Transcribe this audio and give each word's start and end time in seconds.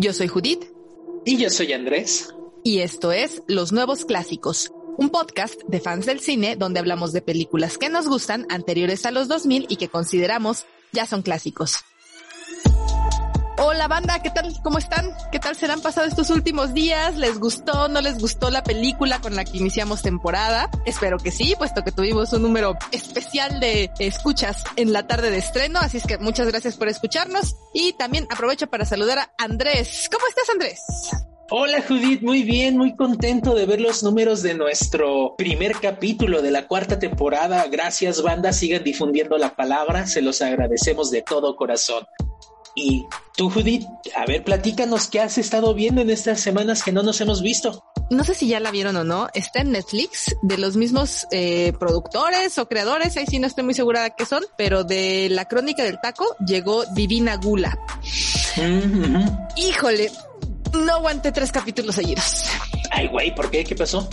Yo 0.00 0.12
soy 0.12 0.28
Judith. 0.28 0.64
Y 1.24 1.38
yo 1.38 1.50
soy 1.50 1.72
Andrés. 1.72 2.32
Y 2.62 2.82
esto 2.82 3.10
es 3.10 3.42
Los 3.48 3.72
Nuevos 3.72 4.04
Clásicos, 4.04 4.70
un 4.96 5.10
podcast 5.10 5.60
de 5.66 5.80
fans 5.80 6.06
del 6.06 6.20
cine 6.20 6.54
donde 6.54 6.78
hablamos 6.78 7.12
de 7.12 7.20
películas 7.20 7.78
que 7.78 7.88
nos 7.88 8.06
gustan 8.06 8.46
anteriores 8.48 9.04
a 9.06 9.10
los 9.10 9.26
2000 9.26 9.66
y 9.68 9.74
que 9.74 9.88
consideramos 9.88 10.66
ya 10.92 11.04
son 11.04 11.22
clásicos. 11.22 11.78
Hola 13.60 13.88
banda, 13.88 14.22
¿qué 14.22 14.30
tal? 14.30 14.54
¿Cómo 14.62 14.78
están? 14.78 15.10
¿Qué 15.32 15.40
tal 15.40 15.56
se 15.56 15.66
han 15.66 15.80
pasado 15.80 16.06
estos 16.06 16.30
últimos 16.30 16.74
días? 16.74 17.16
¿Les 17.16 17.40
gustó? 17.40 17.88
¿No 17.88 18.00
les 18.00 18.20
gustó 18.20 18.50
la 18.50 18.62
película 18.62 19.20
con 19.20 19.34
la 19.34 19.44
que 19.44 19.58
iniciamos 19.58 20.00
temporada? 20.00 20.70
Espero 20.86 21.18
que 21.18 21.32
sí, 21.32 21.54
puesto 21.58 21.82
que 21.82 21.90
tuvimos 21.90 22.32
un 22.32 22.42
número 22.42 22.76
especial 22.92 23.58
de 23.58 23.90
escuchas 23.98 24.62
en 24.76 24.92
la 24.92 25.08
tarde 25.08 25.32
de 25.32 25.38
estreno, 25.38 25.80
así 25.80 25.96
es 25.96 26.06
que 26.06 26.18
muchas 26.18 26.46
gracias 26.46 26.76
por 26.76 26.86
escucharnos 26.86 27.56
y 27.74 27.94
también 27.94 28.28
aprovecho 28.30 28.68
para 28.68 28.84
saludar 28.84 29.18
a 29.18 29.32
Andrés. 29.38 30.08
¿Cómo 30.12 30.24
estás 30.28 30.48
Andrés? 30.50 30.80
Hola 31.50 31.82
Judith, 31.82 32.22
muy 32.22 32.44
bien, 32.44 32.76
muy 32.76 32.94
contento 32.94 33.56
de 33.56 33.66
ver 33.66 33.80
los 33.80 34.04
números 34.04 34.42
de 34.42 34.54
nuestro 34.54 35.34
primer 35.36 35.72
capítulo 35.80 36.42
de 36.42 36.52
la 36.52 36.68
cuarta 36.68 37.00
temporada. 37.00 37.66
Gracias 37.66 38.22
banda, 38.22 38.52
sigan 38.52 38.84
difundiendo 38.84 39.36
la 39.36 39.56
palabra, 39.56 40.06
se 40.06 40.22
los 40.22 40.42
agradecemos 40.42 41.10
de 41.10 41.22
todo 41.22 41.56
corazón. 41.56 42.06
Y 42.80 43.08
tú, 43.36 43.50
Judith, 43.50 43.84
a 44.14 44.24
ver, 44.24 44.44
platícanos 44.44 45.08
qué 45.08 45.18
has 45.20 45.36
estado 45.36 45.74
viendo 45.74 46.00
en 46.00 46.10
estas 46.10 46.40
semanas 46.40 46.84
que 46.84 46.92
no 46.92 47.02
nos 47.02 47.20
hemos 47.20 47.42
visto. 47.42 47.82
No 48.08 48.22
sé 48.22 48.34
si 48.34 48.46
ya 48.46 48.60
la 48.60 48.70
vieron 48.70 48.94
o 48.94 49.02
no, 49.02 49.28
está 49.34 49.62
en 49.62 49.72
Netflix, 49.72 50.36
de 50.42 50.58
los 50.58 50.76
mismos 50.76 51.26
eh, 51.32 51.72
productores 51.80 52.56
o 52.56 52.68
creadores, 52.68 53.16
ahí 53.16 53.26
sí 53.26 53.40
no 53.40 53.48
estoy 53.48 53.64
muy 53.64 53.74
segura 53.74 54.04
de 54.04 54.12
qué 54.16 54.24
son, 54.24 54.44
pero 54.56 54.84
de 54.84 55.26
la 55.28 55.46
crónica 55.46 55.82
del 55.82 55.98
taco 56.00 56.36
llegó 56.46 56.84
Divina 56.94 57.36
Gula. 57.36 57.76
Híjole, 59.56 60.12
no 60.72 60.94
aguanté 60.94 61.32
tres 61.32 61.50
capítulos 61.50 61.96
seguidos. 61.96 62.44
Ay, 62.92 63.08
güey, 63.08 63.34
¿por 63.34 63.50
qué? 63.50 63.64
¿Qué 63.64 63.74
pasó? 63.74 64.08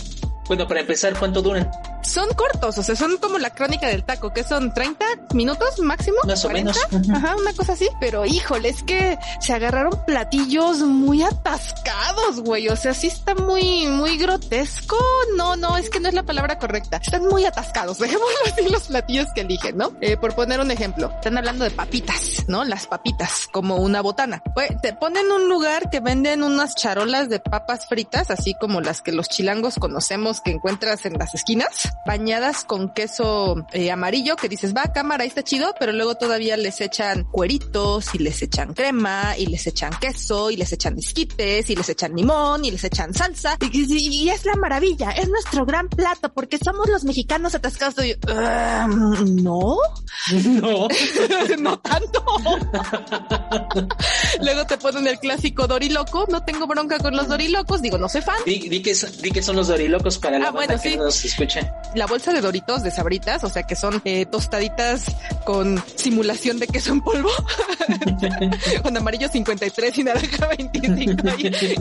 Bueno, 0.48 0.66
para 0.66 0.80
empezar, 0.80 1.16
¿cuánto 1.16 1.40
duran? 1.40 1.70
Son 2.06 2.28
cortos, 2.34 2.78
o 2.78 2.82
sea, 2.84 2.94
son 2.94 3.16
como 3.18 3.38
la 3.38 3.50
crónica 3.50 3.88
del 3.88 4.04
taco, 4.04 4.32
que 4.32 4.44
son 4.44 4.72
30 4.72 5.04
minutos 5.34 5.80
máximo. 5.80 6.18
Más 6.24 6.44
o 6.44 6.50
menos. 6.50 6.78
Ajá, 7.12 7.34
una 7.36 7.52
cosa 7.52 7.72
así. 7.72 7.88
Pero 8.00 8.24
híjole, 8.24 8.68
es 8.68 8.84
que 8.84 9.18
se 9.40 9.52
agarraron 9.52 10.04
platillos 10.06 10.78
muy 10.78 11.24
atascados, 11.24 12.40
güey. 12.40 12.68
O 12.68 12.76
sea, 12.76 12.94
sí 12.94 13.08
está 13.08 13.34
muy, 13.34 13.86
muy 13.88 14.16
grotesco. 14.18 14.96
No, 15.36 15.56
no, 15.56 15.76
es 15.76 15.90
que 15.90 15.98
no 15.98 16.08
es 16.08 16.14
la 16.14 16.22
palabra 16.22 16.60
correcta. 16.60 16.98
Están 16.98 17.26
muy 17.26 17.44
atascados. 17.44 17.98
Dejémoslo 18.06 18.36
así 18.46 18.68
los 18.68 18.84
platillos 18.84 19.26
que 19.34 19.40
eligen, 19.40 19.76
¿no? 19.76 19.92
Eh, 20.00 20.16
por 20.16 20.34
poner 20.36 20.60
un 20.60 20.70
ejemplo, 20.70 21.10
están 21.12 21.36
hablando 21.36 21.64
de 21.64 21.72
papitas, 21.72 22.44
¿no? 22.46 22.64
Las 22.64 22.86
papitas, 22.86 23.48
como 23.50 23.76
una 23.76 24.00
botana. 24.00 24.42
Güey, 24.54 24.68
te 24.80 24.92
ponen 24.92 25.30
un 25.32 25.48
lugar 25.48 25.90
que 25.90 25.98
venden 25.98 26.44
unas 26.44 26.76
charolas 26.76 27.28
de 27.28 27.40
papas 27.40 27.88
fritas, 27.88 28.30
así 28.30 28.54
como 28.60 28.80
las 28.80 29.02
que 29.02 29.10
los 29.10 29.28
chilangos 29.28 29.74
conocemos 29.80 30.40
que 30.40 30.52
encuentras 30.52 31.04
en 31.04 31.14
las 31.14 31.34
esquinas 31.34 31.95
bañadas 32.06 32.64
con 32.64 32.92
queso 32.92 33.66
eh, 33.72 33.90
amarillo 33.90 34.36
que 34.36 34.48
dices, 34.48 34.74
va, 34.74 34.92
cámara, 34.92 35.22
ahí 35.22 35.28
está 35.28 35.42
chido, 35.42 35.74
pero 35.78 35.92
luego 35.92 36.14
todavía 36.16 36.56
les 36.56 36.80
echan 36.80 37.24
cueritos 37.24 38.14
y 38.14 38.18
les 38.18 38.42
echan 38.42 38.74
crema 38.74 39.36
y 39.36 39.46
les 39.46 39.66
echan 39.66 39.92
queso 40.00 40.50
y 40.50 40.56
les 40.56 40.72
echan 40.72 40.98
esquites 40.98 41.68
y 41.68 41.76
les 41.76 41.88
echan 41.88 42.14
limón 42.14 42.64
y 42.64 42.70
les 42.70 42.84
echan 42.84 43.12
salsa 43.12 43.56
y, 43.60 44.28
es 44.28 44.44
la 44.44 44.54
maravilla, 44.54 45.10
es 45.10 45.28
nuestro 45.28 45.64
gran 45.66 45.88
plato 45.88 46.32
porque 46.32 46.58
somos 46.58 46.88
los 46.88 47.04
mexicanos 47.04 47.54
atascados. 47.54 48.04
Y, 48.04 48.16
no, 48.26 49.76
no, 50.32 50.88
no 51.58 51.78
tanto. 51.80 52.24
luego 54.40 54.66
te 54.66 54.78
ponen 54.78 55.06
el 55.06 55.18
clásico 55.18 55.66
doriloco, 55.66 56.26
no 56.30 56.42
tengo 56.44 56.66
bronca 56.66 56.98
con 56.98 57.16
los 57.16 57.28
dorilocos, 57.28 57.82
digo, 57.82 57.98
no 57.98 58.08
soy 58.08 58.22
fan. 58.22 58.36
Di, 58.44 58.60
que, 58.82 58.94
di 59.22 59.30
que 59.30 59.42
son 59.42 59.56
los 59.56 59.68
dorilocos 59.68 60.18
para 60.18 60.38
la 60.38 60.48
ah, 60.48 60.50
bueno, 60.50 60.80
que 60.80 60.96
nos 60.96 61.24
escuchen 61.24 61.68
la 61.94 62.06
bolsa 62.06 62.32
de 62.32 62.40
Doritos 62.40 62.82
de 62.82 62.90
Sabritas, 62.90 63.44
o 63.44 63.48
sea 63.48 63.62
que 63.62 63.76
son 63.76 64.00
eh, 64.04 64.26
tostaditas 64.26 65.16
con 65.44 65.82
simulación 65.96 66.58
de 66.58 66.66
queso 66.66 66.92
en 66.92 67.00
polvo, 67.00 67.30
con 68.82 68.96
amarillo 68.96 69.28
53 69.28 69.98
y 69.98 70.04
naranja 70.04 70.46
25, 70.46 71.22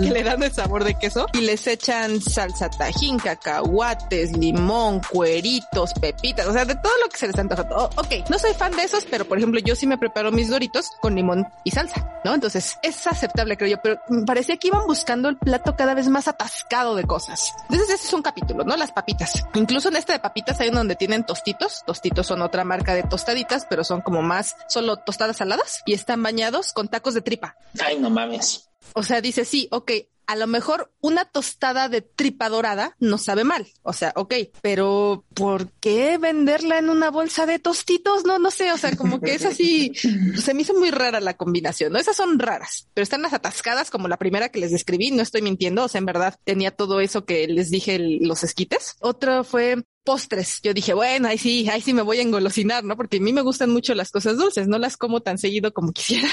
que 0.02 0.12
le 0.12 0.24
dan 0.24 0.44
el 0.44 0.52
sabor 0.52 0.84
de 0.84 0.96
queso 0.96 1.26
y 1.34 1.42
les 1.42 1.66
echan 1.68 2.22
salsa 2.22 2.70
tajín, 2.70 3.18
cacahuates, 3.18 4.38
limón, 4.38 5.02
cueritos, 5.12 5.94
pepitas, 5.94 6.48
o 6.48 6.54
sea, 6.54 6.66
de 6.66 6.76
todo 6.76 6.94
lo 7.04 7.10
que 7.10 7.18
se 7.18 7.28
les 7.28 7.38
antoja. 7.38 7.68
Oh, 7.72 7.90
ok, 7.96 8.30
no 8.30 8.40
soy 8.40 8.54
fan 8.54 8.72
de 8.74 8.84
esos, 8.84 9.06
pero 9.10 9.26
por 9.26 9.38
ejemplo, 9.38 9.60
yo 9.60 9.76
sí 9.76 9.88
me 9.88 9.98
preparo 9.98 10.32
mis 10.32 10.50
Doritos 10.50 10.92
con 11.02 11.16
limón 11.16 11.48
y 11.64 11.72
salsa, 11.72 12.08
¿no? 12.24 12.34
Entonces 12.34 12.78
es 12.82 13.08
aceptable, 13.08 13.58
creo 13.58 13.72
yo, 13.72 13.78
pero 13.82 14.00
me 14.10 14.26
parecía 14.26 14.58
que 14.58 14.68
iban 14.68 14.86
buscando 14.88 15.30
el 15.30 15.38
plato 15.38 15.76
cada 15.76 15.94
vez 15.94 16.08
más 16.08 16.28
atascado 16.28 16.96
de 16.96 17.04
cosas. 17.04 17.54
Entonces 17.70 17.96
ese 17.96 18.08
es 18.08 18.14
un 18.14 18.22
capítulo, 18.22 18.64
¿no? 18.64 18.76
Las 18.78 18.92
papitas. 18.92 19.44
Incluso 19.54 19.90
este 19.98 20.14
de 20.14 20.20
papitas 20.20 20.60
hay 20.60 20.70
uno 20.70 20.80
donde 20.80 20.96
tienen 20.96 21.26
tostitos. 21.26 21.84
Tostitos 21.86 22.28
son 22.28 22.42
otra 22.42 22.64
marca 22.64 22.94
de 22.94 23.04
tostaditas, 23.04 23.66
pero 23.70 23.84
son 23.84 24.02
como 24.02 24.22
más 24.22 24.56
solo 24.68 24.98
tostadas 24.98 25.38
saladas 25.38 25.82
y 25.86 25.94
están 25.94 26.22
bañados 26.22 26.74
con 26.74 26.88
tacos 26.88 27.14
de 27.14 27.22
tripa. 27.22 27.56
Ay, 27.84 28.00
no 28.00 28.10
mames. 28.10 28.70
O 28.94 29.04
sea, 29.04 29.22
dice, 29.22 29.46
sí, 29.46 29.68
ok, 29.72 29.92
a 30.28 30.36
lo 30.36 30.48
mejor 30.48 30.92
una 31.02 31.26
tostada 31.26 31.90
de 31.90 32.02
tripa 32.02 32.50
dorada 32.50 32.96
no 33.00 33.18
sabe 33.18 33.44
mal. 33.44 33.68
O 33.84 33.94
sea, 33.94 34.14
ok, 34.16 34.34
pero 34.62 35.26
¿por 35.34 35.72
qué 35.74 36.18
venderla 36.18 36.78
en 36.78 36.90
una 36.90 37.12
bolsa 37.12 37.46
de 37.46 37.60
tostitos? 37.60 38.26
No, 38.26 38.40
no 38.40 38.52
sé. 38.52 38.72
O 38.72 38.78
sea, 38.78 38.96
como 38.96 39.20
que 39.22 39.36
es 39.36 39.46
así. 39.46 39.94
Se 40.36 40.54
me 40.54 40.62
hizo 40.62 40.74
muy 40.74 40.92
rara 40.92 41.20
la 41.20 41.36
combinación, 41.36 41.94
¿no? 41.94 42.00
Esas 42.00 42.16
son 42.16 42.40
raras, 42.40 42.88
pero 42.94 43.04
están 43.04 43.22
las 43.22 43.34
atascadas 43.34 43.92
como 43.92 44.08
la 44.08 44.18
primera 44.18 44.50
que 44.50 44.60
les 44.60 44.72
describí. 44.72 45.12
No 45.12 45.22
estoy 45.22 45.42
mintiendo. 45.42 45.84
O 45.84 45.88
sea, 45.88 46.00
en 46.00 46.06
verdad 46.06 46.40
tenía 46.44 46.72
todo 46.72 47.00
eso 47.00 47.26
que 47.26 47.48
les 47.48 47.70
dije, 47.70 48.00
los 48.00 48.44
esquites. 48.44 48.96
Otro 49.00 49.44
fue 49.44 49.84
postres. 50.06 50.62
Yo 50.64 50.74
dije, 50.74 50.94
bueno, 50.94 51.28
ahí 51.28 51.38
sí, 51.38 51.68
ahí 51.70 51.82
sí 51.82 51.94
me 51.94 52.04
voy 52.04 52.20
a 52.20 52.22
engolosinar, 52.22 52.86
¿no? 52.86 52.96
Porque 52.96 53.18
a 53.18 53.20
mí 53.20 53.34
me 53.34 53.42
gustan 53.42 53.72
mucho 53.72 53.94
las 53.96 54.12
cosas 54.12 54.38
dulces, 54.38 54.68
no 54.68 54.78
las 54.78 54.96
como 54.96 55.22
tan 55.22 55.38
seguido 55.38 55.74
como 55.74 55.92
quisiera, 55.94 56.30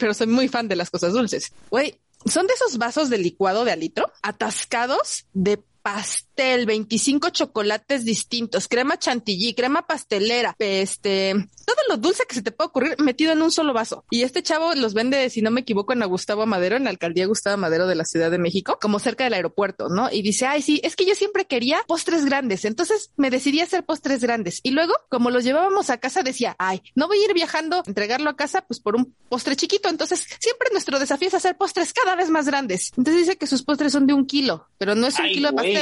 pero 0.00 0.14
soy 0.14 0.26
muy 0.26 0.48
fan 0.48 0.66
de 0.66 0.76
las 0.76 0.90
cosas 0.90 1.12
dulces. 1.12 1.52
Güey, 1.70 2.00
son 2.28 2.46
de 2.46 2.54
esos 2.54 2.78
vasos 2.78 3.10
de 3.10 3.18
licuado 3.18 3.64
de 3.64 3.72
alitro 3.72 4.10
atascados 4.22 5.26
de 5.32 5.62
pastel, 5.86 6.66
25 6.66 7.30
chocolates 7.30 8.04
distintos, 8.04 8.66
crema 8.66 8.98
chantilly, 8.98 9.54
crema 9.54 9.86
pastelera, 9.86 10.56
este, 10.58 11.32
todo 11.64 11.76
lo 11.88 11.96
dulce 11.96 12.24
que 12.28 12.34
se 12.34 12.42
te 12.42 12.50
puede 12.50 12.66
ocurrir 12.66 12.96
metido 12.98 13.32
en 13.32 13.40
un 13.40 13.52
solo 13.52 13.72
vaso. 13.72 14.04
Y 14.10 14.22
este 14.22 14.42
chavo 14.42 14.74
los 14.74 14.94
vende, 14.94 15.30
si 15.30 15.42
no 15.42 15.52
me 15.52 15.60
equivoco, 15.60 15.92
en 15.92 16.00
la 16.00 16.06
Gustavo 16.06 16.44
Madero, 16.44 16.76
en 16.76 16.82
la 16.82 16.90
alcaldía 16.90 17.26
Gustavo 17.26 17.56
Madero 17.56 17.86
de 17.86 17.94
la 17.94 18.04
Ciudad 18.04 18.32
de 18.32 18.38
México, 18.38 18.78
como 18.82 18.98
cerca 18.98 19.22
del 19.22 19.34
aeropuerto, 19.34 19.88
¿no? 19.88 20.10
Y 20.10 20.22
dice, 20.22 20.46
ay, 20.46 20.60
sí, 20.60 20.80
es 20.82 20.96
que 20.96 21.06
yo 21.06 21.14
siempre 21.14 21.44
quería 21.44 21.78
postres 21.86 22.24
grandes. 22.24 22.64
Entonces 22.64 23.12
me 23.16 23.30
decidí 23.30 23.60
a 23.60 23.64
hacer 23.64 23.84
postres 23.84 24.20
grandes. 24.20 24.58
Y 24.64 24.72
luego, 24.72 24.92
como 25.08 25.30
los 25.30 25.44
llevábamos 25.44 25.90
a 25.90 25.98
casa, 25.98 26.24
decía, 26.24 26.56
ay, 26.58 26.82
no 26.96 27.06
voy 27.06 27.18
a 27.18 27.26
ir 27.26 27.34
viajando, 27.34 27.84
entregarlo 27.86 28.28
a 28.28 28.36
casa, 28.36 28.62
pues 28.62 28.80
por 28.80 28.96
un 28.96 29.14
postre 29.28 29.54
chiquito. 29.54 29.88
Entonces, 29.88 30.26
siempre 30.40 30.70
nuestro 30.72 30.98
desafío 30.98 31.28
es 31.28 31.34
hacer 31.34 31.56
postres 31.56 31.92
cada 31.92 32.16
vez 32.16 32.28
más 32.28 32.46
grandes. 32.46 32.92
Entonces 32.96 33.26
dice 33.26 33.38
que 33.38 33.46
sus 33.46 33.62
postres 33.62 33.92
son 33.92 34.08
de 34.08 34.14
un 34.14 34.26
kilo, 34.26 34.66
pero 34.78 34.96
no 34.96 35.06
es 35.06 35.16
un 35.20 35.26
kilo 35.26 35.50
de 35.50 35.54
pastel 35.54 35.75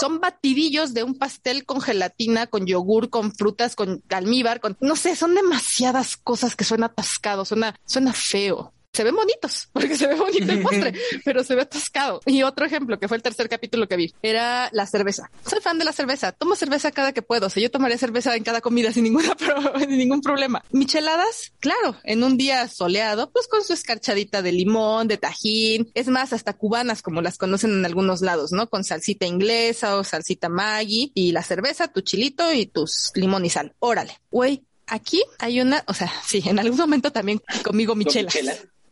son 0.00 0.20
batidillos 0.20 0.94
de 0.94 1.02
un 1.02 1.14
pastel 1.18 1.64
con 1.64 1.80
gelatina, 1.80 2.46
con 2.46 2.66
yogur, 2.66 3.10
con 3.10 3.32
frutas, 3.32 3.76
con 3.76 4.02
almíbar, 4.10 4.60
con 4.60 4.76
no 4.80 4.96
sé, 4.96 5.16
son 5.16 5.34
demasiadas 5.34 6.16
cosas 6.16 6.56
que 6.56 6.64
suena 6.64 6.86
atascado, 6.86 7.44
suena, 7.44 7.78
suena 7.84 8.12
feo 8.12 8.72
se 8.96 9.04
ven 9.04 9.14
bonitos, 9.14 9.68
porque 9.72 9.96
se 9.96 10.06
ve 10.06 10.14
bonito 10.14 10.50
el 10.50 10.62
postre, 10.62 10.94
pero 11.24 11.44
se 11.44 11.54
ve 11.54 11.62
atascado. 11.62 12.20
Y 12.24 12.42
otro 12.42 12.64
ejemplo, 12.64 12.98
que 12.98 13.08
fue 13.08 13.18
el 13.18 13.22
tercer 13.22 13.48
capítulo 13.48 13.86
que 13.86 13.96
vi, 13.96 14.14
era 14.22 14.70
la 14.72 14.86
cerveza. 14.86 15.30
Soy 15.46 15.60
fan 15.60 15.78
de 15.78 15.84
la 15.84 15.92
cerveza, 15.92 16.32
tomo 16.32 16.56
cerveza 16.56 16.90
cada 16.90 17.12
que 17.12 17.22
puedo, 17.22 17.46
o 17.46 17.50
sea, 17.50 17.62
yo 17.62 17.70
tomaría 17.70 17.98
cerveza 17.98 18.34
en 18.34 18.42
cada 18.42 18.60
comida 18.60 18.92
sin, 18.94 19.04
ninguna 19.04 19.36
sin 19.78 19.98
ningún 19.98 20.22
problema. 20.22 20.62
Micheladas, 20.72 21.52
claro, 21.60 21.96
en 22.04 22.24
un 22.24 22.38
día 22.38 22.66
soleado, 22.68 23.30
pues 23.30 23.46
con 23.48 23.62
su 23.62 23.74
escarchadita 23.74 24.40
de 24.40 24.52
limón, 24.52 25.08
de 25.08 25.18
tajín, 25.18 25.90
es 25.94 26.08
más, 26.08 26.32
hasta 26.32 26.54
cubanas 26.54 27.02
como 27.02 27.20
las 27.20 27.36
conocen 27.36 27.72
en 27.72 27.84
algunos 27.84 28.22
lados, 28.22 28.52
¿no? 28.52 28.68
Con 28.68 28.82
salsita 28.82 29.26
inglesa 29.26 29.96
o 29.96 30.04
salsita 30.04 30.48
Maggi 30.48 31.12
y 31.14 31.32
la 31.32 31.42
cerveza, 31.42 31.88
tu 31.88 32.00
chilito 32.00 32.50
y 32.52 32.66
tus 32.66 33.12
limón 33.14 33.44
y 33.44 33.50
sal. 33.50 33.74
Órale, 33.78 34.18
güey, 34.30 34.64
aquí 34.86 35.22
hay 35.38 35.60
una, 35.60 35.84
o 35.86 35.94
sea, 35.94 36.10
sí, 36.24 36.42
en 36.46 36.58
algún 36.58 36.78
momento 36.78 37.12
también 37.12 37.42
conmigo 37.62 37.94
michela. 37.94 38.30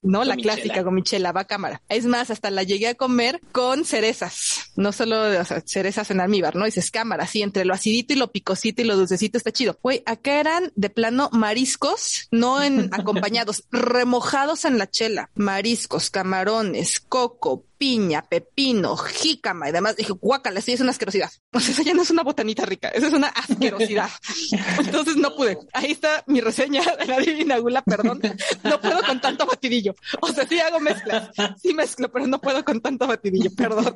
¿No? 0.05 0.25
la 0.25 0.37
clásica 0.37 0.83
gomichela, 0.83 1.33
va 1.33 1.43
a 1.43 1.47
cámara. 1.47 1.83
Es 1.89 2.07
más, 2.07 2.31
hasta 2.31 2.51
la 2.51 2.63
llegué 2.63 2.89
a 2.89 2.95
comer 2.95 3.41
con 3.53 3.85
cerezas, 3.85 4.73
no 4.77 4.93
solo 4.93 5.17
cerezas 5.65 6.11
en 6.11 6.21
almíbar, 6.21 6.57
¿no? 6.57 6.65
Dices 6.65 6.91
cámara, 6.91 7.27
sí, 7.27 7.43
entre 7.43 7.65
lo 7.65 7.75
acidito 7.75 8.13
y 8.13 8.17
lo 8.17 8.31
picosito 8.31 8.83
y 8.83 8.85
lo 8.85 8.97
dulcecito 8.97 9.39
está 9.39 9.53
chido. 9.53 9.79
Güey, 9.83 10.03
acá 10.07 10.39
eran 10.41 10.73
de 10.77 10.91
plano 10.91 11.31
mariscos, 11.33 12.29
no 12.31 12.63
en 12.63 12.89
acompañados, 12.93 13.65
remojados 13.71 14.65
en 14.65 14.79
la 14.79 14.91
chela. 14.91 15.31
Mariscos, 15.35 16.11
camarones, 16.11 17.01
coco, 17.01 17.65
piña, 17.79 18.23
pepino, 18.23 18.97
jícama 18.97 19.69
y 19.69 19.73
demás. 19.73 19.97
Dije, 19.97 20.13
guácala, 20.13 20.61
sí 20.61 20.73
es 20.73 20.81
una 20.81 20.91
asquerosidad. 20.91 21.31
O 21.53 21.61
sea, 21.61 21.73
eso 21.73 21.83
ya 21.83 21.95
no 21.95 22.03
es 22.03 22.11
una 22.11 22.23
botanita 22.23 22.65
rica, 22.65 22.89
eso 22.89 23.07
es 23.07 23.13
una 23.13 23.29
asquerosidad. 23.29 24.11
Entonces 24.79 25.17
no 25.17 25.35
pude. 25.35 25.59
Ahí 25.73 25.93
está 25.93 26.25
mi 26.27 26.41
reseña 26.41 26.83
de 26.99 27.07
la 27.07 27.19
Divina 27.19 27.59
Gula, 27.59 27.83
perdón. 27.83 28.21
No 28.63 28.81
puedo 28.81 29.03
con 29.03 29.21
tanto 29.21 29.47
batidillo. 29.47 29.95
batidillo. 29.95 29.95
O 30.21 30.29
sea, 30.33 30.47
sí 30.47 30.59
hago 30.61 30.81
mezclas, 30.81 31.31
sí 31.61 31.75
mezclo, 31.75 32.11
pero 32.11 32.27
no 32.27 32.41
puedo 32.41 32.65
con 32.65 32.81
tanto 32.81 33.07
batidillo, 33.07 33.51
perdón. 33.55 33.95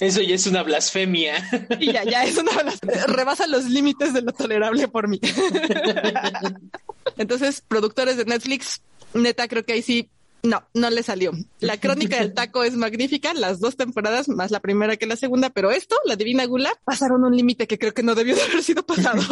Eso 0.00 0.20
ya 0.22 0.34
es 0.34 0.46
una 0.46 0.62
blasfemia. 0.62 1.34
Y 1.80 1.92
ya, 1.92 2.04
ya 2.04 2.24
es 2.24 2.36
una 2.36 2.52
blasfemia. 2.52 3.06
Rebasa 3.06 3.46
los 3.46 3.64
límites 3.66 4.12
de 4.12 4.22
lo 4.22 4.32
tolerable 4.32 4.88
por 4.88 5.08
mí. 5.08 5.20
Entonces, 7.16 7.62
productores 7.66 8.16
de 8.16 8.24
Netflix, 8.24 8.82
neta, 9.12 9.48
creo 9.48 9.64
que 9.64 9.74
ahí 9.74 9.82
sí 9.82 10.10
no, 10.44 10.62
no 10.74 10.90
le 10.90 11.02
salió. 11.02 11.32
La 11.58 11.80
crónica 11.80 12.18
del 12.18 12.34
taco 12.34 12.64
es 12.64 12.76
magnífica, 12.76 13.32
las 13.34 13.60
dos 13.60 13.76
temporadas, 13.76 14.28
más 14.28 14.50
la 14.50 14.60
primera 14.60 14.96
que 14.96 15.06
la 15.06 15.16
segunda, 15.16 15.48
pero 15.50 15.70
esto, 15.70 15.96
la 16.04 16.16
Divina 16.16 16.44
Gula, 16.44 16.70
pasaron 16.84 17.24
un 17.24 17.34
límite 17.34 17.66
que 17.66 17.78
creo 17.78 17.94
que 17.94 18.02
no 18.02 18.14
debió 18.14 18.36
de 18.36 18.42
haber 18.42 18.62
sido 18.62 18.84
pasado. 18.84 19.22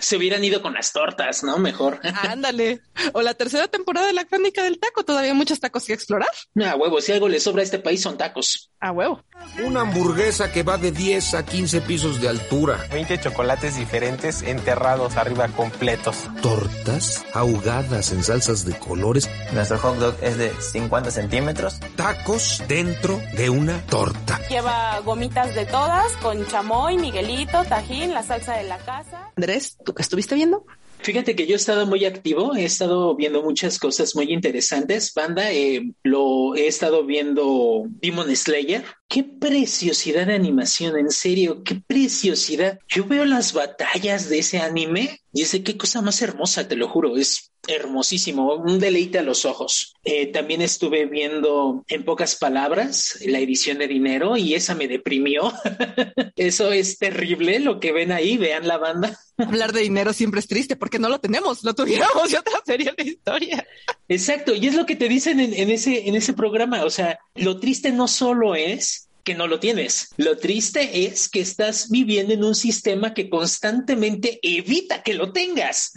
Se 0.00 0.16
hubieran 0.16 0.42
ido 0.42 0.62
con 0.62 0.72
las 0.72 0.92
tortas, 0.92 1.44
¿no? 1.44 1.58
Mejor. 1.58 2.00
Ándale. 2.02 2.80
O 3.12 3.20
la 3.20 3.34
tercera 3.34 3.68
temporada 3.68 4.06
de 4.06 4.14
la 4.14 4.24
crónica 4.24 4.62
del 4.62 4.78
taco, 4.78 5.04
todavía 5.04 5.34
muchos 5.34 5.60
tacos 5.60 5.84
que 5.84 5.92
explorar. 5.92 6.30
A 6.64 6.74
huevo, 6.74 7.00
si 7.02 7.12
algo 7.12 7.28
le 7.28 7.40
sobra 7.40 7.60
a 7.60 7.64
este 7.64 7.78
país 7.78 8.00
son 8.00 8.16
tacos. 8.16 8.70
A 8.80 8.92
huevo. 8.92 9.22
Una 9.64 9.82
hamburguesa 9.82 10.50
que 10.50 10.62
va 10.62 10.78
de 10.78 10.92
10 10.92 11.34
a 11.34 11.44
15 11.44 11.82
pisos 11.82 12.20
de 12.22 12.28
altura. 12.28 12.86
20 12.90 13.20
chocolates 13.20 13.76
diferentes 13.76 14.42
enterrados 14.42 15.16
arriba 15.16 15.48
completos. 15.48 16.16
Tortas 16.40 17.26
ahogadas 17.34 18.12
en 18.12 18.22
salsas 18.22 18.64
de 18.64 18.77
colores. 18.78 19.30
Nuestro 19.52 19.78
hot 19.78 19.96
dog 19.98 20.14
es 20.22 20.38
de 20.38 20.50
50 20.50 21.10
centímetros. 21.10 21.80
Tacos 21.96 22.62
dentro 22.68 23.20
de 23.36 23.50
una 23.50 23.80
torta. 23.86 24.40
Lleva 24.48 25.00
gomitas 25.04 25.54
de 25.54 25.66
todas 25.66 26.12
con 26.16 26.46
chamoy, 26.46 26.96
miguelito, 26.96 27.64
tajín, 27.64 28.14
la 28.14 28.22
salsa 28.22 28.56
de 28.56 28.64
la 28.64 28.78
casa. 28.78 29.32
Andrés, 29.36 29.76
¿tú 29.84 29.94
qué 29.94 30.02
estuviste 30.02 30.34
viendo? 30.34 30.64
Fíjate 31.00 31.34
que 31.36 31.46
yo 31.46 31.54
he 31.54 31.56
estado 31.56 31.86
muy 31.86 32.04
activo, 32.04 32.54
he 32.54 32.64
estado 32.64 33.14
viendo 33.14 33.42
muchas 33.42 33.78
cosas 33.78 34.14
muy 34.14 34.32
interesantes. 34.32 35.12
Banda, 35.14 35.52
eh, 35.52 35.92
lo 36.02 36.54
he 36.54 36.66
estado 36.66 37.04
viendo 37.04 37.84
Demon 37.86 38.34
Slayer. 38.34 38.84
Qué 39.08 39.24
preciosidad 39.24 40.26
de 40.26 40.34
animación, 40.34 40.98
en 40.98 41.10
serio, 41.10 41.62
qué 41.64 41.80
preciosidad. 41.86 42.78
Yo 42.88 43.06
veo 43.06 43.24
las 43.24 43.52
batallas 43.52 44.28
de 44.28 44.40
ese 44.40 44.58
anime 44.58 45.20
y 45.32 45.42
es 45.42 45.52
de 45.52 45.62
qué 45.62 45.76
cosa 45.76 46.02
más 46.02 46.20
hermosa, 46.20 46.68
te 46.68 46.76
lo 46.76 46.88
juro, 46.88 47.16
es 47.16 47.52
hermosísimo, 47.66 48.54
un 48.54 48.78
deleite 48.78 49.18
a 49.18 49.22
los 49.22 49.44
ojos. 49.44 49.94
Eh, 50.04 50.26
también 50.26 50.62
estuve 50.62 51.06
viendo 51.06 51.84
en 51.88 52.04
pocas 52.04 52.36
palabras 52.36 53.18
la 53.24 53.38
edición 53.38 53.78
de 53.78 53.88
dinero 53.88 54.36
y 54.36 54.54
esa 54.54 54.74
me 54.74 54.88
deprimió. 54.88 55.52
Eso 56.36 56.72
es 56.72 56.98
terrible 56.98 57.60
lo 57.60 57.78
que 57.80 57.92
ven 57.92 58.12
ahí, 58.12 58.36
vean 58.36 58.66
la 58.66 58.78
banda. 58.78 59.18
Hablar 59.38 59.72
de 59.72 59.80
dinero 59.80 60.12
siempre 60.12 60.40
es 60.40 60.46
triste 60.46 60.76
porque 60.76 60.98
no 60.98 61.08
lo 61.08 61.20
tenemos, 61.20 61.62
lo 61.64 61.74
tuviéramos 61.74 62.30
y 62.32 62.36
otra 62.36 62.60
serie 62.66 62.92
de 62.96 63.04
historia. 63.04 63.66
Exacto, 64.08 64.54
y 64.54 64.66
es 64.66 64.74
lo 64.74 64.84
que 64.84 64.96
te 64.96 65.08
dicen 65.08 65.40
en, 65.40 65.54
en, 65.54 65.70
ese, 65.70 66.08
en 66.08 66.14
ese 66.14 66.32
programa, 66.32 66.84
o 66.84 66.90
sea, 66.90 67.18
lo 67.34 67.60
triste 67.60 67.92
no 67.92 68.08
solo 68.08 68.54
es 68.54 69.08
que 69.24 69.34
no 69.34 69.46
lo 69.46 69.60
tienes. 69.60 70.08
Lo 70.16 70.38
triste 70.38 71.04
es 71.06 71.28
que 71.28 71.40
estás 71.40 71.90
viviendo 71.90 72.34
en 72.34 72.44
un 72.44 72.54
sistema 72.54 73.14
que 73.14 73.28
constantemente 73.28 74.40
evita 74.42 75.02
que 75.02 75.14
lo 75.14 75.32
tengas 75.32 75.92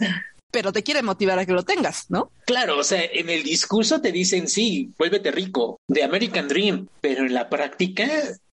pero 0.52 0.70
te 0.70 0.84
quiere 0.84 1.02
motivar 1.02 1.38
a 1.38 1.46
que 1.46 1.52
lo 1.52 1.64
tengas, 1.64 2.10
¿no? 2.10 2.30
Claro, 2.44 2.78
o 2.78 2.84
sea, 2.84 3.02
en 3.02 3.30
el 3.30 3.42
discurso 3.42 4.00
te 4.00 4.12
dicen, 4.12 4.46
sí, 4.46 4.92
vuélvete 4.98 5.30
rico, 5.32 5.80
de 5.88 6.04
American 6.04 6.46
Dream, 6.46 6.88
pero 7.00 7.24
en 7.24 7.32
la 7.32 7.48
práctica 7.48 8.06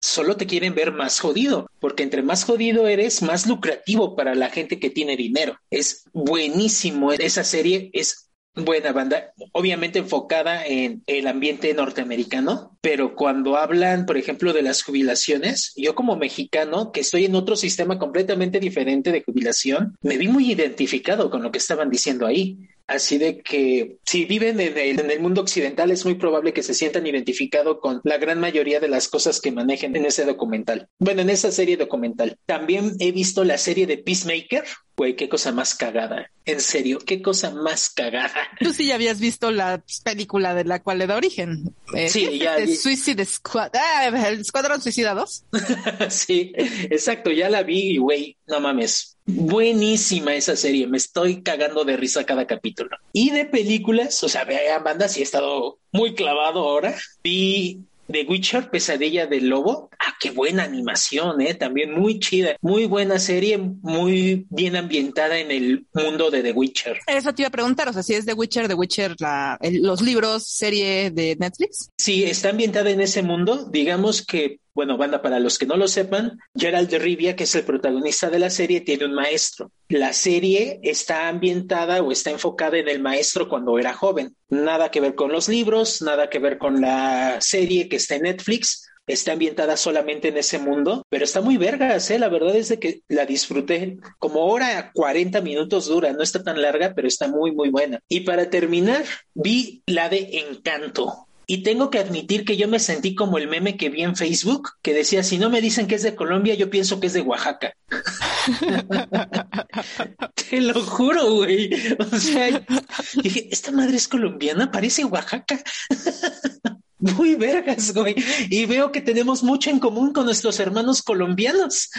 solo 0.03 0.37
te 0.37 0.47
quieren 0.47 0.75
ver 0.75 0.93
más 0.93 1.21
jodido, 1.21 1.71
porque 1.81 2.03
entre 2.03 2.23
más 2.23 2.45
jodido 2.45 2.89
eres, 2.89 3.23
más 3.23 3.47
lucrativo 3.47 4.17
para 4.17 4.35
la 4.35 4.51
gente 4.51 4.81
que 4.81 4.91
tiene 4.91 5.17
dinero. 5.17 5.57
Es 5.71 6.05
buenísimo, 6.13 7.13
esa 7.13 7.45
serie 7.45 7.91
es 7.95 8.29
buena 8.55 8.93
banda, 8.93 9.33
obviamente 9.53 10.01
enfocada 10.01 10.67
en 10.67 11.03
el 11.07 11.27
ambiente 11.27 11.73
norteamericano, 11.73 12.77
pero 12.83 13.15
cuando 13.15 13.57
hablan, 13.57 14.05
por 14.05 14.19
ejemplo, 14.19 14.53
de 14.53 14.63
las 14.63 14.83
jubilaciones, 14.83 15.73
yo 15.77 15.95
como 15.95 16.17
mexicano, 16.17 16.93
que 16.93 17.01
estoy 17.01 17.25
en 17.25 17.35
otro 17.35 17.57
sistema 17.57 17.99
completamente 17.99 18.61
diferente 18.61 19.11
de 19.11 19.23
jubilación, 19.23 19.97
me 20.03 20.19
vi 20.19 20.29
muy 20.29 20.51
identificado 20.51 21.31
con 21.31 21.43
lo 21.43 21.51
que 21.51 21.59
estaban 21.59 21.89
diciendo 21.89 22.27
ahí. 22.27 22.59
Así 22.87 23.19
de 23.19 23.41
que 23.41 23.99
si 24.05 24.25
viven 24.25 24.61
en 24.61 24.77
el, 25.11 25.21
mundo 25.21 25.41
occidental 25.41 25.91
es 25.91 26.05
muy 26.05 26.15
probable 26.15 26.53
que 26.53 26.63
se 26.63 26.75
sientan 26.75 27.07
identificados 27.07 27.79
con 27.81 28.01
la 28.05 28.19
gran 28.19 28.41
mayoría 28.41 28.81
de 28.81 28.89
las 28.89 29.09
cosas 29.09 29.41
que 29.41 29.53
manejen 29.53 29.95
en 29.97 30.07
ese 30.07 30.25
documental. 30.25 30.89
Bueno, 30.99 31.23
en 31.23 31.31
esa 31.31 31.51
serie 31.53 31.77
documental. 31.77 32.37
También 32.47 32.93
he 32.99 33.13
visto 33.13 33.45
la 33.45 33.59
serie 33.59 33.87
de 33.87 33.99
Peacemaker. 33.99 34.65
Güey, 34.97 35.17
qué 35.17 35.29
cosa 35.29 35.53
más 35.53 35.75
cagada. 35.75 36.31
En 36.45 36.61
serio, 36.61 36.99
qué 36.99 37.23
cosa 37.23 37.51
más 37.51 37.91
cagada. 37.91 38.49
Tú 38.61 38.73
sí 38.73 38.87
ya 38.87 38.97
habías 38.97 39.21
visto 39.21 39.51
la 39.51 39.83
película 40.05 40.55
de 40.55 40.65
la 40.65 40.83
cual 40.83 40.99
le 40.99 41.07
da 41.07 41.17
origen. 41.17 41.75
Eh, 41.95 42.09
sí, 42.11 42.39
ya. 42.41 42.57
De 42.57 42.77
Suicide 42.77 43.25
Squad. 43.25 43.71
Ah, 43.75 44.09
el 44.29 44.41
Escuadrón 44.41 44.83
Suicida 44.83 45.15
2. 45.15 45.45
sí, 46.11 46.53
exacto, 46.57 47.31
ya 47.31 47.49
la 47.49 47.63
vi 47.63 47.93
y 47.93 47.97
güey, 47.99 48.37
no 48.47 48.61
mames. 48.61 49.17
Buenísima 49.25 50.35
esa 50.35 50.57
serie, 50.57 50.89
me 50.89 50.97
estoy 50.97 51.43
cagando 51.43 51.85
de 51.85 51.97
risa 51.97 52.25
cada 52.25 52.47
capítulo. 52.47 52.97
Y 53.13 53.31
de 53.31 53.45
películas, 53.45 54.23
o 54.25 54.29
sea, 54.29 54.45
vean 54.45 54.83
bandas, 54.83 55.17
y 55.17 55.21
he 55.21 55.23
estado 55.23 55.79
muy 55.93 56.15
clavado 56.15 56.69
ahora. 56.69 56.97
Vi 57.23 57.79
The 58.11 58.27
Witcher, 58.29 58.71
Pesadilla 58.71 59.27
del 59.27 59.49
Lobo. 59.49 59.91
Ah, 59.99 60.15
qué 60.21 60.31
buena 60.31 60.65
animación, 60.65 61.41
eh, 61.41 61.55
también 61.55 61.93
muy 61.93 62.19
chida, 62.19 62.57
muy 62.61 62.87
buena 62.87 63.19
serie, 63.19 63.59
muy 63.59 64.47
bien 64.51 64.77
ambientada 64.77 65.39
en 65.39 65.51
el 65.51 65.87
mundo 65.95 66.31
de 66.31 66.43
The 66.43 66.53
Witcher. 66.53 66.99
Eso 67.07 67.35
te 67.35 67.43
iba 67.43 67.49
a 67.49 67.53
preguntar, 67.53 67.89
o 67.89 67.93
sea, 67.93 68.03
si 68.03 68.15
es 68.15 68.27
The 68.27 68.35
Witcher, 68.35 68.69
The 68.69 68.75
Witcher, 68.75 69.17
la, 69.19 69.59
el, 69.61 69.83
los 69.83 70.03
libros, 70.03 70.47
serie 70.47 71.11
de 71.11 71.37
Netflix. 71.39 71.91
Sí, 71.97 72.25
está 72.25 72.51
ambientada 72.51 72.91
en 72.91 73.01
ese 73.01 73.23
mundo, 73.23 73.69
digamos 73.71 74.25
que 74.25 74.59
bueno, 74.75 74.97
banda, 74.97 75.21
para 75.21 75.39
los 75.39 75.59
que 75.59 75.67
no 75.67 75.77
lo 75.77 75.87
sepan, 75.87 76.39
Gerald 76.55 76.89
de 76.89 76.99
Rivia, 76.99 77.37
que 77.37 77.45
es 77.45 77.55
el 77.55 77.65
protagonista 77.65 78.31
de 78.31 78.39
la 78.39 78.49
serie, 78.49 78.81
tiene 78.81 79.05
un 79.05 79.15
maestro. 79.15 79.71
La 79.89 80.13
serie 80.15 80.81
está 80.83 81.29
ambientada 81.29 82.03
o 82.03 82.11
está 82.11 82.31
enfocada 82.31 82.79
en 82.79 82.89
el 82.89 83.03
maestro 83.03 83.49
cuando 83.49 83.79
era 83.79 83.93
joven. 83.93 84.35
Nada 84.49 84.91
que 84.91 85.01
ver 85.01 85.15
con 85.15 85.31
los 85.31 85.49
libros, 85.49 86.01
nada 86.01 86.31
que 86.31 86.39
ver 86.39 86.57
con 86.57 86.81
la 86.81 87.39
serie 87.41 87.89
que 87.89 87.97
está 87.97 88.15
en 88.15 88.23
Netflix. 88.23 88.89
Está 89.07 89.33
ambientada 89.33 89.77
solamente 89.77 90.29
en 90.29 90.39
ese 90.39 90.59
mundo, 90.59 91.05
pero 91.11 91.25
está 91.25 91.41
muy 91.41 91.57
vergas, 91.57 92.09
¿eh? 92.11 92.21
La 92.21 92.29
verdad 92.29 92.55
es 92.55 92.69
de 92.69 92.79
que 92.79 93.03
la 93.09 93.27
disfruté. 93.27 93.99
Como 94.19 94.47
hora 94.47 94.93
40 94.95 95.41
minutos 95.41 95.87
dura, 95.87 96.13
no 96.13 96.23
está 96.23 96.43
tan 96.43 96.63
larga, 96.63 96.93
pero 96.95 97.09
está 97.09 97.27
muy, 97.27 97.51
muy 97.51 97.69
buena. 97.69 97.99
Y 98.09 98.21
para 98.21 98.49
terminar, 98.49 99.05
vi 99.35 99.83
la 99.87 100.09
de 100.09 100.45
Encanto. 100.49 101.27
Y 101.53 101.63
tengo 101.63 101.91
que 101.91 101.99
admitir 101.99 102.47
que 102.47 102.57
yo 102.57 102.67
me 102.67 102.79
sentí 102.79 103.15
como 103.15 103.37
el 103.37 103.47
meme 103.47 103.77
que 103.77 103.91
vi 103.91 104.05
en 104.05 104.17
Facebook, 104.17 104.71
que 104.81 104.95
decía, 104.95 105.23
si 105.23 105.37
no 105.37 105.51
me 105.51 105.61
dicen 105.61 105.87
que 105.87 105.97
es 105.97 106.03
de 106.03 106.15
Colombia, 106.15 106.55
yo 106.55 106.71
pienso 106.71 106.99
que 106.99 107.09
es 107.09 107.13
de 107.13 107.21
Oaxaca. 107.21 107.77
Te 110.35 110.63
lo 110.63 110.83
juro, 110.83 111.35
güey. 111.35 111.69
O 111.99 112.17
sea, 112.17 112.65
dije, 113.23 113.51
esta 113.53 113.71
madre 113.71 113.99
es 113.99 114.09
colombiana, 114.09 114.71
parece 114.71 115.05
Oaxaca. 115.05 115.63
Muy 117.03 117.35
vergas, 117.35 117.93
güey. 117.93 118.15
Y 118.49 118.65
veo 118.67 118.93
que 118.93 119.01
tenemos 119.01 119.43
mucho 119.43 119.71
en 119.71 119.81
común 119.81 120.13
con 120.13 120.25
nuestros 120.25 120.61
hermanos 120.61 121.03
colombianos. 121.03 121.91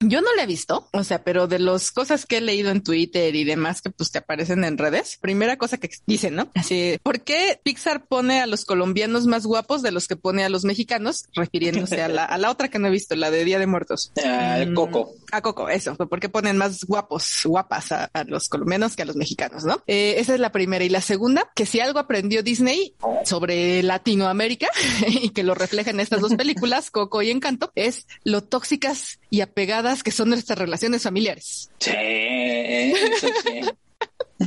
Yo 0.00 0.20
no 0.20 0.32
la 0.36 0.44
he 0.44 0.46
visto, 0.46 0.88
o 0.92 1.02
sea, 1.02 1.24
pero 1.24 1.48
de 1.48 1.58
las 1.58 1.90
cosas 1.90 2.26
que 2.26 2.36
he 2.36 2.40
leído 2.40 2.70
en 2.70 2.82
Twitter 2.82 3.34
y 3.34 3.44
demás 3.44 3.82
que 3.82 3.90
pues 3.90 4.12
te 4.12 4.18
aparecen 4.18 4.62
en 4.62 4.78
redes, 4.78 5.18
primera 5.20 5.56
cosa 5.56 5.78
que 5.78 5.90
dicen, 6.06 6.36
¿no? 6.36 6.50
Así, 6.54 6.98
¿por 7.02 7.22
qué 7.22 7.58
Pixar 7.64 8.06
pone 8.06 8.40
a 8.40 8.46
los 8.46 8.64
colombianos 8.64 9.26
más 9.26 9.46
guapos 9.46 9.82
de 9.82 9.90
los 9.90 10.06
que 10.06 10.14
pone 10.14 10.44
a 10.44 10.48
los 10.48 10.64
mexicanos? 10.64 11.24
Refiriéndose 11.34 12.02
a 12.02 12.08
la, 12.08 12.24
a 12.24 12.38
la 12.38 12.50
otra 12.50 12.68
que 12.68 12.78
no 12.78 12.88
he 12.88 12.90
visto, 12.90 13.16
la 13.16 13.30
de 13.30 13.44
Día 13.44 13.58
de 13.58 13.66
Muertos. 13.66 14.12
A 14.24 14.64
uh, 14.68 14.74
Coco. 14.74 15.14
A 15.32 15.40
Coco, 15.40 15.68
eso. 15.68 15.96
¿Por 15.96 16.20
qué 16.20 16.28
ponen 16.28 16.56
más 16.56 16.84
guapos, 16.84 17.40
guapas 17.44 17.90
a, 17.90 18.04
a 18.12 18.24
los 18.24 18.48
colombianos 18.48 18.94
que 18.96 19.02
a 19.02 19.06
los 19.06 19.16
mexicanos, 19.16 19.64
no? 19.64 19.82
Eh, 19.86 20.16
esa 20.18 20.34
es 20.34 20.40
la 20.40 20.52
primera. 20.52 20.84
Y 20.84 20.88
la 20.88 21.00
segunda, 21.00 21.50
que 21.54 21.66
si 21.66 21.80
algo 21.80 21.98
aprendió 21.98 22.42
Disney 22.42 22.94
sobre 23.24 23.82
Latinoamérica 23.96 24.68
y 25.08 25.30
que 25.30 25.42
lo 25.42 25.54
refleja 25.54 25.90
en 25.90 26.00
estas 26.00 26.20
dos 26.20 26.34
películas, 26.36 26.90
Coco 26.90 27.22
y 27.22 27.30
Encanto, 27.30 27.72
es 27.74 28.06
lo 28.24 28.42
tóxicas 28.42 29.18
y 29.30 29.40
apegadas 29.40 30.02
que 30.02 30.10
son 30.10 30.28
nuestras 30.28 30.58
relaciones 30.58 31.02
familiares. 31.02 31.70
Sí, 31.78 31.92
eso 31.92 33.28
sí. 33.42 33.60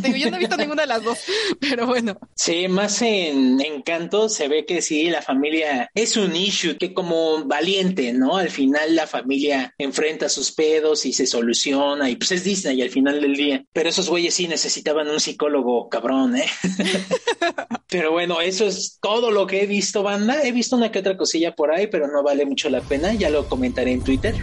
Yo 0.17 0.29
no 0.29 0.37
he 0.37 0.39
visto 0.39 0.57
ninguna 0.57 0.83
de 0.83 0.87
las 0.87 1.03
dos, 1.03 1.19
pero 1.59 1.85
bueno. 1.87 2.17
Sí, 2.35 2.67
más 2.67 3.01
en 3.01 3.61
Encanto 3.61 4.29
se 4.29 4.47
ve 4.47 4.65
que 4.65 4.81
sí, 4.81 5.09
la 5.09 5.21
familia 5.21 5.89
es 5.93 6.17
un 6.17 6.35
issue 6.35 6.77
que 6.77 6.93
como 6.93 7.45
valiente, 7.45 8.13
¿no? 8.13 8.37
Al 8.37 8.49
final 8.49 8.95
la 8.95 9.07
familia 9.07 9.73
enfrenta 9.77 10.29
sus 10.29 10.51
pedos 10.51 11.05
y 11.05 11.13
se 11.13 11.25
soluciona 11.25 12.09
y 12.09 12.15
pues 12.15 12.31
es 12.31 12.43
Disney 12.43 12.81
al 12.81 12.89
final 12.89 13.21
del 13.21 13.35
día. 13.35 13.63
Pero 13.73 13.89
esos 13.89 14.09
güeyes 14.09 14.33
sí 14.33 14.47
necesitaban 14.47 15.09
un 15.09 15.19
psicólogo 15.19 15.89
cabrón, 15.89 16.35
¿eh? 16.35 16.47
pero 17.89 18.11
bueno, 18.11 18.41
eso 18.41 18.65
es 18.65 18.97
todo 19.01 19.31
lo 19.31 19.47
que 19.47 19.63
he 19.63 19.65
visto, 19.65 20.03
banda. 20.03 20.43
He 20.43 20.51
visto 20.51 20.75
una 20.75 20.91
que 20.91 20.99
otra 20.99 21.17
cosilla 21.17 21.55
por 21.55 21.71
ahí, 21.71 21.87
pero 21.87 22.07
no 22.07 22.23
vale 22.23 22.45
mucho 22.45 22.69
la 22.69 22.81
pena. 22.81 23.13
Ya 23.13 23.29
lo 23.29 23.47
comentaré 23.47 23.91
en 23.91 24.03
Twitter. 24.03 24.35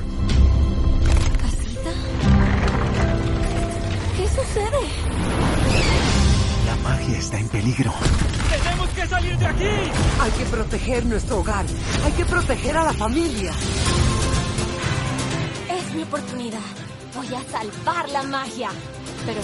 Peligro. 7.66 7.92
¡Tenemos 8.48 8.88
que 8.90 9.06
salir 9.06 9.36
de 9.38 9.46
aquí! 9.46 9.90
Hay 10.20 10.30
que 10.30 10.44
proteger 10.44 11.04
nuestro 11.04 11.38
hogar. 11.38 11.64
Hay 12.04 12.12
que 12.12 12.24
proteger 12.24 12.76
a 12.76 12.84
la 12.84 12.92
familia. 12.92 13.52
Es 15.68 15.94
mi 15.94 16.02
oportunidad. 16.02 16.60
Voy 17.14 17.26
a 17.26 17.42
salvar 17.50 18.08
la 18.10 18.22
magia. 18.22 18.68
Pero, 19.24 19.40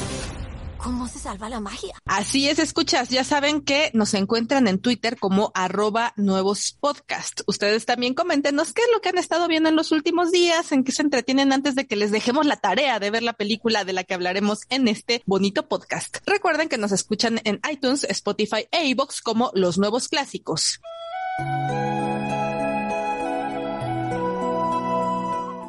¿cómo 0.83 1.09
se 1.09 1.19
salva 1.19 1.49
la 1.49 1.61
magia? 1.61 1.95
Así 2.05 2.49
es, 2.49 2.59
escuchas, 2.59 3.09
ya 3.09 3.25
saben 3.25 3.62
que 3.62 3.91
nos 3.95 4.15
encuentran 4.15 4.67
en 4.69 4.79
Twitter 4.79 5.17
como 5.19 5.53
arroba 5.55 6.12
nuevos 6.17 6.77
podcast. 6.81 7.43
Ustedes 7.47 7.87
también 7.87 8.15
coméntenos 8.15 8.73
qué 8.73 8.83
es 8.83 8.89
lo 8.93 9.01
que 9.01 9.11
han 9.11 9.19
estado 9.19 9.49
viendo 9.49 9.69
en 9.69 9.77
los 9.77 9.93
últimos 9.93 10.31
días, 10.31 10.73
en 10.73 10.85
qué 10.85 10.93
se 10.93 11.03
entretienen 11.03 11.53
antes 11.53 11.75
de 11.75 11.87
que 11.87 11.97
les 11.97 12.11
dejemos 12.11 12.47
la 12.47 12.57
tarea 12.57 12.99
de 12.99 13.11
ver 13.11 13.23
la 13.23 13.35
película 13.35 13.85
de 13.85 13.93
la 13.93 14.05
que 14.05 14.15
hablaremos 14.15 14.61
en 14.69 14.89
este 14.89 15.23
bonito 15.27 15.69
podcast. 15.69 16.19
Recuerden 16.27 16.69
que 16.69 16.79
nos 16.79 16.93
escuchan 16.93 17.41
en 17.45 17.61
iTunes, 17.71 18.05
Spotify 18.05 18.67
e 18.71 18.87
iVoox 18.89 19.21
como 19.23 19.51
los 19.55 19.79
nuevos 19.79 20.09
clásicos. 20.09 20.81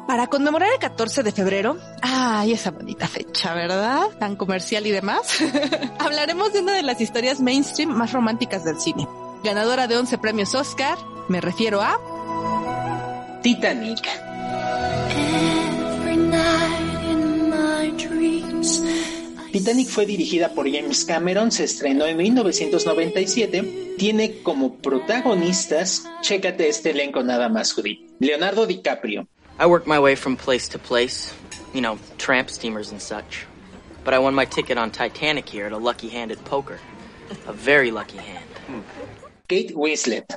Para 0.06 0.26
conmemorar 0.26 0.68
el 0.70 0.78
14 0.78 1.22
de 1.22 1.32
febrero, 1.32 1.78
ay, 2.02 2.52
esa 2.52 2.70
bonita 2.70 3.08
fecha, 3.08 3.54
¿verdad? 3.54 4.08
Tan 4.18 4.36
comercial 4.36 4.86
y 4.86 4.90
demás, 4.90 5.38
hablaremos 5.98 6.52
de 6.52 6.60
una 6.60 6.74
de 6.74 6.82
las 6.82 7.00
historias 7.00 7.40
mainstream 7.40 7.90
más 7.90 8.12
románticas 8.12 8.64
del 8.64 8.78
cine. 8.78 9.08
Ganadora 9.42 9.86
de 9.86 9.96
11 9.96 10.18
premios 10.18 10.54
Oscar, 10.54 10.98
me 11.28 11.40
refiero 11.40 11.80
a 11.80 11.98
Titanic. 13.42 14.08
Titanic 19.52 19.88
fue 19.88 20.04
dirigida 20.04 20.48
por 20.48 20.70
James 20.70 21.04
Cameron, 21.04 21.52
se 21.52 21.64
estrenó 21.64 22.06
en 22.06 22.16
1997, 22.16 23.94
tiene 23.96 24.42
como 24.42 24.74
protagonistas, 24.78 26.04
chécate 26.22 26.68
este 26.68 26.90
elenco 26.90 27.22
nada 27.22 27.48
más, 27.48 27.72
Judith, 27.72 28.00
Leonardo 28.18 28.66
DiCaprio, 28.66 29.28
I 29.58 29.66
worked 29.66 29.86
my 29.86 30.00
way 30.00 30.14
from 30.16 30.36
place 30.36 30.68
to 30.68 30.78
place, 30.78 31.32
you 31.72 31.80
know, 31.80 31.98
tramp 32.18 32.50
steamers 32.50 32.90
and 32.90 33.00
such. 33.00 33.46
But 34.02 34.12
I 34.12 34.18
won 34.18 34.34
my 34.34 34.44
ticket 34.44 34.78
on 34.78 34.90
Titanic 34.90 35.48
here 35.48 35.66
at 35.66 35.72
a 35.72 35.78
lucky 35.78 36.08
hand 36.08 36.32
at 36.32 36.44
poker. 36.44 36.78
A 37.46 37.52
very 37.52 37.90
lucky 37.90 38.18
hand. 38.18 38.44
Kate 39.48 39.74
Winslet, 39.74 40.36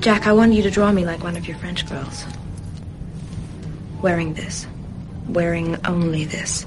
Jack, 0.00 0.26
I 0.26 0.32
want 0.32 0.52
you 0.52 0.62
to 0.62 0.70
draw 0.70 0.92
me 0.92 1.04
like 1.04 1.22
one 1.22 1.36
of 1.36 1.46
your 1.46 1.56
French 1.58 1.88
girls. 1.88 2.24
Wearing 4.02 4.34
this. 4.34 4.66
Wearing 5.28 5.76
only 5.86 6.24
this. 6.24 6.66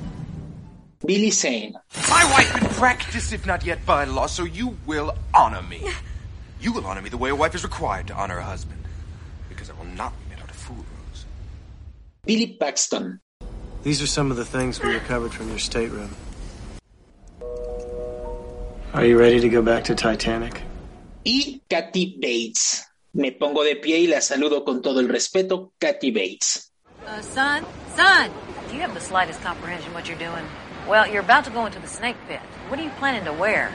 Billy 1.06 1.32
Zane, 1.32 1.74
My 2.10 2.25
wife 2.32 2.62
in 2.62 2.68
practice, 2.70 3.32
if 3.32 3.46
not 3.46 3.65
yet 3.65 3.86
by 3.86 4.03
law, 4.03 4.27
so 4.27 4.44
you 4.44 4.77
will 4.86 5.15
honor 5.34 5.62
me. 5.62 5.88
You 6.62 6.74
will 6.74 6.86
honor 6.86 7.01
me 7.01 7.08
the 7.08 7.15
way 7.15 7.29
a 7.29 7.36
wife 7.36 7.56
is 7.56 7.63
required 7.63 8.08
to 8.08 8.13
honor 8.13 8.38
a 8.38 8.44
husband. 8.44 8.84
Because 9.48 9.70
I 9.70 9.74
will 9.75 9.86
not 9.86 10.12
Billy 12.26 12.58
Paxton, 12.60 13.20
These 13.84 14.02
are 14.02 14.08
some 14.08 14.30
of 14.32 14.38
the 14.38 14.46
things 14.46 14.82
we 14.82 14.94
recovered 14.94 15.32
from 15.32 15.50
your 15.50 15.60
stateroom. 15.60 16.16
Are 18.94 19.06
you 19.06 19.18
ready 19.18 19.40
to 19.40 19.50
go 19.50 19.62
back 19.62 19.84
to 19.86 19.96
Titanic? 19.96 20.62
y 21.26 21.62
Kathy 21.70 22.18
Bates. 22.20 22.86
Me 23.14 23.32
pongo 23.32 23.64
de 23.64 23.76
pie 23.76 24.00
y 24.00 24.08
la 24.08 24.22
saludo 24.22 24.64
con 24.64 24.82
todo 24.82 25.00
el 25.00 25.08
respeto, 25.08 25.72
Kathy 25.80 26.12
Bates. 26.12 26.72
Uh, 27.06 27.22
son, 27.22 27.64
son, 27.96 28.30
do 28.70 28.76
you 28.76 28.82
have 28.82 28.94
the 28.94 29.00
slightest 29.02 29.42
comprehension 29.42 29.94
what 29.94 30.08
you're 30.08 30.20
doing? 30.20 30.44
Well, 30.88 31.08
you're 31.08 31.24
about 31.24 31.46
to 31.46 31.52
go 31.52 31.66
into 31.66 31.80
the 31.80 31.88
snake 31.88 32.18
pit. 32.28 32.40
What 32.70 32.80
are 32.80 32.84
you 32.84 32.92
planning 33.00 33.26
to 33.26 33.34
wear? 33.34 33.72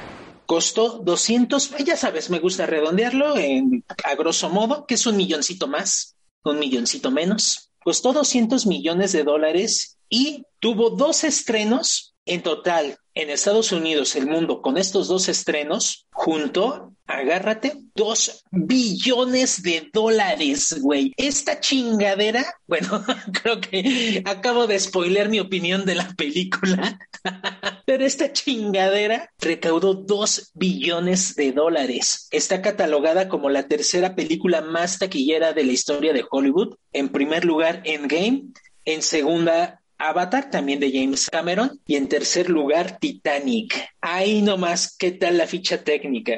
Costó 0.46 1.02
200, 1.04 1.78
ya 1.84 1.96
sabes, 1.96 2.28
me 2.28 2.38
gusta 2.38 2.66
redondearlo 2.66 3.36
en, 3.38 3.82
a 4.04 4.14
grosso 4.14 4.50
modo, 4.50 4.84
que 4.86 4.94
es 4.94 5.06
un 5.06 5.16
milloncito 5.16 5.66
más, 5.66 6.16
un 6.44 6.58
milloncito 6.58 7.10
menos. 7.10 7.70
Costó 7.84 8.14
200 8.14 8.66
millones 8.66 9.12
de 9.12 9.24
dólares 9.24 9.98
y 10.08 10.46
tuvo 10.58 10.90
dos 10.90 11.22
estrenos 11.22 12.16
en 12.24 12.42
total 12.42 12.98
en 13.14 13.30
Estados 13.30 13.70
Unidos, 13.70 14.16
el 14.16 14.26
mundo, 14.26 14.60
con 14.60 14.76
estos 14.76 15.06
dos 15.06 15.28
estrenos, 15.28 16.06
junto, 16.12 16.94
agárrate, 17.06 17.74
dos 17.94 18.44
billones 18.50 19.62
de 19.62 19.88
dólares, 19.92 20.76
güey. 20.80 21.12
Esta 21.16 21.60
chingadera, 21.60 22.44
bueno, 22.66 23.04
creo 23.42 23.60
que 23.60 24.22
acabo 24.24 24.66
de 24.66 24.80
spoiler 24.80 25.28
mi 25.28 25.38
opinión 25.38 25.84
de 25.84 25.94
la 25.94 26.08
película, 26.16 26.98
pero 27.86 28.04
esta 28.04 28.32
chingadera 28.32 29.30
recaudó 29.38 29.94
dos 29.94 30.50
billones 30.54 31.36
de 31.36 31.52
dólares. 31.52 32.26
Está 32.32 32.62
catalogada 32.62 33.28
como 33.28 33.48
la 33.48 33.68
tercera 33.68 34.16
película 34.16 34.60
más 34.60 34.98
taquillera 34.98 35.52
de 35.52 35.64
la 35.64 35.72
historia 35.72 36.12
de 36.12 36.24
Hollywood. 36.28 36.76
En 36.92 37.10
primer 37.10 37.44
lugar, 37.44 37.82
Endgame. 37.84 38.48
En 38.86 39.00
segunda, 39.00 39.80
Avatar, 39.98 40.50
también 40.50 40.80
de 40.80 40.90
James 40.92 41.28
Cameron. 41.30 41.80
Y 41.86 41.96
en 41.96 42.08
tercer 42.08 42.50
lugar, 42.50 42.98
Titanic. 42.98 43.93
Ahí 44.06 44.42
nomás, 44.42 44.94
¿qué 44.98 45.12
tal 45.12 45.38
la 45.38 45.46
ficha 45.46 45.82
técnica? 45.82 46.34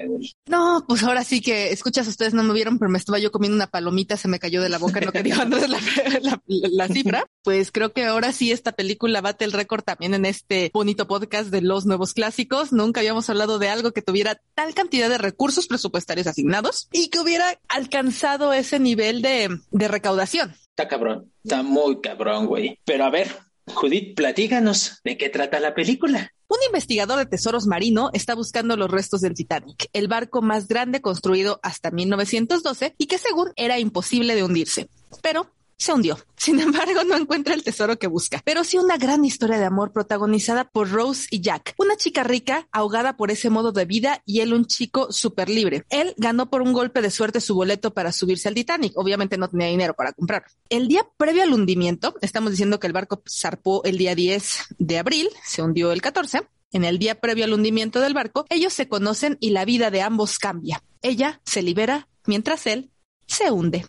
No, 0.46 0.84
pues 0.86 1.02
ahora 1.02 1.24
sí 1.24 1.40
que, 1.40 1.72
escuchas, 1.72 2.06
ustedes 2.06 2.32
no 2.32 2.44
me 2.44 2.54
vieron, 2.54 2.78
pero 2.78 2.88
me 2.92 2.96
estaba 2.96 3.18
yo 3.18 3.32
comiendo 3.32 3.56
una 3.56 3.66
palomita, 3.66 4.16
se 4.16 4.28
me 4.28 4.38
cayó 4.38 4.62
de 4.62 4.68
la 4.68 4.78
boca 4.78 5.00
lo 5.00 5.10
que 5.10 5.24
dijo 5.24 5.42
Andrés 5.42 5.68
la, 5.68 5.80
la- 6.22 6.40
la 6.46 6.86
cifra. 6.86 7.26
Pues 7.42 7.72
creo 7.72 7.92
que 7.92 8.04
ahora 8.04 8.30
sí 8.30 8.52
esta 8.52 8.70
película 8.70 9.20
bate 9.20 9.44
el 9.44 9.50
récord 9.50 9.82
también 9.82 10.14
en 10.14 10.26
este 10.26 10.70
bonito 10.72 11.08
podcast 11.08 11.50
de 11.50 11.60
los 11.60 11.86
nuevos 11.86 12.14
clásicos. 12.14 12.72
Nunca 12.72 13.00
habíamos 13.00 13.28
hablado 13.30 13.58
de 13.58 13.68
algo 13.68 13.90
que 13.90 14.00
tuviera 14.02 14.40
tal 14.54 14.72
cantidad 14.72 15.08
de 15.08 15.18
recursos 15.18 15.66
presupuestarios 15.66 16.28
asignados 16.28 16.88
y 16.92 17.08
que 17.08 17.18
hubiera 17.18 17.58
alcanzado 17.66 18.52
ese 18.52 18.78
nivel 18.78 19.22
de, 19.22 19.58
de 19.72 19.88
recaudación. 19.88 20.54
Está 20.70 20.86
cabrón, 20.86 21.32
está 21.42 21.64
muy 21.64 22.00
cabrón, 22.00 22.46
güey. 22.46 22.78
Pero 22.84 23.06
a 23.06 23.10
ver, 23.10 23.28
Judith, 23.66 24.14
platíganos 24.14 25.00
de 25.02 25.16
qué 25.18 25.30
trata 25.30 25.58
la 25.58 25.74
película. 25.74 26.32
Un 26.48 26.58
investigador 26.66 27.18
de 27.18 27.26
tesoros 27.26 27.66
marino 27.66 28.10
está 28.12 28.34
buscando 28.34 28.76
los 28.76 28.90
restos 28.90 29.20
del 29.20 29.34
Titanic, 29.34 29.88
el 29.92 30.06
barco 30.06 30.42
más 30.42 30.68
grande 30.68 31.00
construido 31.00 31.58
hasta 31.62 31.90
1912 31.90 32.94
y 32.98 33.06
que 33.06 33.18
según 33.18 33.52
era 33.56 33.80
imposible 33.80 34.36
de 34.36 34.44
hundirse. 34.44 34.88
Pero 35.22 35.50
se 35.78 35.92
hundió. 35.92 36.18
Sin 36.36 36.60
embargo, 36.60 37.04
no 37.04 37.16
encuentra 37.16 37.54
el 37.54 37.64
tesoro 37.64 37.98
que 37.98 38.06
busca, 38.06 38.40
pero 38.44 38.64
sí 38.64 38.78
una 38.78 38.96
gran 38.96 39.24
historia 39.24 39.58
de 39.58 39.64
amor 39.64 39.92
protagonizada 39.92 40.64
por 40.64 40.90
Rose 40.90 41.26
y 41.30 41.40
Jack, 41.40 41.74
una 41.78 41.96
chica 41.96 42.22
rica 42.24 42.68
ahogada 42.72 43.16
por 43.16 43.30
ese 43.30 43.50
modo 43.50 43.72
de 43.72 43.84
vida 43.84 44.22
y 44.24 44.40
él 44.40 44.52
un 44.52 44.66
chico 44.66 45.12
súper 45.12 45.48
libre. 45.48 45.84
Él 45.90 46.14
ganó 46.16 46.50
por 46.50 46.62
un 46.62 46.72
golpe 46.72 47.02
de 47.02 47.10
suerte 47.10 47.40
su 47.40 47.54
boleto 47.54 47.92
para 47.94 48.12
subirse 48.12 48.48
al 48.48 48.54
Titanic. 48.54 48.92
Obviamente 48.96 49.38
no 49.38 49.48
tenía 49.48 49.66
dinero 49.68 49.94
para 49.94 50.12
comprarlo. 50.12 50.48
El 50.68 50.88
día 50.88 51.06
previo 51.16 51.42
al 51.42 51.52
hundimiento, 51.52 52.14
estamos 52.20 52.50
diciendo 52.50 52.80
que 52.80 52.86
el 52.86 52.92
barco 52.92 53.22
zarpó 53.28 53.82
el 53.84 53.98
día 53.98 54.14
10 54.14 54.76
de 54.78 54.98
abril, 54.98 55.28
se 55.44 55.62
hundió 55.62 55.92
el 55.92 56.02
14. 56.02 56.42
En 56.72 56.84
el 56.84 56.98
día 56.98 57.20
previo 57.20 57.44
al 57.44 57.52
hundimiento 57.52 58.00
del 58.00 58.14
barco, 58.14 58.44
ellos 58.50 58.72
se 58.72 58.88
conocen 58.88 59.38
y 59.40 59.50
la 59.50 59.64
vida 59.64 59.90
de 59.90 60.02
ambos 60.02 60.38
cambia. 60.38 60.82
Ella 61.00 61.40
se 61.44 61.62
libera 61.62 62.08
mientras 62.26 62.66
él 62.66 62.90
se 63.26 63.50
hunde. 63.50 63.86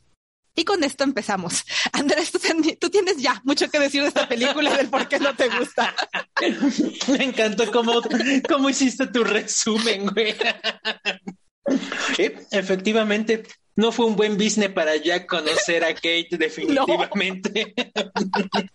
Y 0.58 0.66
con 0.66 0.84
esto 0.84 1.04
empezamos. 1.04 1.64
Andrés, 1.94 2.32
tú, 2.32 2.90
tienes 2.90 3.18
ya 3.18 3.40
mucho 3.46 3.70
que 3.70 3.80
decir 3.80 4.02
de 4.02 4.08
esta 4.08 4.28
película 4.28 4.74
y 4.74 4.78
del 4.78 4.90
por 4.90 5.08
qué 5.08 5.20
no 5.20 5.34
te 5.36 5.48
gusta. 5.50 5.96
Me 7.08 7.24
encantó 7.24 7.72
cómo, 7.72 8.02
cómo 8.50 8.68
hiciste 8.68 9.06
tu 9.08 9.24
resumen, 9.24 10.08
güey. 10.08 10.36
Sí, 12.16 12.32
efectivamente, 12.52 13.44
no 13.76 13.92
fue 13.92 14.08
un 14.08 14.16
buen 14.16 14.36
business 14.36 14.72
para 14.72 14.96
Jack 14.96 15.28
conocer 15.28 15.84
a 15.84 15.94
Kate, 15.94 16.30
definitivamente. 16.40 17.76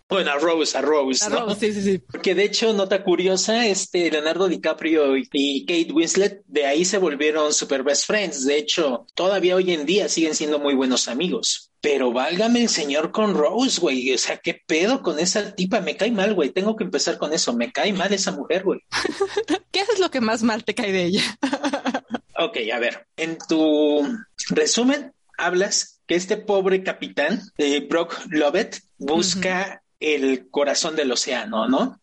bueno, 0.07 0.31
a 0.31 0.37
Rose, 0.37 0.77
a 0.77 0.81
Rose, 0.81 1.25
A 1.25 1.29
¿no? 1.29 1.47
Rose, 1.47 1.59
sí, 1.59 1.73
sí, 1.73 1.81
sí. 1.81 1.97
Porque 1.97 2.33
de 2.33 2.45
hecho, 2.45 2.71
nota 2.71 3.03
curiosa, 3.03 3.67
este 3.67 4.09
Leonardo 4.09 4.47
DiCaprio 4.47 5.17
y 5.17 5.65
Kate 5.65 5.91
Winslet 5.91 6.43
de 6.45 6.65
ahí 6.65 6.85
se 6.85 6.97
volvieron 6.97 7.53
super 7.53 7.83
best 7.83 8.05
friends. 8.05 8.45
De 8.45 8.57
hecho, 8.57 9.05
todavía 9.15 9.57
hoy 9.57 9.73
en 9.73 9.85
día 9.85 10.07
siguen 10.07 10.33
siendo 10.33 10.59
muy 10.59 10.75
buenos 10.75 11.09
amigos. 11.09 11.72
Pero 11.83 12.13
válgame 12.13 12.61
el 12.61 12.69
señor 12.69 13.11
con 13.11 13.33
Rose, 13.33 13.81
güey. 13.81 14.13
O 14.13 14.17
sea, 14.17 14.37
¿qué 14.37 14.61
pedo 14.65 15.01
con 15.01 15.19
esa 15.19 15.53
tipa? 15.53 15.81
Me 15.81 15.97
cae 15.97 16.11
mal, 16.11 16.33
güey. 16.33 16.49
Tengo 16.49 16.77
que 16.77 16.85
empezar 16.85 17.17
con 17.17 17.33
eso. 17.33 17.51
Me 17.51 17.73
cae 17.73 17.91
mal 17.91 18.13
esa 18.13 18.31
mujer, 18.31 18.63
güey. 18.63 18.79
¿Qué 19.71 19.81
es 19.81 19.99
lo 19.99 20.09
que 20.09 20.21
más 20.21 20.43
mal 20.43 20.63
te 20.63 20.73
cae 20.73 20.93
de 20.93 21.03
ella? 21.03 21.21
Ok, 22.35 22.57
a 22.73 22.79
ver. 22.79 23.05
En 23.15 23.37
tu 23.47 24.01
resumen, 24.49 25.13
hablas 25.37 26.01
que 26.07 26.15
este 26.15 26.35
pobre 26.35 26.83
capitán, 26.83 27.41
eh, 27.59 27.85
Brock 27.87 28.19
Lovett, 28.27 28.81
busca 28.97 29.83
el 29.99 30.49
corazón 30.49 30.95
del 30.95 31.11
océano, 31.11 31.69
¿no? 31.69 32.01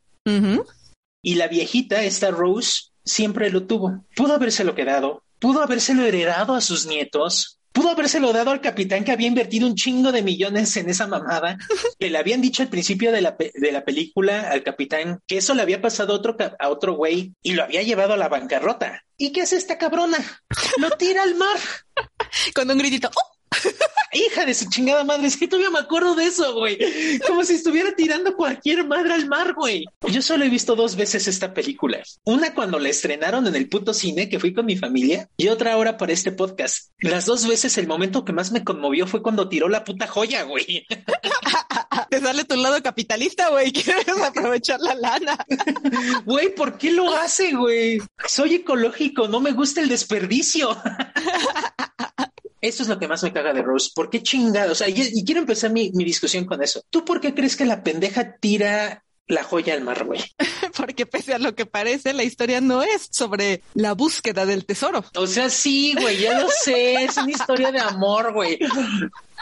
Y 1.21 1.35
la 1.35 1.49
viejita, 1.49 2.05
esta 2.05 2.31
Rose, 2.31 2.93
siempre 3.05 3.51
lo 3.51 3.67
tuvo. 3.67 4.05
Pudo 4.15 4.35
habérselo 4.35 4.77
quedado, 4.77 5.25
pudo 5.41 5.63
habérselo 5.63 6.05
heredado 6.07 6.55
a 6.55 6.61
sus 6.61 6.87
nietos, 6.87 7.60
Pudo 7.73 7.91
habérselo 7.91 8.33
dado 8.33 8.51
al 8.51 8.61
capitán 8.61 9.05
que 9.05 9.13
había 9.13 9.29
invertido 9.29 9.67
un 9.67 9.75
chingo 9.75 10.11
de 10.13 10.23
millones 10.23 10.77
en 10.77 10.91
esa 10.91 11.07
mamada. 11.07 11.57
que 11.99 12.11
le 12.11 12.19
habían 12.19 12.41
dicho 12.41 12.63
al 12.63 12.69
principio 12.69 13.13
de 13.13 13.21
la, 13.21 13.37
de 13.39 13.73
la 13.73 13.85
película 13.85 14.51
al 14.51 14.63
capitán 14.63 15.21
que 15.27 15.39
eso 15.39 15.55
le 15.55 15.63
había 15.63 15.81
pasado 15.81 16.13
a 16.13 16.17
otro, 16.17 16.37
a 16.59 16.69
otro 16.69 16.95
güey 16.95 17.33
y 17.43 17.53
lo 17.53 17.63
había 17.63 17.83
llevado 17.83 18.15
a 18.15 18.17
la 18.17 18.29
bancarrota. 18.29 19.05
¿Y 19.17 19.33
qué 19.33 19.43
hace 19.43 19.57
esta 19.57 19.79
cabrona? 19.79 20.19
Lo 20.79 20.91
tira 20.93 21.23
al 21.23 21.35
mar. 21.35 21.59
Con 22.55 22.71
un 22.71 22.79
gritito. 22.79 23.11
¡Oh! 23.15 23.41
Hija 24.13 24.45
de 24.45 24.55
su 24.55 24.69
chingada 24.69 25.05
madre, 25.05 25.29
es 25.29 25.37
que 25.37 25.47
todavía 25.47 25.71
me 25.71 25.79
acuerdo 25.79 26.15
de 26.15 26.25
eso, 26.25 26.53
güey. 26.55 26.79
Como 27.27 27.45
si 27.45 27.55
estuviera 27.55 27.95
tirando 27.95 28.35
cualquier 28.35 28.85
madre 28.87 29.15
al 29.15 29.27
mar, 29.29 29.55
güey. 29.55 29.85
Yo 30.09 30.21
solo 30.21 30.45
he 30.45 30.49
visto 30.49 30.75
dos 30.75 30.97
veces 30.97 31.29
esta 31.29 31.55
película. 31.55 32.03
Una 32.25 32.55
cuando 32.55 32.79
la 32.79 32.89
estrenaron 32.89 33.47
en 33.47 33.55
el 33.55 33.69
puto 33.69 33.95
cine, 33.95 34.29
que 34.29 34.41
fui 34.41 34.53
con 34.53 34.67
mi 34.67 34.77
familia, 34.77 35.29
y 35.37 35.49
otra 35.49 35.75
ahora 35.75 35.97
para 35.97 36.13
este 36.13 36.33
podcast. 36.33 36.91
Las 36.99 37.27
dos 37.27 37.47
veces 37.47 37.79
el 37.79 37.87
momento 37.87 38.25
que 38.25 38.33
más 38.33 38.51
me 38.51 38.65
conmovió 38.65 39.07
fue 39.07 39.23
cuando 39.23 39.49
tiró 39.49 39.69
la 39.69 39.85
puta 39.85 40.09
joya, 40.09 40.43
güey. 40.43 40.87
Te 42.11 42.21
sale 42.21 42.45
tu 42.45 42.57
lado 42.57 42.83
capitalista, 42.83 43.51
güey. 43.51 43.73
Quieres 43.73 44.09
aprovechar 44.09 44.81
la 44.81 44.95
lana. 44.95 45.39
Güey, 46.25 46.53
¿por 46.55 46.79
qué 46.79 46.91
lo 46.91 47.15
hace, 47.17 47.53
güey? 47.55 48.01
Soy 48.27 48.57
ecológico, 48.57 49.29
no 49.29 49.39
me 49.39 49.53
gusta 49.53 49.81
el 49.81 49.89
desperdicio. 49.89 50.77
Eso 52.61 52.83
es 52.83 52.89
lo 52.89 52.99
que 52.99 53.09
más 53.09 53.23
me 53.23 53.33
caga 53.33 53.53
de 53.53 53.63
Rose. 53.63 53.91
¿Por 53.95 54.11
qué 54.11 54.23
chingados? 54.23 54.73
O 54.73 54.75
sea, 54.75 54.89
y, 54.89 54.95
y 55.15 55.25
quiero 55.25 55.41
empezar 55.41 55.73
mi, 55.73 55.91
mi 55.93 56.05
discusión 56.05 56.45
con 56.45 56.63
eso. 56.63 56.83
¿Tú 56.91 57.05
por 57.05 57.21
qué 57.21 57.35
crees 57.35 57.57
que 57.57 57.65
la 57.65 57.83
pendeja 57.83 58.37
tira 58.37 59.03
la 59.31 59.45
joya 59.45 59.75
al 59.75 59.83
mar, 59.83 60.05
güey. 60.05 60.21
Porque 60.77 61.07
pese 61.07 61.35
a 61.35 61.39
lo 61.39 61.55
que 61.55 61.67
parece, 61.67 62.13
la 62.13 62.25
historia 62.25 62.61
no 62.61 62.83
es 62.83 63.09
sobre 63.11 63.63
la 63.75 63.95
búsqueda 63.95 64.45
del 64.45 64.67
tesoro. 64.67 65.05
O 65.15 65.27
sea, 65.27 65.49
sí, 65.49 65.95
güey, 65.99 66.19
ya 66.19 66.41
lo 66.41 66.49
sé, 66.49 67.05
es 67.05 67.17
una 67.17 67.31
historia 67.31 67.73
de 67.73 67.81
amor, 67.81 68.33
güey. 68.33 68.59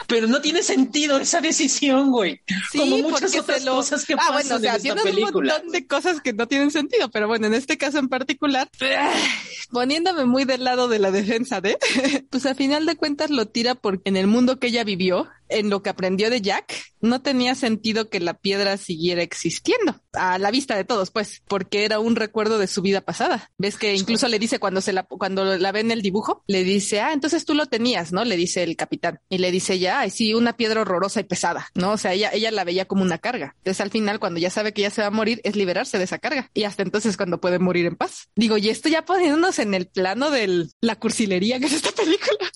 Pero 0.07 0.27
no 0.27 0.41
tiene 0.41 0.63
sentido 0.63 1.17
esa 1.19 1.41
decisión, 1.41 2.11
güey. 2.11 2.41
Sí, 2.71 2.79
Como 2.79 2.97
muchas 3.09 3.35
otras 3.37 3.63
lo- 3.65 3.75
cosas 3.75 4.05
que 4.05 4.13
ah, 4.13 4.17
pasan 4.17 4.33
bueno, 4.33 4.55
o 4.55 4.59
sea, 4.59 4.71
en 4.71 4.75
esta 4.77 4.81
tienes 4.95 5.03
película. 5.03 5.53
un 5.55 5.61
montón 5.61 5.71
de 5.71 5.87
cosas 5.87 6.21
que 6.21 6.33
no 6.33 6.47
tienen 6.47 6.71
sentido, 6.71 7.09
pero 7.11 7.27
bueno, 7.27 7.47
en 7.47 7.53
este 7.53 7.77
caso 7.77 7.99
en 7.99 8.07
particular, 8.09 8.69
poniéndome 9.71 10.25
muy 10.25 10.45
del 10.45 10.63
lado 10.63 10.87
de 10.87 10.99
la 10.99 11.11
defensa 11.11 11.61
de, 11.61 11.77
pues 12.29 12.45
a 12.45 12.55
final 12.55 12.85
de 12.85 12.95
cuentas 12.95 13.29
lo 13.29 13.47
tira 13.47 13.75
porque 13.75 14.09
en 14.09 14.17
el 14.17 14.27
mundo 14.27 14.59
que 14.59 14.67
ella 14.67 14.83
vivió, 14.83 15.27
en 15.51 15.69
lo 15.71 15.81
que 15.81 15.89
aprendió 15.89 16.29
de 16.29 16.41
Jack, 16.41 16.75
no 17.01 17.21
tenía 17.23 17.55
sentido 17.55 18.09
que 18.09 18.19
la 18.19 18.35
piedra 18.35 18.77
siguiera 18.77 19.23
existiendo 19.23 19.99
a 20.13 20.37
la 20.37 20.51
vista 20.51 20.75
de 20.75 20.83
todos, 20.83 21.09
pues, 21.09 21.41
porque 21.47 21.85
era 21.85 21.99
un 21.99 22.15
recuerdo 22.15 22.59
de 22.59 22.67
su 22.67 22.83
vida 22.83 23.01
pasada. 23.01 23.49
Ves 23.57 23.75
que 23.77 23.95
incluso 23.95 24.27
le 24.27 24.37
dice 24.37 24.59
cuando 24.59 24.79
se 24.81 24.93
la, 24.93 25.03
cuando 25.03 25.57
la 25.57 25.71
ve 25.71 25.79
en 25.79 25.89
el 25.91 26.03
dibujo, 26.03 26.43
le 26.45 26.63
dice, 26.63 26.99
ah, 27.01 27.13
entonces 27.13 27.45
tú 27.45 27.55
lo 27.55 27.65
tenías, 27.65 28.11
¿no? 28.11 28.25
Le 28.25 28.37
dice 28.37 28.61
el 28.61 28.75
capitán 28.75 29.21
y 29.27 29.39
le 29.39 29.51
dice 29.51 29.79
ya, 29.79 29.88
ay, 29.89 30.09
sí, 30.09 30.33
una 30.33 30.53
piedra 30.53 30.81
horrorosa 30.81 31.19
y 31.19 31.23
pesada, 31.23 31.67
¿no? 31.75 31.91
O 31.91 31.97
sea, 31.97 32.13
ella, 32.13 32.29
ella 32.33 32.51
la 32.51 32.63
veía 32.63 32.85
como 32.85 33.03
una 33.03 33.17
carga. 33.17 33.55
Entonces 33.57 33.81
al 33.81 33.91
final, 33.91 34.19
cuando 34.19 34.39
ya 34.39 34.49
sabe 34.49 34.73
que 34.73 34.81
ya 34.81 34.89
se 34.89 35.01
va 35.01 35.07
a 35.07 35.11
morir, 35.11 35.41
es 35.43 35.55
liberarse 35.55 35.97
de 35.97 36.03
esa 36.05 36.19
carga 36.19 36.49
y 36.53 36.63
hasta 36.63 36.83
entonces 36.83 37.17
cuando 37.17 37.41
puede 37.41 37.59
morir 37.59 37.85
en 37.85 37.95
paz. 37.95 38.29
Digo, 38.35 38.57
y 38.57 38.69
esto 38.69 38.89
ya 38.89 39.05
poniéndonos 39.05 39.59
en 39.59 39.73
el 39.73 39.87
plano 39.87 40.31
de 40.31 40.67
la 40.81 40.95
cursilería 40.95 41.59
que 41.59 41.65
es 41.65 41.73
esta 41.73 41.91
película. 41.91 42.37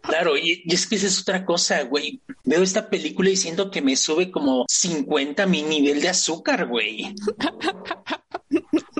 Claro, 0.00 0.36
y, 0.38 0.62
y 0.64 0.74
es 0.74 0.86
que 0.86 0.96
esa 0.96 1.08
es 1.08 1.20
otra 1.20 1.44
cosa, 1.44 1.82
güey. 1.82 2.22
Veo 2.44 2.62
esta 2.62 2.88
película 2.88 3.28
y 3.28 3.36
siento 3.36 3.70
que 3.70 3.82
me 3.82 3.96
sube 3.96 4.30
como 4.30 4.64
50 4.68 5.46
mi 5.46 5.62
nivel 5.62 6.00
de 6.00 6.08
azúcar, 6.08 6.66
güey. 6.66 7.14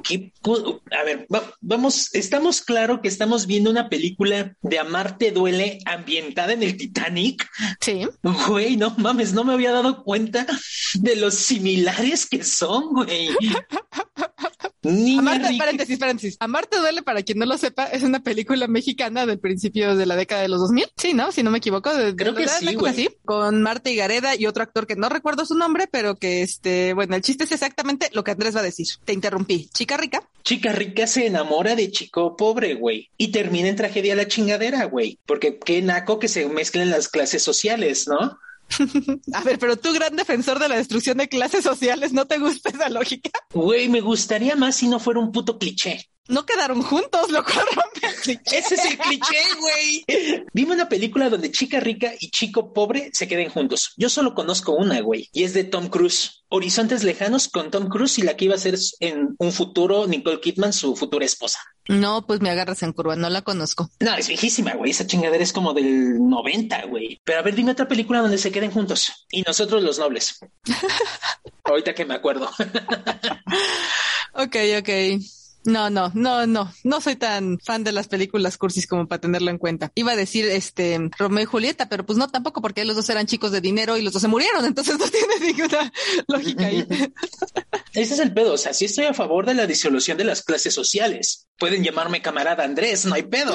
¿Qué 0.02 0.32
pu- 0.42 0.80
a 0.90 1.02
ver, 1.04 1.26
va- 1.32 1.54
vamos, 1.60 2.14
estamos 2.14 2.60
claro 2.60 3.00
que 3.00 3.08
estamos 3.08 3.46
viendo 3.46 3.70
una 3.70 3.88
película 3.88 4.54
de 4.62 4.78
Amarte 4.78 5.30
duele 5.30 5.78
ambientada 5.86 6.52
en 6.52 6.62
el 6.62 6.76
Titanic. 6.76 7.48
Sí. 7.80 8.06
Güey, 8.48 8.76
no 8.76 8.94
mames, 8.98 9.32
no 9.32 9.44
me 9.44 9.54
había 9.54 9.72
dado 9.72 10.02
cuenta 10.04 10.46
de 10.94 11.16
los 11.16 11.34
similares 11.34 12.26
que 12.26 12.44
son, 12.44 12.92
güey. 12.92 13.28
Niña 14.84 15.20
Amarte, 15.20 15.48
rica- 15.48 15.64
paréntesis, 15.64 15.98
paréntesis. 15.98 16.36
Amarte 16.40 16.78
duele, 16.78 17.02
para 17.02 17.22
quien 17.22 17.38
no 17.38 17.46
lo 17.46 17.56
sepa, 17.58 17.84
es 17.86 18.02
una 18.02 18.20
película 18.22 18.66
mexicana 18.68 19.26
del 19.26 19.38
principio 19.38 19.96
de 19.96 20.06
la 20.06 20.16
década 20.16 20.42
de 20.42 20.48
los 20.48 20.60
2000. 20.60 20.86
Sí, 20.96 21.14
¿no? 21.14 21.32
Si 21.32 21.42
no 21.42 21.50
me 21.50 21.58
equivoco. 21.58 21.94
de- 21.94 22.14
Creo 22.14 22.32
de- 22.32 22.42
que 22.42 22.48
sí, 22.48 22.74
güey. 22.74 22.92
así, 22.92 23.08
Con 23.24 23.62
Marta 23.62 23.90
Higareda 23.90 24.36
y 24.36 24.46
otro 24.46 24.62
actor 24.62 24.86
que 24.86 24.96
no 24.96 25.08
recuerdo 25.08 25.46
su 25.46 25.54
nombre, 25.54 25.86
pero 25.90 26.16
que 26.16 26.42
este, 26.42 26.92
bueno, 26.92 27.16
el 27.16 27.22
chiste 27.22 27.44
es 27.44 27.52
exactamente 27.52 28.08
lo 28.12 28.22
que 28.24 28.30
Andrés 28.32 28.54
va 28.54 28.60
a 28.60 28.64
decir. 28.64 28.86
Te 29.04 29.12
interrumpí. 29.12 29.68
Chica 29.72 29.96
rica. 29.96 30.28
Chica 30.42 30.72
rica 30.72 31.06
se 31.06 31.26
enamora 31.26 31.74
de 31.74 31.90
chico 31.90 32.36
pobre, 32.36 32.74
güey. 32.74 33.08
Y 33.16 33.28
termina 33.28 33.68
en 33.68 33.76
tragedia 33.76 34.14
la 34.14 34.28
chingadera, 34.28 34.84
güey. 34.84 35.18
Porque 35.26 35.58
qué 35.58 35.80
naco 35.82 36.18
que 36.18 36.28
se 36.28 36.46
mezclen 36.48 36.90
las 36.90 37.08
clases 37.08 37.42
sociales, 37.42 38.06
¿no? 38.06 38.38
A 39.32 39.42
ver, 39.42 39.58
pero 39.58 39.76
tú, 39.76 39.92
gran 39.92 40.16
defensor 40.16 40.58
de 40.58 40.68
la 40.68 40.76
destrucción 40.76 41.18
de 41.18 41.28
clases 41.28 41.64
sociales, 41.64 42.12
¿no 42.12 42.26
te 42.26 42.38
gusta 42.38 42.70
esa 42.70 42.88
lógica? 42.88 43.30
Güey, 43.52 43.88
me 43.88 44.00
gustaría 44.00 44.56
más 44.56 44.76
si 44.76 44.88
no 44.88 44.98
fuera 44.98 45.20
un 45.20 45.32
puto 45.32 45.58
cliché. 45.58 46.10
No 46.26 46.46
quedaron 46.46 46.80
juntos, 46.82 47.30
lo 47.30 47.44
cual 47.44 47.66
rompe 47.74 48.06
el 48.06 48.14
cliché. 48.14 48.58
Ese 48.58 48.74
es 48.76 48.84
el 48.86 48.98
cliché, 48.98 49.36
güey. 49.60 50.04
Dime 50.54 50.72
una 50.72 50.88
película 50.88 51.28
donde 51.28 51.52
chica 51.52 51.80
rica 51.80 52.12
y 52.18 52.30
chico 52.30 52.72
pobre 52.72 53.10
se 53.12 53.28
queden 53.28 53.50
juntos. 53.50 53.92
Yo 53.98 54.08
solo 54.08 54.34
conozco 54.34 54.72
una, 54.72 55.00
güey, 55.00 55.28
y 55.32 55.44
es 55.44 55.52
de 55.52 55.64
Tom 55.64 55.88
Cruise. 55.88 56.44
Horizontes 56.48 57.04
lejanos 57.04 57.48
con 57.48 57.70
Tom 57.70 57.88
Cruise 57.88 58.18
y 58.18 58.22
la 58.22 58.36
que 58.36 58.46
iba 58.46 58.54
a 58.54 58.58
ser 58.58 58.78
en 59.00 59.34
un 59.38 59.52
futuro 59.52 60.06
Nicole 60.06 60.40
Kidman, 60.40 60.72
su 60.72 60.96
futura 60.96 61.26
esposa. 61.26 61.58
No, 61.88 62.26
pues 62.26 62.40
me 62.40 62.50
agarras 62.50 62.82
en 62.82 62.92
curva, 62.92 63.14
no 63.14 63.28
la 63.28 63.42
conozco. 63.42 63.90
No, 64.00 64.14
es 64.14 64.28
viejísima, 64.28 64.74
güey. 64.74 64.90
Esa 64.90 65.06
chingadera 65.06 65.42
es 65.44 65.52
como 65.52 65.74
del 65.74 66.16
90, 66.18 66.86
güey. 66.86 67.20
Pero 67.24 67.40
a 67.40 67.42
ver, 67.42 67.54
dime 67.54 67.72
otra 67.72 67.86
película 67.86 68.20
donde 68.20 68.38
se 68.38 68.50
queden 68.50 68.70
juntos. 68.70 69.26
Y 69.30 69.42
nosotros 69.42 69.82
los 69.82 69.98
nobles. 69.98 70.40
Ahorita 71.64 71.94
que 71.94 72.04
me 72.04 72.14
acuerdo. 72.14 72.48
Ok, 74.36 74.56
ok. 74.78 74.88
No, 75.64 75.88
no, 75.88 76.10
no, 76.14 76.46
no, 76.46 76.72
no 76.82 77.00
soy 77.00 77.16
tan 77.16 77.58
fan 77.58 77.84
de 77.84 77.92
las 77.92 78.06
películas 78.06 78.58
cursis 78.58 78.86
como 78.86 79.08
para 79.08 79.20
tenerlo 79.20 79.50
en 79.50 79.58
cuenta. 79.58 79.90
Iba 79.94 80.12
a 80.12 80.16
decir 80.16 80.46
este 80.46 81.10
Romeo 81.18 81.44
y 81.44 81.46
Julieta, 81.46 81.88
pero 81.88 82.04
pues 82.04 82.18
no 82.18 82.28
tampoco 82.28 82.60
porque 82.60 82.84
los 82.84 82.96
dos 82.96 83.08
eran 83.08 83.26
chicos 83.26 83.50
de 83.50 83.60
dinero 83.60 83.96
y 83.96 84.02
los 84.02 84.12
dos 84.12 84.22
se 84.22 84.28
murieron, 84.28 84.64
entonces 84.66 84.98
no 84.98 85.06
tiene 85.08 85.52
ninguna 85.52 85.92
lógica 86.28 86.66
ahí. 86.66 86.86
Ese 87.94 88.14
es 88.14 88.20
el 88.20 88.34
pedo. 88.34 88.54
O 88.54 88.58
sea, 88.58 88.74
sí 88.74 88.84
estoy 88.84 89.06
a 89.06 89.14
favor 89.14 89.46
de 89.46 89.54
la 89.54 89.66
disolución 89.66 90.18
de 90.18 90.24
las 90.24 90.42
clases 90.42 90.74
sociales. 90.74 91.48
Pueden 91.58 91.82
llamarme 91.82 92.20
camarada 92.20 92.64
Andrés, 92.64 93.06
no 93.06 93.14
hay 93.14 93.22
pedo. 93.22 93.54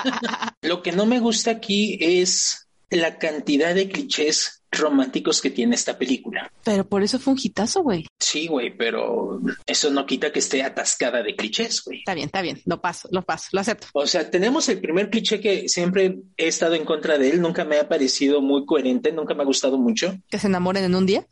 Lo 0.62 0.82
que 0.82 0.92
no 0.92 1.06
me 1.06 1.20
gusta 1.20 1.52
aquí 1.52 1.98
es 2.00 2.67
la 2.90 3.18
cantidad 3.18 3.74
de 3.74 3.88
clichés 3.88 4.62
románticos 4.70 5.40
que 5.40 5.50
tiene 5.50 5.74
esta 5.74 5.98
película. 5.98 6.52
Pero 6.64 6.86
por 6.86 7.02
eso 7.02 7.18
fue 7.18 7.32
un 7.32 7.40
hitazo, 7.42 7.82
güey. 7.82 8.06
Sí, 8.18 8.46
güey, 8.46 8.76
pero 8.76 9.40
eso 9.66 9.90
no 9.90 10.06
quita 10.06 10.30
que 10.30 10.40
esté 10.40 10.62
atascada 10.62 11.22
de 11.22 11.34
clichés, 11.34 11.82
güey. 11.84 12.00
Está 12.00 12.14
bien, 12.14 12.26
está 12.26 12.42
bien, 12.42 12.60
lo 12.66 12.80
paso, 12.80 13.08
lo 13.10 13.22
paso, 13.22 13.48
lo 13.52 13.60
acepto. 13.60 13.86
O 13.92 14.06
sea, 14.06 14.30
tenemos 14.30 14.68
el 14.68 14.80
primer 14.80 15.10
cliché 15.10 15.40
que 15.40 15.68
siempre 15.68 16.18
he 16.36 16.48
estado 16.48 16.74
en 16.74 16.84
contra 16.84 17.18
de 17.18 17.30
él, 17.30 17.40
nunca 17.40 17.64
me 17.64 17.78
ha 17.78 17.88
parecido 17.88 18.40
muy 18.42 18.66
coherente, 18.66 19.12
nunca 19.12 19.34
me 19.34 19.42
ha 19.42 19.46
gustado 19.46 19.78
mucho. 19.78 20.18
Que 20.28 20.38
se 20.38 20.48
enamoren 20.48 20.84
en 20.84 20.94
un 20.94 21.06
día. 21.06 21.26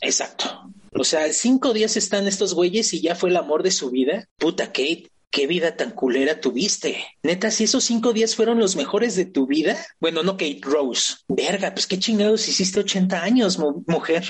Exacto. 0.00 0.72
O 0.94 1.04
sea, 1.04 1.32
cinco 1.32 1.72
días 1.72 1.96
están 1.96 2.26
estos 2.26 2.54
güeyes 2.54 2.92
y 2.92 3.00
ya 3.00 3.14
fue 3.14 3.30
el 3.30 3.36
amor 3.36 3.62
de 3.62 3.70
su 3.70 3.90
vida. 3.90 4.28
Puta, 4.36 4.66
Kate, 4.66 5.10
qué 5.32 5.46
vida 5.48 5.74
tan 5.76 5.90
culera 5.90 6.38
tuviste. 6.40 7.04
Neta, 7.22 7.50
si 7.50 7.64
esos 7.64 7.82
cinco 7.82 8.12
días 8.12 8.36
fueron 8.36 8.60
los 8.60 8.76
mejores 8.76 9.16
de 9.16 9.24
tu 9.24 9.46
vida. 9.46 9.76
Bueno, 9.98 10.22
no 10.22 10.32
Kate 10.36 10.60
Rose. 10.60 11.14
Verga, 11.26 11.72
pues 11.72 11.86
qué 11.88 11.98
chingados 11.98 12.46
hiciste 12.46 12.78
80 12.80 13.22
años, 13.22 13.58
mu- 13.58 13.82
mujer. 13.86 14.22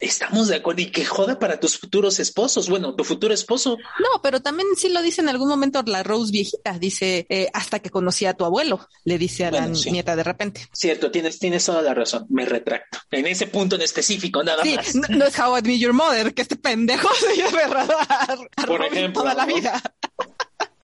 Estamos 0.00 0.48
de 0.48 0.56
acuerdo. 0.56 0.80
Y 0.82 0.90
que 0.90 1.04
joda 1.04 1.38
para 1.38 1.60
tus 1.60 1.78
futuros 1.78 2.18
esposos. 2.18 2.68
Bueno, 2.68 2.96
tu 2.96 3.04
futuro 3.04 3.34
esposo. 3.34 3.76
No, 4.00 4.22
pero 4.22 4.40
también 4.40 4.66
sí 4.76 4.88
lo 4.88 5.02
dice 5.02 5.20
en 5.20 5.28
algún 5.28 5.48
momento 5.48 5.82
la 5.86 6.02
Rose 6.02 6.32
viejita, 6.32 6.78
dice, 6.78 7.26
eh, 7.28 7.48
hasta 7.52 7.78
que 7.80 7.90
conocí 7.90 8.24
a 8.24 8.32
tu 8.34 8.44
abuelo, 8.46 8.88
le 9.04 9.18
dice 9.18 9.44
a 9.44 9.50
la 9.50 9.74
sí. 9.74 9.92
nieta 9.92 10.16
de 10.16 10.24
repente. 10.24 10.66
Cierto, 10.72 11.10
tienes, 11.10 11.38
tienes 11.38 11.64
toda 11.66 11.82
la 11.82 11.92
razón. 11.94 12.24
Me 12.30 12.46
retracto. 12.46 12.98
En 13.10 13.26
ese 13.26 13.46
punto 13.46 13.76
en 13.76 13.82
específico, 13.82 14.42
nada 14.42 14.62
Sí, 14.62 14.74
más. 14.74 14.94
no, 14.94 15.02
no 15.08 15.26
es 15.26 15.38
How 15.38 15.58
I 15.58 15.62
Met 15.62 15.78
Your 15.78 15.92
Mother, 15.92 16.32
que 16.32 16.40
este 16.42 16.56
pendejo 16.56 17.08
se 17.20 17.36
lleva 17.36 17.82
a, 17.82 18.36
a 18.62 18.66
Por 18.66 18.82
ejemplo, 18.82 19.20
toda 19.22 19.34
la 19.34 19.44
vida. 19.44 19.82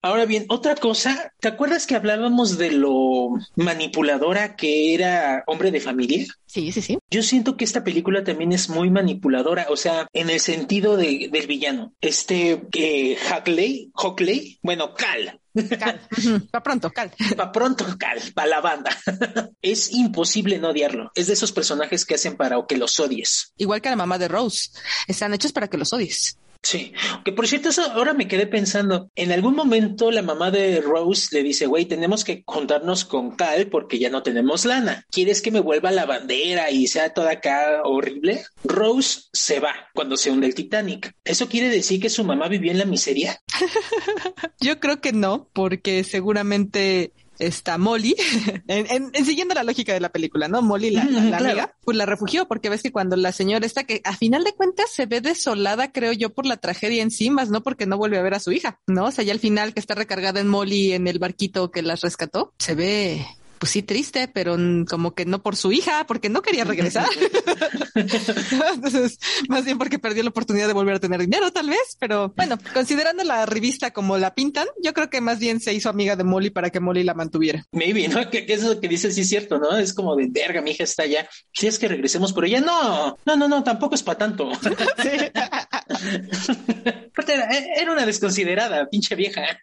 Ahora 0.05 0.27
bien, 0.27 0.47
otra 0.49 0.75
cosa, 0.75 1.33
¿te 1.39 1.47
acuerdas 1.47 1.87
que 1.87 1.95
hablábamos 1.95 2.59
de 2.59 2.73
lo 2.73 3.31
manipuladora 3.55 4.57
que 4.57 4.95
era 4.95 5.45
hombre 5.47 5.71
de 5.71 5.79
familia? 5.79 6.27
Sí, 6.45 6.73
sí, 6.73 6.83
sí. 6.83 6.99
Yo 7.09 7.23
siento 7.23 7.57
que 7.57 7.65
esta 7.65 7.85
película 7.85 8.25
también 8.25 8.51
es 8.51 8.69
muy 8.69 8.91
manipuladora, 8.91 9.69
o 9.71 9.77
sea, 9.77 10.09
en 10.13 10.29
el 10.29 10.41
sentido 10.41 10.97
de, 10.97 11.29
del 11.31 11.47
villano. 11.47 11.95
Este 12.01 12.67
eh, 12.73 13.17
Hockley, 13.33 13.93
Hockley, 13.95 14.59
bueno, 14.61 14.93
Cal. 14.93 15.41
Cal. 15.79 16.01
Pa' 16.51 16.63
pronto, 16.63 16.91
Cal. 16.91 17.13
Pa' 17.37 17.53
pronto, 17.53 17.85
Cal, 17.97 18.21
pa' 18.35 18.47
la 18.47 18.61
banda. 18.61 18.91
es 19.63 19.93
imposible 19.93 20.59
no 20.59 20.71
odiarlo. 20.71 21.13
Es 21.15 21.29
de 21.29 21.35
esos 21.35 21.53
personajes 21.53 22.05
que 22.05 22.15
hacen 22.15 22.37
para 22.37 22.57
que 22.67 22.77
los 22.77 22.99
odies. 22.99 23.53
Igual 23.57 23.81
que 23.81 23.91
la 23.91 23.97
mamá 23.97 24.19
de 24.19 24.29
Rose. 24.29 24.71
Están 25.07 25.33
hechos 25.35 25.53
para 25.53 25.69
que 25.69 25.79
los 25.79 25.93
odies. 25.93 26.39
Sí, 26.63 26.93
que 27.25 27.33
por 27.33 27.49
cierto, 27.49 27.71
eso 27.71 27.83
ahora 27.91 28.15
me 28.15 28.29
quedé 28.29 28.47
pensando, 28.47 29.11
en 29.17 29.33
algún 29.33 29.57
momento 29.57 30.13
la 30.13 30.23
mamá 30.23 30.53
de 30.53 30.81
Rose 30.81 31.29
le 31.33 31.43
dice, 31.43 31.67
güey, 31.67 31.87
tenemos 31.87 32.25
que 32.25 32.45
juntarnos 32.47 33.05
con 33.05 33.35
Cal 33.35 33.67
porque 33.67 33.99
ya 33.99 34.11
no 34.11 34.23
tenemos 34.23 34.65
lana. 34.65 35.05
¿Quieres 35.11 35.43
que 35.43 35.51
me 35.51 35.61
vuelva 35.61 35.91
la 35.91 36.07
bandera 36.07 36.71
y 36.71 36.87
sea 36.87 37.13
toda 37.13 37.33
acá 37.33 37.83
horrible? 37.85 38.45
Rose 38.63 39.23
se 39.33 39.59
va 39.59 39.75
cuando 39.93 40.17
se 40.17 40.31
hunde 40.31 40.47
el 40.47 40.55
Titanic. 40.55 41.13
¿Eso 41.25 41.49
quiere 41.49 41.69
decir 41.69 42.01
que 42.01 42.11
su 42.11 42.23
mamá 42.23 42.47
vivió 42.49 42.71
en 42.71 42.79
la 42.79 42.85
miseria? 42.85 43.41
Yo 44.61 44.79
creo 44.79 45.01
que 45.01 45.13
no, 45.13 45.49
porque 45.53 46.05
seguramente 46.05 47.13
está 47.39 47.79
Molly, 47.79 48.15
en, 48.69 49.13
en, 49.15 49.25
siguiendo 49.25 49.55
la 49.55 49.65
lógica 49.65 49.93
de 49.93 50.01
la 50.01 50.11
película, 50.11 50.49
¿no? 50.49 50.63
Molly, 50.63 50.91
la, 50.91 51.05
la, 51.05 51.23
la 51.23 51.37
amiga, 51.39 51.75
pues 51.85 51.97
la 51.97 52.07
refugió 52.07 52.47
porque 52.47 52.69
ves 52.69 52.83
que 52.83 52.93
cuando 52.93 53.17
la 53.17 53.33
señora 53.33 53.67
está, 53.67 53.85
que 53.85 54.01
a 54.05 54.17
final 54.17 54.45
de 54.45 54.53
cuentas 54.53 54.91
se 54.91 55.07
ve 55.07 55.21
desolada, 55.21 55.93
creo 55.93 56.13
yo, 56.13 56.31
por 56.31 56.47
la 56.47 56.57
tragedia 56.57 57.03
encima, 57.03 57.45
no 57.45 57.63
porque 57.63 57.87
no 57.87 57.97
vuelve 57.97 58.19
a 58.19 58.23
ver 58.23 58.35
a 58.35 58.41
su 58.41 58.53
hija, 58.53 58.81
¿no? 58.87 59.07
O 59.07 59.11
sea, 59.11 59.25
ya 59.25 59.33
al 59.33 59.41
final 59.41 59.75
que 59.75 59.81
está 59.81 59.95
recargada 59.95 60.41
en 60.41 60.49
Molly 60.49 60.93
en 60.93 61.09
el 61.09 61.19
barquito 61.19 61.71
que 61.71 61.83
las 61.83 62.01
rescató, 62.01 62.55
se 62.59 62.75
ve 62.75 63.27
pues 63.63 63.71
sí, 63.71 63.85
triste, 63.85 64.27
pero 64.27 64.57
como 64.91 65.15
que 65.15 65.25
no 65.25 65.41
por 65.41 65.55
su 65.55 65.71
hija, 65.71 66.05
porque 66.09 66.29
no 66.29 66.43
quería 66.43 66.65
regresar. 66.65 67.07
Entonces, 67.95 69.21
más 69.49 69.65
bien 69.65 69.79
porque 69.79 70.01
perdió 70.01 70.25
la 70.25 70.31
oportunidad 70.31 70.67
de 70.67 70.73
volver 70.73 70.97
a 70.97 70.99
tener 70.99 71.21
dinero, 71.21 71.53
tal 71.53 71.69
vez. 71.69 71.97
Pero 72.01 72.33
bueno, 72.37 72.59
considerando 72.75 73.23
la 73.23 73.47
revista 73.47 73.93
como 73.93 74.19
la 74.19 74.35
pintan, 74.35 74.67
yo 74.83 74.93
creo 74.93 75.11
que 75.11 75.21
más 75.21 75.39
bien 75.39 75.61
se 75.61 75.73
hizo 75.73 75.89
amiga 75.89 76.17
de 76.17 76.25
Molly 76.25 76.51
para 76.51 76.71
que 76.71 76.81
Molly 76.81 77.05
la 77.05 77.15
mantuviera. 77.15 77.65
Maybe, 77.71 78.09
¿no? 78.09 78.29
Que, 78.31 78.47
que 78.47 78.55
eso 78.55 78.81
que 78.81 78.89
dices 78.89 79.15
sí 79.15 79.21
es 79.21 79.29
cierto, 79.29 79.61
¿no? 79.61 79.79
Es 79.79 79.95
como 79.95 80.17
de 80.17 80.27
verga, 80.29 80.61
mi 80.61 80.73
hija 80.73 80.83
está 80.83 81.05
allá. 81.05 81.29
¿Quieres 81.53 81.79
que 81.79 81.87
regresemos 81.87 82.33
por 82.33 82.45
ella? 82.45 82.61
No, 82.61 83.17
no, 83.25 83.37
no, 83.37 83.47
no, 83.47 83.63
tampoco 83.63 83.95
es 83.95 84.03
para 84.03 84.19
tanto. 84.19 84.51
era, 87.29 87.49
era 87.77 87.93
una 87.93 88.07
desconsiderada, 88.07 88.89
pinche 88.89 89.15
vieja. 89.15 89.57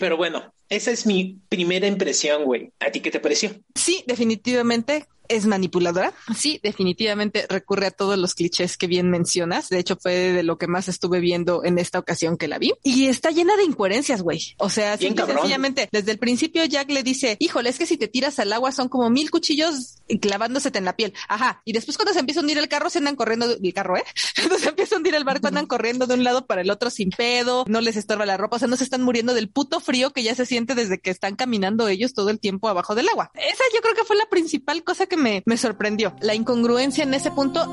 Pero 0.00 0.16
bueno, 0.16 0.54
esa 0.70 0.90
es 0.90 1.04
mi 1.04 1.38
primera 1.50 1.86
impresión, 1.86 2.44
güey. 2.44 2.72
¿A 2.80 2.90
ti 2.90 3.00
qué 3.00 3.10
te 3.10 3.20
pareció? 3.20 3.50
Sí, 3.74 4.02
definitivamente 4.06 5.06
es 5.30 5.46
manipuladora. 5.46 6.12
Sí, 6.36 6.60
definitivamente 6.62 7.46
recurre 7.48 7.86
a 7.86 7.90
todos 7.90 8.18
los 8.18 8.34
clichés 8.34 8.76
que 8.76 8.86
bien 8.86 9.10
mencionas. 9.10 9.68
De 9.68 9.78
hecho, 9.78 9.96
fue 9.96 10.32
de 10.32 10.42
lo 10.42 10.58
que 10.58 10.66
más 10.66 10.88
estuve 10.88 11.20
viendo 11.20 11.64
en 11.64 11.78
esta 11.78 11.98
ocasión 11.98 12.36
que 12.36 12.48
la 12.48 12.58
vi. 12.58 12.72
Y 12.82 13.06
está 13.06 13.30
llena 13.30 13.56
de 13.56 13.64
incoherencias, 13.64 14.22
güey. 14.22 14.40
O 14.58 14.68
sea, 14.68 14.96
simple, 14.98 15.26
sencillamente, 15.26 15.88
desde 15.92 16.12
el 16.12 16.18
principio 16.18 16.64
Jack 16.64 16.90
le 16.90 17.02
dice, 17.02 17.36
híjole, 17.38 17.70
es 17.70 17.78
que 17.78 17.86
si 17.86 17.96
te 17.96 18.08
tiras 18.08 18.38
al 18.38 18.52
agua 18.52 18.72
son 18.72 18.88
como 18.88 19.08
mil 19.08 19.30
cuchillos 19.30 19.96
clavándosete 20.20 20.78
en 20.78 20.84
la 20.84 20.96
piel. 20.96 21.14
Ajá. 21.28 21.62
Y 21.64 21.72
después 21.72 21.96
cuando 21.96 22.12
se 22.12 22.20
empieza 22.20 22.40
a 22.40 22.42
hundir 22.42 22.58
el 22.58 22.68
carro, 22.68 22.90
se 22.90 22.98
andan 22.98 23.16
corriendo, 23.16 23.46
el 23.46 23.74
carro, 23.74 23.96
¿eh? 23.96 24.04
Cuando 24.36 24.58
se 24.58 24.70
empieza 24.70 24.94
a 24.94 24.98
hundir 24.98 25.14
el 25.14 25.24
barco, 25.24 25.46
andan 25.46 25.66
corriendo 25.66 26.06
de 26.06 26.14
un 26.14 26.24
lado 26.24 26.46
para 26.46 26.62
el 26.62 26.70
otro 26.70 26.90
sin 26.90 27.10
pedo, 27.10 27.64
no 27.68 27.80
les 27.80 27.96
estorba 27.96 28.26
la 28.26 28.36
ropa, 28.36 28.56
o 28.56 28.58
sea, 28.58 28.68
no 28.68 28.76
se 28.76 28.84
están 28.84 29.02
muriendo 29.02 29.34
del 29.34 29.50
puto 29.50 29.80
frío 29.80 30.10
que 30.10 30.22
ya 30.22 30.34
se 30.34 30.46
siente 30.46 30.74
desde 30.74 30.98
que 30.98 31.10
están 31.10 31.36
caminando 31.36 31.88
ellos 31.88 32.14
todo 32.14 32.30
el 32.30 32.40
tiempo 32.40 32.68
abajo 32.68 32.94
del 32.94 33.08
agua. 33.08 33.30
Esa 33.34 33.64
yo 33.74 33.80
creo 33.82 33.94
que 33.94 34.04
fue 34.04 34.16
la 34.16 34.26
principal 34.26 34.82
cosa 34.82 35.06
que 35.06 35.16
me, 35.20 35.56
sorprendió. 35.56 36.12
La 36.20 36.34
incongruencia 36.34 37.04
en 37.04 37.14
ese 37.14 37.30
punto 37.30 37.64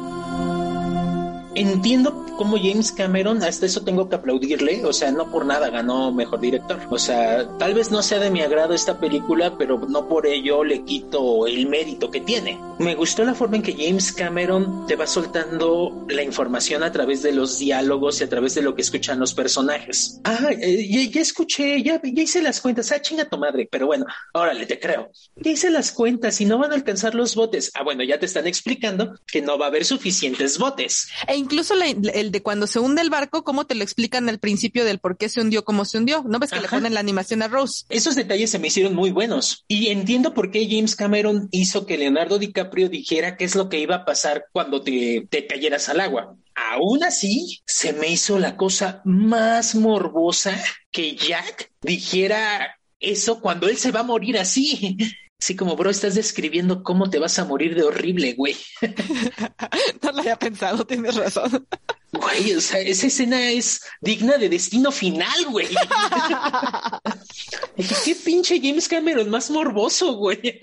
entiendo 1.57 2.25
cómo 2.37 2.57
James 2.57 2.91
Cameron, 2.91 3.43
hasta 3.43 3.65
eso 3.65 3.83
tengo 3.83 4.07
que 4.07 4.15
aplaudirle, 4.15 4.85
o 4.85 4.93
sea, 4.93 5.11
no 5.11 5.31
por 5.31 5.45
nada 5.45 5.69
ganó 5.69 6.11
mejor 6.11 6.39
director. 6.39 6.79
O 6.89 6.99
sea, 6.99 7.47
tal 7.57 7.73
vez 7.73 7.91
no 7.91 8.01
sea 8.03 8.19
de 8.19 8.29
mi 8.29 8.41
agrado 8.41 8.73
esta 8.73 8.99
película, 8.99 9.57
pero 9.57 9.79
no 9.79 10.07
por 10.07 10.27
ello 10.27 10.63
le 10.63 10.83
quito 10.83 11.47
el 11.47 11.67
mérito 11.67 12.11
que 12.11 12.21
tiene. 12.21 12.59
Me 12.79 12.95
gustó 12.95 13.23
la 13.23 13.33
forma 13.33 13.57
en 13.57 13.63
que 13.63 13.73
James 13.73 14.11
Cameron 14.11 14.85
te 14.87 14.95
va 14.95 15.07
soltando 15.07 16.05
la 16.09 16.21
información 16.21 16.83
a 16.83 16.91
través 16.91 17.23
de 17.23 17.31
los 17.31 17.57
diálogos 17.57 18.21
y 18.21 18.23
a 18.23 18.29
través 18.29 18.53
de 18.53 18.61
lo 18.61 18.75
que 18.75 18.83
escuchan 18.83 19.19
los 19.19 19.33
personajes. 19.33 20.19
Ah, 20.23 20.49
eh, 20.51 21.09
ya, 21.09 21.21
escuché, 21.21 21.81
ya, 21.81 21.99
ya 22.03 22.23
hice 22.23 22.41
las 22.41 22.61
cuentas. 22.61 22.91
Ah, 22.91 23.01
chinga 23.01 23.25
tu 23.25 23.37
madre, 23.37 23.67
pero 23.69 23.87
bueno, 23.87 24.05
órale, 24.33 24.67
te 24.67 24.79
creo. 24.79 25.11
Ya 25.35 25.51
hice 25.51 25.71
las 25.71 25.91
cuentas 25.91 26.39
y 26.39 26.45
no 26.45 26.59
van 26.59 26.71
a 26.71 26.75
alcanzar 26.75 27.15
los 27.15 27.33
botes. 27.33 27.71
Ah, 27.73 27.83
bueno, 27.83 28.03
ya 28.03 28.19
te 28.19 28.27
están 28.27 28.45
explicando 28.45 29.15
que 29.25 29.41
no 29.41 29.57
va 29.57 29.65
a 29.65 29.69
haber 29.69 29.85
suficientes 29.85 30.59
botes. 30.59 31.09
E 31.27 31.35
incluso 31.47 31.75
la, 31.75 31.87
el 31.87 32.31
de 32.31 32.43
cuando 32.43 32.67
se 32.67 32.79
hunde 32.79 33.01
el 33.01 33.09
barco, 33.09 33.45
cómo 33.45 33.65
te 33.65 33.73
lo 33.75 33.83
explican 33.83 34.27
al 34.27 34.39
principio 34.39 34.83
del 34.83 34.99
por 34.99 35.17
qué 35.17 35.29
se 35.29 35.39
hundió, 35.39 35.63
cómo 35.63 35.85
se 35.85 35.97
hundió. 35.97 36.23
¿No 36.27 36.39
ves 36.39 36.49
que 36.49 36.57
Ajá. 36.57 36.63
le 36.63 36.69
ponen 36.69 36.93
la 36.93 36.99
animación 36.99 37.41
a 37.41 37.47
Rose? 37.47 37.85
Esos 37.87 38.15
detalles 38.15 38.51
se 38.51 38.59
me 38.59 38.67
hicieron 38.67 38.93
muy 38.93 39.11
buenos. 39.11 39.63
Y 39.69 39.87
entiendo 39.87 40.33
por 40.33 40.51
qué 40.51 40.67
James 40.69 40.95
Cameron 40.95 41.47
hizo 41.51 41.85
que 41.85 41.97
Leonardo 41.97 42.37
DiCaprio 42.37 42.89
dijera 42.89 43.37
qué 43.37 43.45
es 43.45 43.55
lo 43.55 43.69
que 43.69 43.79
iba 43.79 43.95
a 43.95 44.05
pasar 44.05 44.45
cuando 44.51 44.81
te, 44.81 45.25
te 45.29 45.47
cayeras 45.47 45.87
al 45.87 46.01
agua. 46.01 46.35
Aún 46.55 47.03
así, 47.03 47.61
se 47.65 47.93
me 47.93 48.09
hizo 48.09 48.39
la 48.39 48.57
cosa 48.57 49.01
más 49.05 49.75
morbosa 49.75 50.61
que 50.91 51.15
Jack 51.15 51.71
dijera 51.81 52.77
eso 52.99 53.39
cuando 53.39 53.69
él 53.69 53.77
se 53.77 53.91
va 53.91 54.01
a 54.01 54.03
morir 54.03 54.37
así. 54.37 54.97
Sí, 55.39 55.55
como 55.55 55.75
bro, 55.75 55.91
estás 55.91 56.15
describiendo 56.15 56.81
cómo 56.81 57.09
te 57.09 57.19
vas 57.19 57.37
a 57.37 57.45
morir 57.45 57.75
de 57.75 57.83
horrible, 57.83 58.33
güey. 58.33 58.55
no 60.01 60.11
lo 60.11 60.19
había 60.19 60.37
pensado, 60.37 60.85
tienes 60.85 61.15
razón. 61.15 61.67
Güey, 62.11 62.53
o 62.53 62.61
sea, 62.61 62.79
esa 62.79 63.07
escena 63.07 63.51
es 63.51 63.81
digna 64.01 64.37
de 64.37 64.49
destino 64.49 64.91
final, 64.91 65.45
güey. 65.49 65.67
Qué 68.05 68.15
pinche 68.15 68.59
James 68.61 68.87
Cameron 68.87 69.29
más 69.29 69.51
morboso, 69.51 70.15
güey. 70.15 70.59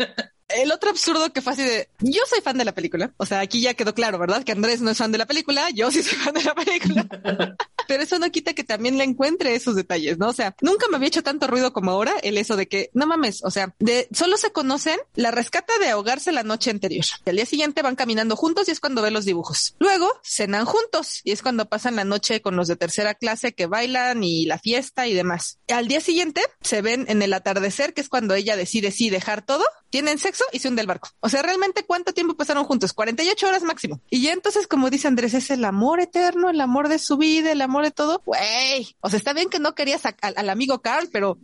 El 0.48 0.72
otro 0.72 0.90
absurdo 0.90 1.32
que 1.32 1.40
fue 1.40 1.52
así 1.52 1.62
de, 1.62 1.88
yo 2.00 2.22
soy 2.28 2.40
fan 2.40 2.58
de 2.58 2.64
la 2.64 2.74
película, 2.74 3.12
o 3.16 3.26
sea, 3.26 3.40
aquí 3.40 3.60
ya 3.60 3.74
quedó 3.74 3.94
claro, 3.94 4.18
¿verdad? 4.18 4.42
Que 4.42 4.52
Andrés 4.52 4.80
no 4.80 4.90
es 4.90 4.98
fan 4.98 5.12
de 5.12 5.18
la 5.18 5.26
película, 5.26 5.70
yo 5.70 5.90
sí 5.90 6.02
soy 6.02 6.18
fan 6.18 6.34
de 6.34 6.42
la 6.42 6.54
película. 6.54 7.06
Pero 7.86 8.02
eso 8.02 8.18
no 8.18 8.30
quita 8.30 8.54
que 8.54 8.64
también 8.64 8.98
le 8.98 9.04
encuentre 9.04 9.54
esos 9.54 9.76
detalles, 9.76 10.18
¿no? 10.18 10.28
O 10.28 10.32
sea, 10.32 10.54
nunca 10.60 10.86
me 10.88 10.96
había 10.96 11.08
hecho 11.08 11.22
tanto 11.22 11.46
ruido 11.46 11.72
como 11.72 11.90
ahora 11.90 12.14
el 12.22 12.38
eso 12.38 12.56
de 12.56 12.68
que, 12.68 12.90
no 12.94 13.06
mames, 13.06 13.44
o 13.44 13.50
sea, 13.50 13.74
de 13.78 14.08
solo 14.12 14.36
se 14.36 14.52
conocen 14.52 14.98
la 15.14 15.30
rescata 15.30 15.72
de 15.78 15.88
ahogarse 15.88 16.32
la 16.32 16.42
noche 16.42 16.70
anterior. 16.70 17.04
Al 17.26 17.36
día 17.36 17.46
siguiente 17.46 17.82
van 17.82 17.96
caminando 17.96 18.36
juntos 18.36 18.68
y 18.68 18.72
es 18.72 18.80
cuando 18.80 19.02
ve 19.02 19.10
los 19.10 19.24
dibujos. 19.24 19.74
Luego 19.78 20.10
cenan 20.22 20.64
juntos 20.64 21.20
y 21.24 21.32
es 21.32 21.42
cuando 21.42 21.68
pasan 21.68 21.96
la 21.96 22.04
noche 22.04 22.40
con 22.40 22.56
los 22.56 22.68
de 22.68 22.76
tercera 22.76 23.14
clase 23.14 23.54
que 23.54 23.66
bailan 23.66 24.22
y 24.24 24.46
la 24.46 24.58
fiesta 24.58 25.06
y 25.06 25.14
demás. 25.14 25.58
Al 25.68 25.88
día 25.88 26.00
siguiente 26.00 26.42
se 26.60 26.82
ven 26.82 27.06
en 27.08 27.22
el 27.22 27.32
atardecer, 27.32 27.94
que 27.94 28.00
es 28.00 28.08
cuando 28.08 28.34
ella 28.34 28.56
decide 28.56 28.90
sí 28.90 29.10
dejar 29.10 29.44
todo, 29.44 29.64
tienen 29.90 30.18
sexo 30.18 30.44
y 30.52 30.58
se 30.58 30.68
hunde 30.68 30.82
el 30.82 30.88
barco. 30.88 31.10
O 31.20 31.28
sea, 31.28 31.42
realmente 31.42 31.84
cuánto 31.84 32.12
tiempo 32.12 32.34
pasaron 32.36 32.64
juntos? 32.64 32.92
48 32.92 33.46
horas 33.46 33.62
máximo. 33.62 34.00
Y 34.10 34.22
ya 34.22 34.32
entonces, 34.32 34.66
como 34.66 34.90
dice 34.90 35.08
Andrés, 35.08 35.34
es 35.34 35.50
el 35.50 35.64
amor 35.64 36.00
eterno, 36.00 36.50
el 36.50 36.60
amor 36.60 36.88
de 36.88 36.98
su 36.98 37.16
vida, 37.16 37.52
el 37.52 37.60
amor 37.60 37.73
de 37.82 37.90
todo. 37.90 38.22
Güey, 38.24 38.96
o 39.00 39.10
sea, 39.10 39.18
está 39.18 39.32
bien 39.32 39.48
que 39.48 39.58
no 39.58 39.74
querías 39.74 40.04
a, 40.06 40.16
a, 40.20 40.28
al 40.28 40.50
amigo 40.50 40.80
Carl, 40.80 41.08
pero 41.12 41.38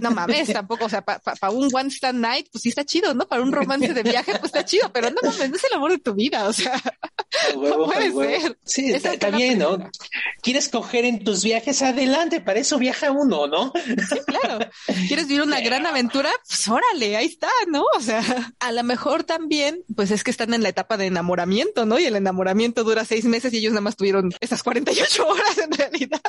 no 0.00 0.10
mames, 0.10 0.52
tampoco, 0.52 0.86
o 0.86 0.88
sea, 0.88 1.02
para 1.02 1.18
pa, 1.18 1.34
pa 1.34 1.50
un 1.50 1.68
one 1.72 1.90
stand 1.90 2.20
night, 2.20 2.48
pues 2.50 2.62
sí 2.62 2.68
está 2.70 2.84
chido, 2.84 3.14
¿no? 3.14 3.28
Para 3.28 3.42
un 3.42 3.52
romance 3.52 3.92
de 3.92 4.02
viaje, 4.02 4.32
pues 4.32 4.46
está 4.46 4.64
chido, 4.64 4.90
pero 4.92 5.10
no 5.10 5.16
mames, 5.22 5.50
no 5.50 5.56
es 5.56 5.64
el 5.64 5.74
amor 5.74 5.92
de 5.92 5.98
tu 5.98 6.14
vida, 6.14 6.46
o 6.46 6.52
sea, 6.52 6.80
huevo, 7.56 7.78
no 7.78 7.84
puede 7.86 8.10
huevo. 8.10 8.40
ser. 8.40 8.58
Sí, 8.64 8.92
está, 8.92 9.12
está 9.12 9.30
bien, 9.30 9.58
¿no? 9.58 9.78
¿Quieres 10.42 10.68
coger 10.68 11.04
en 11.04 11.24
tus 11.24 11.44
viajes? 11.44 11.82
Adelante, 11.82 12.40
para 12.40 12.60
eso 12.60 12.78
viaja 12.78 13.10
uno, 13.10 13.46
¿no? 13.46 13.72
Sí, 14.08 14.18
claro. 14.26 14.70
¿Quieres 15.08 15.26
vivir 15.28 15.42
una 15.42 15.60
gran 15.60 15.86
aventura? 15.86 16.30
Pues 16.46 16.68
órale, 16.68 17.16
ahí 17.16 17.26
está, 17.26 17.48
¿no? 17.68 17.84
O 17.96 18.00
sea, 18.00 18.22
a 18.60 18.72
lo 18.72 18.82
mejor 18.84 19.24
también, 19.24 19.84
pues 19.94 20.10
es 20.10 20.24
que 20.24 20.30
están 20.30 20.54
en 20.54 20.62
la 20.62 20.68
etapa 20.68 20.96
de 20.96 21.06
enamoramiento, 21.06 21.84
¿no? 21.86 21.98
Y 21.98 22.04
el 22.04 22.16
enamoramiento 22.16 22.84
dura 22.84 23.04
seis 23.04 23.24
meses 23.24 23.52
y 23.52 23.58
ellos 23.58 23.72
nada 23.72 23.82
más 23.82 23.96
tuvieron 23.96 24.32
esas 24.40 24.62
48 24.62 25.26
horas 25.26 25.58
en 25.70 25.78
realidad. 25.78 26.20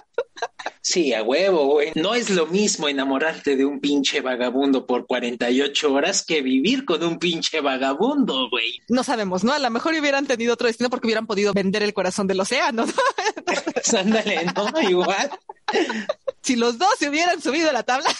Sí, 0.81 1.13
a 1.13 1.23
huevo, 1.23 1.65
güey. 1.65 1.91
No 1.95 2.15
es 2.15 2.29
lo 2.29 2.47
mismo 2.47 2.87
enamorarte 2.87 3.55
de 3.55 3.65
un 3.65 3.79
pinche 3.79 4.21
vagabundo 4.21 4.85
por 4.85 5.05
48 5.05 5.93
horas 5.93 6.25
que 6.25 6.41
vivir 6.41 6.85
con 6.85 7.03
un 7.03 7.19
pinche 7.19 7.61
vagabundo, 7.61 8.49
güey. 8.49 8.81
No 8.87 9.03
sabemos, 9.03 9.43
¿no? 9.43 9.53
A 9.53 9.59
lo 9.59 9.69
mejor 9.69 9.93
hubieran 9.93 10.25
tenido 10.25 10.53
otro 10.53 10.67
destino 10.67 10.89
porque 10.89 11.07
hubieran 11.07 11.27
podido 11.27 11.53
vender 11.53 11.83
el 11.83 11.93
corazón 11.93 12.27
del 12.27 12.39
océano, 12.39 12.85
¿no? 12.85 12.93
pues 13.73 13.93
ándale, 13.93 14.45
¿no? 14.55 14.81
Igual. 14.89 15.29
Si 16.41 16.55
los 16.55 16.77
dos 16.77 16.89
se 16.97 17.09
hubieran 17.09 17.41
subido 17.41 17.69
a 17.69 17.73
la 17.73 17.83
tabla. 17.83 18.09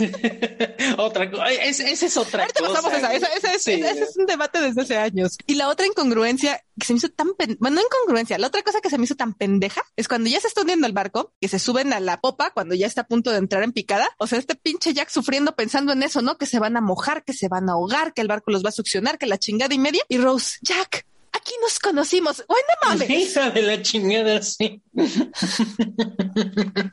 otra 0.98 1.30
cosa, 1.30 1.50
esa 1.50 2.06
es 2.06 2.16
otra 2.16 2.42
Ahorita 2.42 2.60
cosa. 2.60 2.72
pasamos 2.72 2.98
esa, 2.98 3.14
esa, 3.14 3.26
esa 3.28 3.54
es, 3.54 3.62
sí. 3.62 3.72
ese 3.72 4.04
es 4.04 4.16
un 4.16 4.26
debate 4.26 4.60
desde 4.60 4.82
hace 4.82 4.98
años. 4.98 5.36
Y 5.46 5.54
la 5.54 5.68
otra 5.68 5.86
incongruencia 5.86 6.62
que 6.78 6.86
se 6.86 6.92
me 6.92 6.98
hizo 6.98 7.08
tan, 7.10 7.34
pen... 7.34 7.56
bueno, 7.60 7.76
no 7.76 7.82
incongruencia, 7.82 8.38
la 8.38 8.46
otra 8.46 8.62
cosa 8.62 8.80
que 8.80 8.90
se 8.90 8.98
me 8.98 9.04
hizo 9.04 9.14
tan 9.14 9.34
pendeja 9.34 9.82
es 9.96 10.08
cuando 10.08 10.30
ya 10.30 10.40
se 10.40 10.48
está 10.48 10.62
hundiendo 10.62 10.86
el 10.86 10.92
barco, 10.92 11.32
que 11.40 11.48
se 11.48 11.58
suben 11.58 11.92
a 11.92 12.00
la 12.00 12.20
popa 12.20 12.50
cuando 12.50 12.74
ya 12.74 12.86
está 12.86 13.02
a 13.02 13.06
punto 13.06 13.30
de 13.30 13.38
entrar 13.38 13.62
en 13.62 13.72
picada. 13.72 14.08
O 14.18 14.26
sea, 14.26 14.38
este 14.38 14.56
pinche 14.56 14.94
Jack 14.94 15.10
sufriendo 15.10 15.54
pensando 15.54 15.92
en 15.92 16.02
eso, 16.02 16.22
¿no? 16.22 16.38
Que 16.38 16.46
se 16.46 16.58
van 16.58 16.76
a 16.76 16.80
mojar, 16.80 17.24
que 17.24 17.32
se 17.32 17.48
van 17.48 17.68
a 17.68 17.72
ahogar, 17.72 18.14
que 18.14 18.22
el 18.22 18.28
barco 18.28 18.50
los 18.50 18.64
va 18.64 18.70
a 18.70 18.72
succionar, 18.72 19.18
que 19.18 19.26
la 19.26 19.38
chingada 19.38 19.74
y 19.74 19.78
media. 19.78 20.02
Y 20.08 20.18
Rose, 20.18 20.58
Jack, 20.62 21.06
¿a 21.06 21.09
aquí 21.32 21.54
nos 21.62 21.78
conocimos. 21.78 22.44
Bueno, 22.46 22.66
mames. 22.86 23.10
Hija 23.10 23.50
de 23.50 23.62
la 23.62 23.82
chingada, 23.82 24.42
sí. 24.42 24.82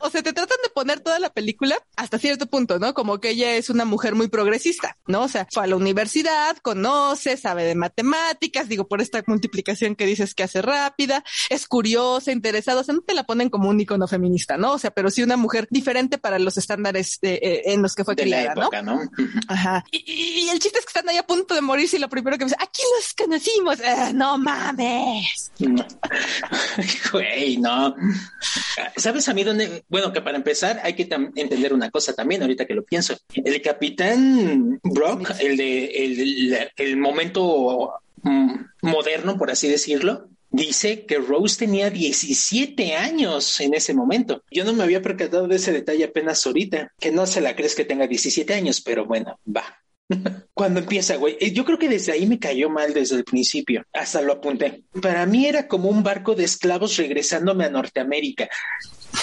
o 0.00 0.10
sea, 0.10 0.22
te 0.22 0.32
tratan 0.32 0.58
de 0.62 0.70
poner 0.74 1.00
toda 1.00 1.18
la 1.18 1.27
película 1.38 1.76
hasta 1.94 2.18
cierto 2.18 2.46
punto, 2.46 2.80
¿no? 2.80 2.94
Como 2.94 3.20
que 3.20 3.30
ella 3.30 3.54
es 3.54 3.70
una 3.70 3.84
mujer 3.84 4.16
muy 4.16 4.26
progresista, 4.26 4.96
¿no? 5.06 5.22
O 5.22 5.28
sea, 5.28 5.46
fue 5.52 5.62
a 5.62 5.66
la 5.68 5.76
universidad, 5.76 6.56
conoce, 6.62 7.36
sabe 7.36 7.62
de 7.62 7.76
matemáticas, 7.76 8.68
digo, 8.68 8.88
por 8.88 9.00
esta 9.00 9.22
multiplicación 9.28 9.94
que 9.94 10.04
dices 10.04 10.34
que 10.34 10.42
hace 10.42 10.60
rápida, 10.62 11.22
es 11.48 11.68
curiosa, 11.68 12.32
interesada, 12.32 12.80
o 12.80 12.84
sea, 12.84 12.94
no 12.94 13.02
te 13.02 13.14
la 13.14 13.22
ponen 13.22 13.50
como 13.50 13.68
un 13.68 13.78
icono 13.80 14.08
feminista, 14.08 14.56
¿no? 14.56 14.72
O 14.72 14.78
sea, 14.80 14.90
pero 14.90 15.10
sí 15.10 15.22
una 15.22 15.36
mujer 15.36 15.68
diferente 15.70 16.18
para 16.18 16.40
los 16.40 16.58
estándares 16.58 17.20
de, 17.22 17.34
eh, 17.34 17.62
en 17.66 17.82
los 17.82 17.94
que 17.94 18.02
fue 18.02 18.16
de 18.16 18.24
criada, 18.24 18.56
la 18.56 18.62
época, 18.62 18.82
¿no? 18.82 19.00
Ajá. 19.46 19.84
Y, 19.92 20.42
y, 20.42 20.48
el 20.48 20.58
chiste 20.58 20.80
es 20.80 20.86
que 20.86 20.90
están 20.90 21.08
ahí 21.08 21.18
a 21.18 21.22
punto 21.22 21.54
de 21.54 21.60
morirse 21.60 21.98
y 21.98 22.00
lo 22.00 22.08
primero 22.08 22.36
que 22.36 22.46
me 22.46 22.50
dice, 22.50 22.60
aquí 22.60 22.82
los 22.96 23.14
conocimos. 23.14 23.78
Eh, 23.78 24.12
no 24.12 24.38
mames. 24.38 25.52
Güey, 27.12 27.58
no. 27.58 27.94
¿Sabes 28.96 29.28
a 29.28 29.34
mí 29.34 29.44
dónde? 29.44 29.84
Bueno, 29.88 30.12
que 30.12 30.20
para 30.20 30.36
empezar 30.36 30.80
hay 30.82 30.94
que 30.94 31.04
entender 31.34 31.72
una 31.72 31.90
cosa 31.90 32.12
también, 32.12 32.42
ahorita 32.42 32.66
que 32.66 32.74
lo 32.74 32.84
pienso. 32.84 33.16
El 33.34 33.60
capitán 33.62 34.80
Brock, 34.82 35.32
el 35.40 35.56
de 35.56 35.84
el, 35.86 36.70
el 36.76 36.96
momento 36.96 37.94
mm, 38.22 38.54
moderno, 38.82 39.36
por 39.36 39.50
así 39.50 39.68
decirlo, 39.68 40.28
dice 40.50 41.04
que 41.06 41.18
Rose 41.18 41.58
tenía 41.58 41.90
17 41.90 42.94
años 42.94 43.60
en 43.60 43.74
ese 43.74 43.94
momento. 43.94 44.42
Yo 44.50 44.64
no 44.64 44.72
me 44.72 44.84
había 44.84 45.02
percatado 45.02 45.46
de 45.46 45.56
ese 45.56 45.72
detalle 45.72 46.04
apenas 46.04 46.44
ahorita, 46.46 46.92
que 46.98 47.12
no 47.12 47.26
se 47.26 47.40
la 47.40 47.54
crees 47.54 47.74
que 47.74 47.84
tenga 47.84 48.06
17 48.06 48.54
años, 48.54 48.80
pero 48.80 49.04
bueno, 49.04 49.38
va. 49.46 49.64
Cuando 50.54 50.80
empieza, 50.80 51.16
güey, 51.16 51.36
eh, 51.40 51.52
yo 51.52 51.64
creo 51.64 51.78
que 51.78 51.88
desde 51.88 52.12
ahí 52.12 52.26
me 52.26 52.38
cayó 52.38 52.70
mal 52.70 52.94
desde 52.94 53.16
el 53.16 53.24
principio, 53.24 53.84
hasta 53.92 54.22
lo 54.22 54.34
apunté. 54.34 54.84
Para 55.02 55.26
mí 55.26 55.46
era 55.46 55.68
como 55.68 55.90
un 55.90 56.02
barco 56.02 56.34
de 56.34 56.44
esclavos 56.44 56.96
regresándome 56.96 57.64
a 57.64 57.70
Norteamérica. 57.70 58.48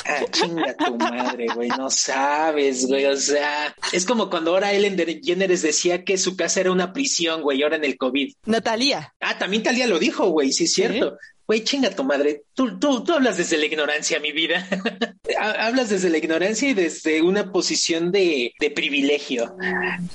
Ah, 0.05 0.23
chinga 0.31 0.75
tu 0.77 0.95
madre, 0.97 1.47
güey, 1.53 1.69
no 1.69 1.89
sabes, 1.89 2.87
güey, 2.87 3.05
o 3.05 3.17
sea, 3.17 3.75
es 3.91 4.05
como 4.05 4.29
cuando 4.29 4.51
ahora 4.51 4.73
Ellen 4.73 4.95
DeGeneres 4.95 5.61
decía 5.61 6.03
que 6.03 6.17
su 6.17 6.35
casa 6.35 6.59
era 6.59 6.71
una 6.71 6.93
prisión, 6.93 7.41
güey, 7.41 7.63
ahora 7.63 7.77
en 7.77 7.85
el 7.85 7.97
COVID. 7.97 8.33
Natalia. 8.45 9.13
Ah, 9.19 9.37
también 9.37 9.63
Talia 9.63 9.87
lo 9.87 9.99
dijo, 9.99 10.29
güey, 10.29 10.51
sí 10.51 10.65
es 10.65 10.73
cierto. 10.73 11.17
Güey, 11.47 11.63
chinga 11.63 11.91
tu 11.91 12.03
madre. 12.03 12.45
Tú, 12.53 12.79
tú, 12.79 13.03
tú 13.03 13.13
hablas 13.13 13.37
desde 13.37 13.57
la 13.57 13.65
ignorancia, 13.65 14.19
mi 14.19 14.31
vida. 14.31 14.67
hablas 15.39 15.89
desde 15.89 16.09
la 16.09 16.17
ignorancia 16.17 16.69
y 16.69 16.73
desde 16.73 17.21
una 17.21 17.51
posición 17.51 18.11
de, 18.11 18.53
de 18.59 18.71
privilegio. 18.71 19.55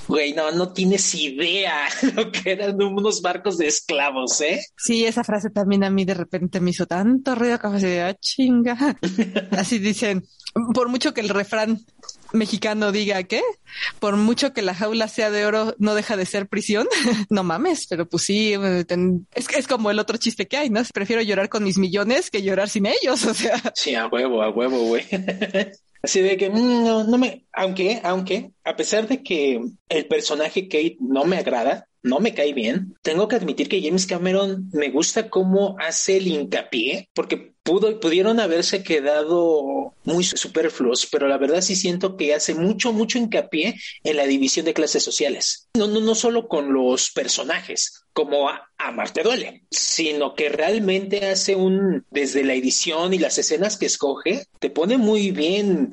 Güey, 0.08 0.32
no, 0.32 0.50
no 0.50 0.72
tienes 0.72 1.14
idea 1.14 1.88
lo 2.16 2.32
que 2.32 2.52
eran 2.52 2.82
unos 2.82 3.22
barcos 3.22 3.58
de 3.58 3.68
esclavos, 3.68 4.40
¿eh? 4.40 4.60
Sí, 4.76 5.04
esa 5.04 5.22
frase 5.22 5.50
también 5.50 5.84
a 5.84 5.90
mí 5.90 6.04
de 6.04 6.14
repente 6.14 6.60
me 6.60 6.70
hizo 6.70 6.86
tanto 6.86 7.34
ruido 7.34 7.58
que 7.58 7.68
me 7.68 8.00
ah, 8.00 8.14
chinga. 8.14 8.98
Así 9.52 9.78
dicen, 9.78 10.24
por 10.74 10.88
mucho 10.88 11.14
que 11.14 11.20
el 11.20 11.28
refrán 11.28 11.80
mexicano 12.32 12.92
diga 12.92 13.22
que 13.24 13.42
por 13.98 14.16
mucho 14.16 14.52
que 14.52 14.62
la 14.62 14.74
jaula 14.74 15.08
sea 15.08 15.30
de 15.30 15.46
oro 15.46 15.74
no 15.78 15.94
deja 15.94 16.16
de 16.16 16.26
ser 16.26 16.48
prisión. 16.48 16.86
no 17.30 17.44
mames, 17.44 17.86
pero 17.86 18.08
pues 18.08 18.24
sí, 18.24 18.54
es, 19.34 19.48
es 19.48 19.66
como 19.66 19.90
el 19.90 19.98
otro 19.98 20.16
chiste 20.16 20.46
que 20.46 20.56
hay, 20.56 20.70
¿no? 20.70 20.80
Prefiero 20.92 21.22
llorar 21.22 21.48
con 21.48 21.64
mis 21.64 21.78
millones 21.78 22.30
que 22.30 22.42
llorar 22.42 22.68
sin 22.68 22.86
ellos, 22.86 23.24
o 23.26 23.34
sea. 23.34 23.60
Sí, 23.74 23.94
a 23.94 24.06
huevo, 24.06 24.42
a 24.42 24.50
huevo, 24.50 24.78
güey. 24.84 25.04
Así 26.02 26.20
de 26.20 26.36
que 26.36 26.48
mm, 26.48 26.84
no, 26.84 27.04
no 27.04 27.18
me, 27.18 27.46
aunque, 27.52 28.00
aunque, 28.02 28.52
a 28.64 28.74
pesar 28.74 29.06
de 29.06 29.22
que 29.22 29.60
el 29.88 30.06
personaje 30.06 30.68
Kate 30.68 30.96
no 31.00 31.24
me 31.24 31.36
agrada, 31.36 31.86
no 32.02 32.20
me 32.20 32.32
cae 32.32 32.54
bien, 32.54 32.94
tengo 33.02 33.28
que 33.28 33.36
admitir 33.36 33.68
que 33.68 33.82
James 33.82 34.06
Cameron 34.06 34.70
me 34.72 34.88
gusta 34.88 35.28
cómo 35.28 35.76
hace 35.78 36.16
el 36.16 36.28
hincapié, 36.28 37.10
porque 37.14 37.52
pudo, 37.62 38.00
pudieron 38.00 38.40
haberse 38.40 38.82
quedado 38.82 39.94
muy 40.04 40.24
superfluos, 40.24 41.06
pero 41.10 41.28
la 41.28 41.38
verdad 41.38 41.60
sí 41.60 41.76
siento 41.76 42.16
que 42.16 42.34
hace 42.34 42.54
mucho, 42.54 42.92
mucho 42.92 43.18
hincapié 43.18 43.80
en 44.04 44.16
la 44.16 44.26
división 44.26 44.66
de 44.66 44.74
clases 44.74 45.02
sociales. 45.02 45.68
No, 45.76 45.86
no, 45.86 46.00
no 46.00 46.14
solo 46.14 46.48
con 46.48 46.72
los 46.72 47.10
personajes, 47.10 48.04
como 48.12 48.48
a, 48.48 48.66
Marte 48.92 49.22
duele, 49.22 49.64
sino 49.70 50.34
que 50.34 50.48
realmente 50.48 51.26
hace 51.26 51.54
un, 51.54 52.04
desde 52.10 52.42
la 52.42 52.54
edición 52.54 53.14
y 53.14 53.18
las 53.18 53.38
escenas 53.38 53.76
que 53.76 53.86
escoge, 53.86 54.46
te 54.58 54.70
pone 54.70 54.96
muy 54.96 55.30
bien 55.30 55.92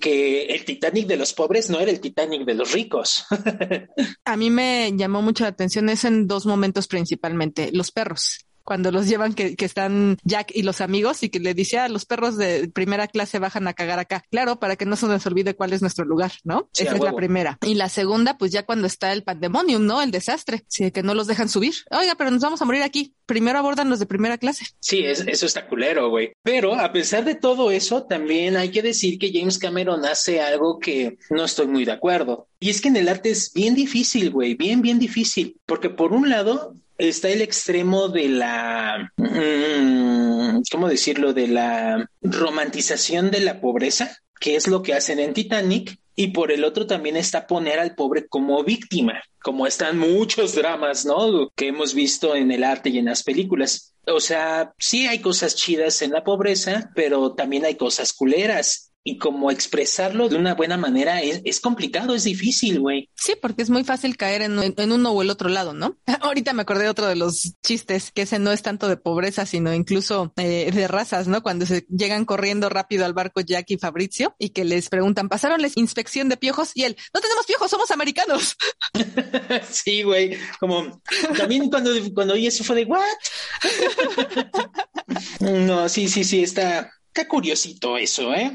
que 0.00 0.46
el 0.46 0.64
Titanic 0.64 1.06
de 1.06 1.16
los 1.16 1.32
pobres 1.32 1.70
no 1.70 1.80
era 1.80 1.90
el 1.90 2.00
Titanic 2.00 2.44
de 2.44 2.54
los 2.54 2.72
ricos. 2.72 3.24
a 4.24 4.36
mí 4.36 4.50
me 4.50 4.92
llamó 4.96 5.22
mucho 5.22 5.44
la 5.44 5.50
atención 5.50 5.88
es 5.88 6.04
en 6.04 6.26
dos 6.26 6.46
momentos 6.46 6.88
principalmente, 6.88 7.70
los 7.72 7.90
perros 7.90 8.45
cuando 8.66 8.90
los 8.90 9.06
llevan 9.08 9.32
que, 9.32 9.56
que, 9.56 9.64
están 9.64 10.18
Jack 10.24 10.50
y 10.52 10.62
los 10.62 10.80
amigos 10.80 11.22
y 11.22 11.30
que 11.30 11.38
le 11.38 11.54
dice 11.54 11.78
a 11.78 11.84
ah, 11.84 11.88
los 11.88 12.04
perros 12.04 12.36
de 12.36 12.68
primera 12.68 13.06
clase 13.06 13.38
bajan 13.38 13.68
a 13.68 13.74
cagar 13.74 14.00
acá. 14.00 14.24
Claro, 14.30 14.58
para 14.58 14.76
que 14.76 14.84
no 14.84 14.96
se 14.96 15.06
nos 15.06 15.24
olvide 15.24 15.54
cuál 15.54 15.72
es 15.72 15.80
nuestro 15.80 16.04
lugar, 16.04 16.32
¿no? 16.42 16.68
Esa 16.76 16.94
es 16.94 17.00
la 17.00 17.14
primera. 17.14 17.58
Y 17.64 17.74
la 17.74 17.88
segunda, 17.88 18.36
pues 18.36 18.50
ya 18.50 18.64
cuando 18.64 18.86
está 18.86 19.12
el 19.12 19.22
pandemonium, 19.22 19.86
¿no? 19.86 20.02
El 20.02 20.10
desastre, 20.10 20.64
sí, 20.66 20.90
que 20.90 21.04
no 21.04 21.14
los 21.14 21.28
dejan 21.28 21.48
subir. 21.48 21.74
Oiga, 21.90 22.16
pero 22.16 22.30
nos 22.30 22.42
vamos 22.42 22.60
a 22.60 22.64
morir 22.64 22.82
aquí. 22.82 23.14
Primero 23.24 23.58
abordan 23.58 23.88
los 23.88 24.00
de 24.00 24.06
primera 24.06 24.36
clase. 24.36 24.66
Sí, 24.80 25.04
es, 25.04 25.20
eso 25.26 25.46
está 25.46 25.68
culero, 25.68 26.10
güey. 26.10 26.32
Pero 26.42 26.74
a 26.74 26.92
pesar 26.92 27.24
de 27.24 27.36
todo 27.36 27.70
eso, 27.70 28.02
también 28.02 28.56
hay 28.56 28.70
que 28.70 28.82
decir 28.82 29.18
que 29.18 29.32
James 29.32 29.58
Cameron 29.58 30.04
hace 30.04 30.40
algo 30.40 30.80
que 30.80 31.18
no 31.30 31.44
estoy 31.44 31.68
muy 31.68 31.84
de 31.84 31.92
acuerdo. 31.92 32.48
Y 32.58 32.70
es 32.70 32.80
que 32.80 32.88
en 32.88 32.96
el 32.96 33.08
arte 33.08 33.30
es 33.30 33.52
bien 33.52 33.74
difícil, 33.74 34.30
güey, 34.30 34.54
bien, 34.54 34.82
bien 34.82 34.98
difícil. 34.98 35.56
Porque 35.66 35.90
por 35.90 36.12
un 36.12 36.28
lado, 36.28 36.74
está 36.98 37.28
el 37.28 37.42
extremo 37.42 38.08
de 38.08 38.28
la, 38.28 39.12
mm, 39.16 40.62
¿cómo 40.70 40.88
decirlo?, 40.88 41.32
de 41.32 41.48
la 41.48 42.10
romantización 42.22 43.30
de 43.30 43.40
la 43.40 43.60
pobreza, 43.60 44.18
que 44.40 44.56
es 44.56 44.68
lo 44.68 44.82
que 44.82 44.94
hacen 44.94 45.18
en 45.18 45.34
Titanic, 45.34 45.98
y 46.14 46.28
por 46.28 46.50
el 46.50 46.64
otro 46.64 46.86
también 46.86 47.16
está 47.16 47.46
poner 47.46 47.78
al 47.78 47.94
pobre 47.94 48.26
como 48.26 48.64
víctima, 48.64 49.22
como 49.42 49.66
están 49.66 49.98
muchos 49.98 50.54
dramas, 50.54 51.04
¿no? 51.04 51.50
Que 51.54 51.68
hemos 51.68 51.94
visto 51.94 52.34
en 52.34 52.50
el 52.50 52.64
arte 52.64 52.88
y 52.88 52.98
en 52.98 53.04
las 53.04 53.22
películas. 53.22 53.94
O 54.06 54.20
sea, 54.20 54.72
sí 54.78 55.06
hay 55.06 55.20
cosas 55.20 55.54
chidas 55.54 56.00
en 56.00 56.12
la 56.12 56.24
pobreza, 56.24 56.90
pero 56.94 57.34
también 57.34 57.66
hay 57.66 57.74
cosas 57.74 58.14
culeras 58.14 58.92
y 59.06 59.18
como 59.18 59.52
expresarlo 59.52 60.28
de 60.28 60.34
una 60.34 60.56
buena 60.56 60.76
manera 60.76 61.22
es, 61.22 61.40
es 61.44 61.60
complicado, 61.60 62.16
es 62.16 62.24
difícil, 62.24 62.80
güey. 62.80 63.08
Sí, 63.14 63.34
porque 63.40 63.62
es 63.62 63.70
muy 63.70 63.84
fácil 63.84 64.16
caer 64.16 64.42
en, 64.42 64.74
en, 64.76 64.92
uno 64.92 65.12
o 65.12 65.22
el 65.22 65.30
otro 65.30 65.48
lado, 65.48 65.74
¿no? 65.74 65.96
Ahorita 66.22 66.52
me 66.52 66.62
acordé 66.62 66.82
de 66.82 66.90
otro 66.90 67.06
de 67.06 67.14
los 67.14 67.54
chistes, 67.64 68.10
que 68.10 68.22
ese 68.22 68.40
no 68.40 68.50
es 68.50 68.62
tanto 68.62 68.88
de 68.88 68.96
pobreza, 68.96 69.46
sino 69.46 69.72
incluso 69.72 70.32
eh, 70.36 70.72
de 70.74 70.88
razas, 70.88 71.28
¿no? 71.28 71.40
Cuando 71.44 71.66
se 71.66 71.86
llegan 71.88 72.24
corriendo 72.24 72.68
rápido 72.68 73.04
al 73.04 73.14
barco 73.14 73.40
Jack 73.40 73.70
y 73.70 73.78
Fabrizio 73.78 74.34
y 74.40 74.48
que 74.48 74.64
les 74.64 74.88
preguntan, 74.88 75.28
¿pasaron 75.28 75.62
la 75.62 75.68
inspección 75.76 76.28
de 76.28 76.36
piojos? 76.36 76.72
Y 76.74 76.82
él, 76.82 76.96
no 77.14 77.20
tenemos 77.20 77.46
piojos, 77.46 77.70
somos 77.70 77.92
americanos. 77.92 78.56
sí, 79.70 80.02
güey, 80.02 80.36
como 80.58 81.00
también 81.36 81.70
cuando, 81.70 81.92
cuando 82.12 82.34
oí 82.34 82.48
eso 82.48 82.64
fue 82.64 82.74
de, 82.74 82.84
¿what? 82.86 83.00
no, 85.38 85.88
sí, 85.88 86.08
sí, 86.08 86.24
sí, 86.24 86.42
está, 86.42 86.90
Qué 87.16 87.26
curiosito 87.26 87.96
eso, 87.96 88.34
¿eh? 88.34 88.54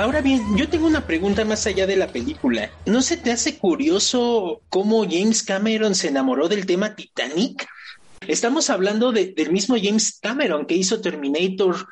Ahora 0.00 0.22
bien, 0.22 0.56
yo 0.56 0.70
tengo 0.70 0.86
una 0.86 1.06
pregunta 1.06 1.44
más 1.44 1.66
allá 1.66 1.86
de 1.86 1.94
la 1.94 2.10
película. 2.10 2.70
¿No 2.86 3.02
se 3.02 3.18
te 3.18 3.30
hace 3.32 3.58
curioso 3.58 4.62
cómo 4.70 5.04
James 5.04 5.42
Cameron 5.42 5.94
se 5.94 6.08
enamoró 6.08 6.48
del 6.48 6.64
tema 6.64 6.94
Titanic? 6.96 7.68
Estamos 8.30 8.70
hablando 8.70 9.10
del 9.10 9.50
mismo 9.50 9.74
James 9.76 10.20
Cameron 10.22 10.64
que 10.64 10.76
hizo 10.76 11.00
Terminator, 11.00 11.88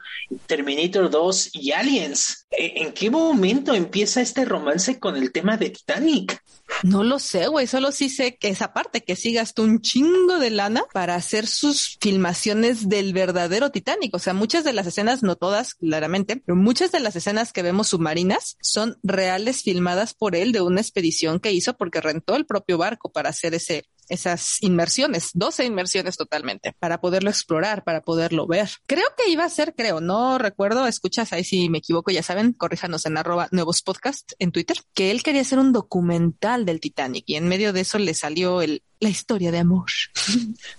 Terminator 0.46 1.10
2 1.10 1.50
y 1.54 1.72
Aliens. 1.72 2.46
¿E, 2.52 2.80
¿En 2.82 2.92
qué 2.92 3.10
momento 3.10 3.74
empieza 3.74 4.20
este 4.20 4.44
romance 4.44 5.00
con 5.00 5.16
el 5.16 5.32
tema 5.32 5.56
de 5.56 5.70
Titanic? 5.70 6.40
No 6.84 7.02
lo 7.02 7.18
sé, 7.18 7.48
güey. 7.48 7.66
Solo 7.66 7.90
sí 7.90 8.08
sé 8.08 8.36
que 8.36 8.50
esa 8.50 8.72
parte, 8.72 9.02
que 9.02 9.16
sí 9.16 9.32
gastó 9.32 9.64
un 9.64 9.80
chingo 9.80 10.38
de 10.38 10.50
lana 10.50 10.84
para 10.92 11.16
hacer 11.16 11.48
sus 11.48 11.98
filmaciones 12.00 12.88
del 12.88 13.12
verdadero 13.12 13.72
Titanic. 13.72 14.14
O 14.14 14.20
sea, 14.20 14.32
muchas 14.32 14.62
de 14.62 14.72
las 14.72 14.86
escenas, 14.86 15.24
no 15.24 15.34
todas, 15.34 15.74
claramente, 15.74 16.36
pero 16.36 16.54
muchas 16.54 16.92
de 16.92 17.00
las 17.00 17.16
escenas 17.16 17.52
que 17.52 17.62
vemos 17.62 17.88
submarinas 17.88 18.58
son 18.60 18.96
reales 19.02 19.64
filmadas 19.64 20.14
por 20.14 20.36
él 20.36 20.52
de 20.52 20.60
una 20.60 20.80
expedición 20.80 21.40
que 21.40 21.50
hizo 21.50 21.76
porque 21.76 22.00
rentó 22.00 22.36
el 22.36 22.46
propio 22.46 22.78
barco 22.78 23.10
para 23.10 23.30
hacer 23.30 23.54
ese, 23.54 23.88
esas 24.08 24.62
inmersiones, 24.62 25.30
12 25.34 25.64
inmersiones 25.64 26.16
totalmente, 26.16 26.74
para 26.78 27.00
poderlo 27.00 27.30
explorar, 27.30 27.84
para 27.84 28.02
poderlo 28.02 28.46
ver. 28.46 28.70
Creo 28.86 29.06
que 29.16 29.30
iba 29.30 29.44
a 29.44 29.48
ser, 29.48 29.74
creo, 29.74 30.00
no 30.00 30.38
recuerdo, 30.38 30.86
escuchas 30.86 31.32
ahí 31.32 31.44
si 31.44 31.68
me 31.68 31.78
equivoco, 31.78 32.10
ya 32.10 32.22
saben, 32.22 32.52
corríjanos 32.52 33.06
en 33.06 33.16
arroba 33.16 33.48
nuevos 33.50 33.82
podcast 33.82 34.32
en 34.38 34.52
Twitter, 34.52 34.78
que 34.94 35.10
él 35.10 35.22
quería 35.22 35.42
hacer 35.42 35.58
un 35.58 35.72
documental 35.72 36.64
del 36.64 36.80
Titanic 36.80 37.24
y 37.26 37.36
en 37.36 37.48
medio 37.48 37.72
de 37.72 37.80
eso 37.80 37.98
le 37.98 38.14
salió 38.14 38.62
el 38.62 38.82
la 39.00 39.08
historia 39.08 39.50
de 39.50 39.58
amor. 39.58 39.86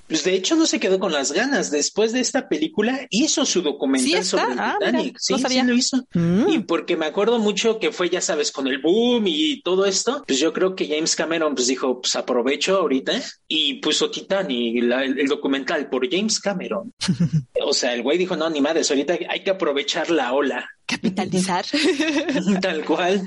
Pues 0.08 0.24
de 0.24 0.34
hecho 0.34 0.56
no 0.56 0.66
se 0.66 0.80
quedó 0.80 1.00
con 1.00 1.12
las 1.12 1.32
ganas. 1.32 1.72
Después 1.72 2.12
de 2.12 2.20
esta 2.20 2.50
película 2.50 3.08
hizo 3.10 3.46
su 3.46 3.62
documental 3.62 4.24
sobre 4.24 4.54
el 4.54 4.60
ah, 4.60 4.76
Titanic. 4.80 5.18
sí, 5.20 5.36
sí 5.36 5.62
lo 5.62 5.74
hizo. 5.74 6.06
Mm. 6.14 6.50
Y 6.50 6.60
porque 6.60 6.98
me 6.98 7.06
acuerdo 7.06 7.40
mucho 7.40 7.80
que 7.80 7.92
fue, 7.92 8.10
ya 8.10 8.22
sabes, 8.22 8.52
con 8.52 8.68
el 8.68 8.80
boom 8.80 9.26
y 9.28 9.62
todo 9.62 9.86
esto, 9.86 10.24
pues 10.28 10.40
yo 10.40 10.52
creo 10.54 10.76
que 10.76 10.88
James 10.88 11.16
Cameron 11.16 11.56
pues 11.56 11.68
dijo, 11.68 12.02
pues 12.02 12.16
aprovecho 12.16 12.78
ahorita 12.78 13.14
y 13.48 13.76
puso 13.76 14.10
Titanic, 14.12 14.84
la- 14.84 15.04
el, 15.04 15.20
el 15.20 15.28
documental 15.28 15.90
por 15.90 16.10
James 16.10 16.40
Cameron. 16.40 16.94
o 17.64 17.74
sea, 17.74 17.94
el 17.94 18.04
güey 18.04 18.18
dijo, 18.18 18.36
no, 18.36 18.50
ni 18.50 18.62
madres, 18.62 18.90
ahorita 18.90 19.18
hay 19.30 19.44
que 19.44 19.50
aprovechar 19.52 20.10
la 20.10 20.34
ola. 20.34 20.68
Capitalizar. 20.90 21.66
Tal 22.62 22.84
cual. 22.84 23.24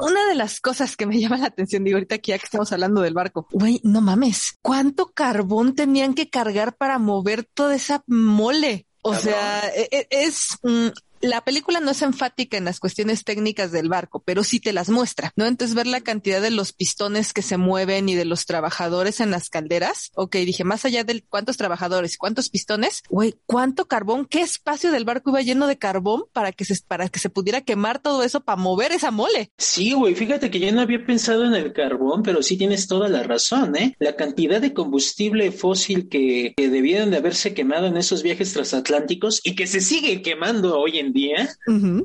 Una 0.00 0.24
de 0.28 0.36
las 0.36 0.60
cosas 0.60 0.96
que 0.96 1.04
me 1.04 1.18
llama 1.18 1.36
la 1.36 1.46
atención, 1.46 1.82
digo, 1.82 1.96
ahorita 1.96 2.14
aquí 2.14 2.30
ya 2.30 2.38
que 2.38 2.44
estamos 2.44 2.72
hablando 2.72 3.00
del 3.00 3.12
barco, 3.12 3.48
güey, 3.50 3.80
no 3.82 4.00
mames, 4.00 4.58
¿cuánto 4.62 5.08
carbón 5.12 5.74
tenían 5.74 6.14
que 6.14 6.30
cargar 6.30 6.76
para 6.76 6.98
mover 7.00 7.44
toda 7.44 7.74
esa 7.74 8.04
mole? 8.06 8.86
O 9.02 9.10
Cabrón. 9.10 9.24
sea, 9.24 9.68
e- 9.74 9.88
e- 9.90 10.06
es... 10.10 10.58
la 11.22 11.44
película 11.44 11.78
no 11.78 11.92
es 11.92 12.02
enfática 12.02 12.56
en 12.56 12.64
las 12.64 12.80
cuestiones 12.80 13.24
técnicas 13.24 13.70
del 13.70 13.88
barco, 13.88 14.22
pero 14.24 14.42
sí 14.42 14.58
te 14.58 14.72
las 14.72 14.90
muestra, 14.90 15.32
¿no? 15.36 15.46
Entonces 15.46 15.76
ver 15.76 15.86
la 15.86 16.00
cantidad 16.00 16.42
de 16.42 16.50
los 16.50 16.72
pistones 16.72 17.32
que 17.32 17.42
se 17.42 17.56
mueven 17.56 18.08
y 18.08 18.16
de 18.16 18.24
los 18.24 18.44
trabajadores 18.44 19.20
en 19.20 19.30
las 19.30 19.48
calderas. 19.48 20.10
Ok, 20.16 20.34
dije, 20.36 20.64
más 20.64 20.84
allá 20.84 21.04
de 21.04 21.22
cuántos 21.22 21.56
trabajadores 21.56 22.14
y 22.14 22.16
cuántos 22.16 22.50
pistones, 22.50 23.02
güey, 23.08 23.36
cuánto 23.46 23.86
carbón, 23.86 24.26
qué 24.26 24.40
espacio 24.40 24.90
del 24.90 25.04
barco 25.04 25.30
iba 25.30 25.42
lleno 25.42 25.68
de 25.68 25.78
carbón 25.78 26.24
para 26.32 26.50
que 26.50 26.64
se, 26.64 26.76
para 26.86 27.08
que 27.08 27.20
se 27.20 27.30
pudiera 27.30 27.60
quemar 27.60 28.00
todo 28.00 28.24
eso 28.24 28.40
para 28.40 28.60
mover 28.60 28.90
esa 28.90 29.12
mole. 29.12 29.52
Sí, 29.58 29.92
güey, 29.92 30.16
fíjate 30.16 30.50
que 30.50 30.58
yo 30.58 30.72
no 30.72 30.80
había 30.80 31.06
pensado 31.06 31.44
en 31.44 31.54
el 31.54 31.72
carbón, 31.72 32.24
pero 32.24 32.42
sí 32.42 32.56
tienes 32.56 32.88
toda 32.88 33.08
la 33.08 33.22
razón, 33.22 33.76
¿eh? 33.76 33.94
La 34.00 34.16
cantidad 34.16 34.60
de 34.60 34.74
combustible 34.74 35.52
fósil 35.52 36.08
que, 36.08 36.52
que 36.56 36.68
debieron 36.68 37.12
de 37.12 37.18
haberse 37.18 37.54
quemado 37.54 37.86
en 37.86 37.96
esos 37.96 38.24
viajes 38.24 38.52
transatlánticos 38.52 39.40
y 39.44 39.54
que 39.54 39.68
se 39.68 39.80
sigue 39.80 40.20
quemando 40.20 40.80
hoy 40.80 40.98
en 40.98 41.11
día, 41.12 41.48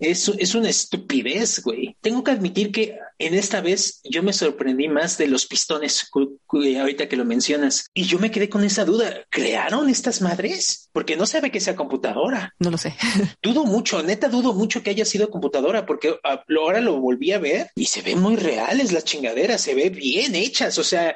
es, 0.01 0.27
es 0.29 0.55
una 0.55 0.69
estupidez, 0.69 1.61
güey. 1.63 1.95
Tengo 2.01 2.23
que 2.23 2.31
admitir 2.31 2.71
que 2.71 2.97
en 3.19 3.33
esta 3.33 3.61
vez 3.61 3.99
yo 4.03 4.23
me 4.23 4.33
sorprendí 4.33 4.87
más 4.87 5.17
de 5.17 5.27
los 5.27 5.45
pistones, 5.45 6.07
cu- 6.09 6.39
ahorita 6.47 7.07
que 7.09 7.15
lo 7.17 7.25
mencionas, 7.25 7.85
y 7.93 8.03
yo 8.03 8.19
me 8.19 8.31
quedé 8.31 8.49
con 8.49 8.63
esa 8.63 8.85
duda. 8.85 9.25
¿Crearon 9.29 9.89
estas 9.89 10.21
madres? 10.21 10.89
Porque 10.93 11.15
no 11.15 11.25
sabe 11.25 11.51
que 11.51 11.59
sea 11.59 11.75
computadora. 11.75 12.53
No 12.59 12.71
lo 12.71 12.77
sé. 12.77 12.95
Dudo 13.41 13.65
mucho, 13.65 14.01
neta, 14.03 14.27
dudo 14.29 14.53
mucho 14.53 14.83
que 14.83 14.89
haya 14.91 15.05
sido 15.05 15.29
computadora, 15.29 15.85
porque 15.85 16.15
ah, 16.23 16.43
ahora 16.59 16.79
lo 16.81 16.99
volví 16.99 17.31
a 17.31 17.39
ver 17.39 17.69
y 17.75 17.85
se 17.85 18.01
ven 18.01 18.19
muy 18.19 18.35
reales 18.35 18.91
las 18.91 19.03
chingaderas, 19.05 19.61
se 19.61 19.73
ve 19.75 19.89
bien 19.89 20.35
hechas. 20.35 20.77
O 20.77 20.83
sea, 20.83 21.15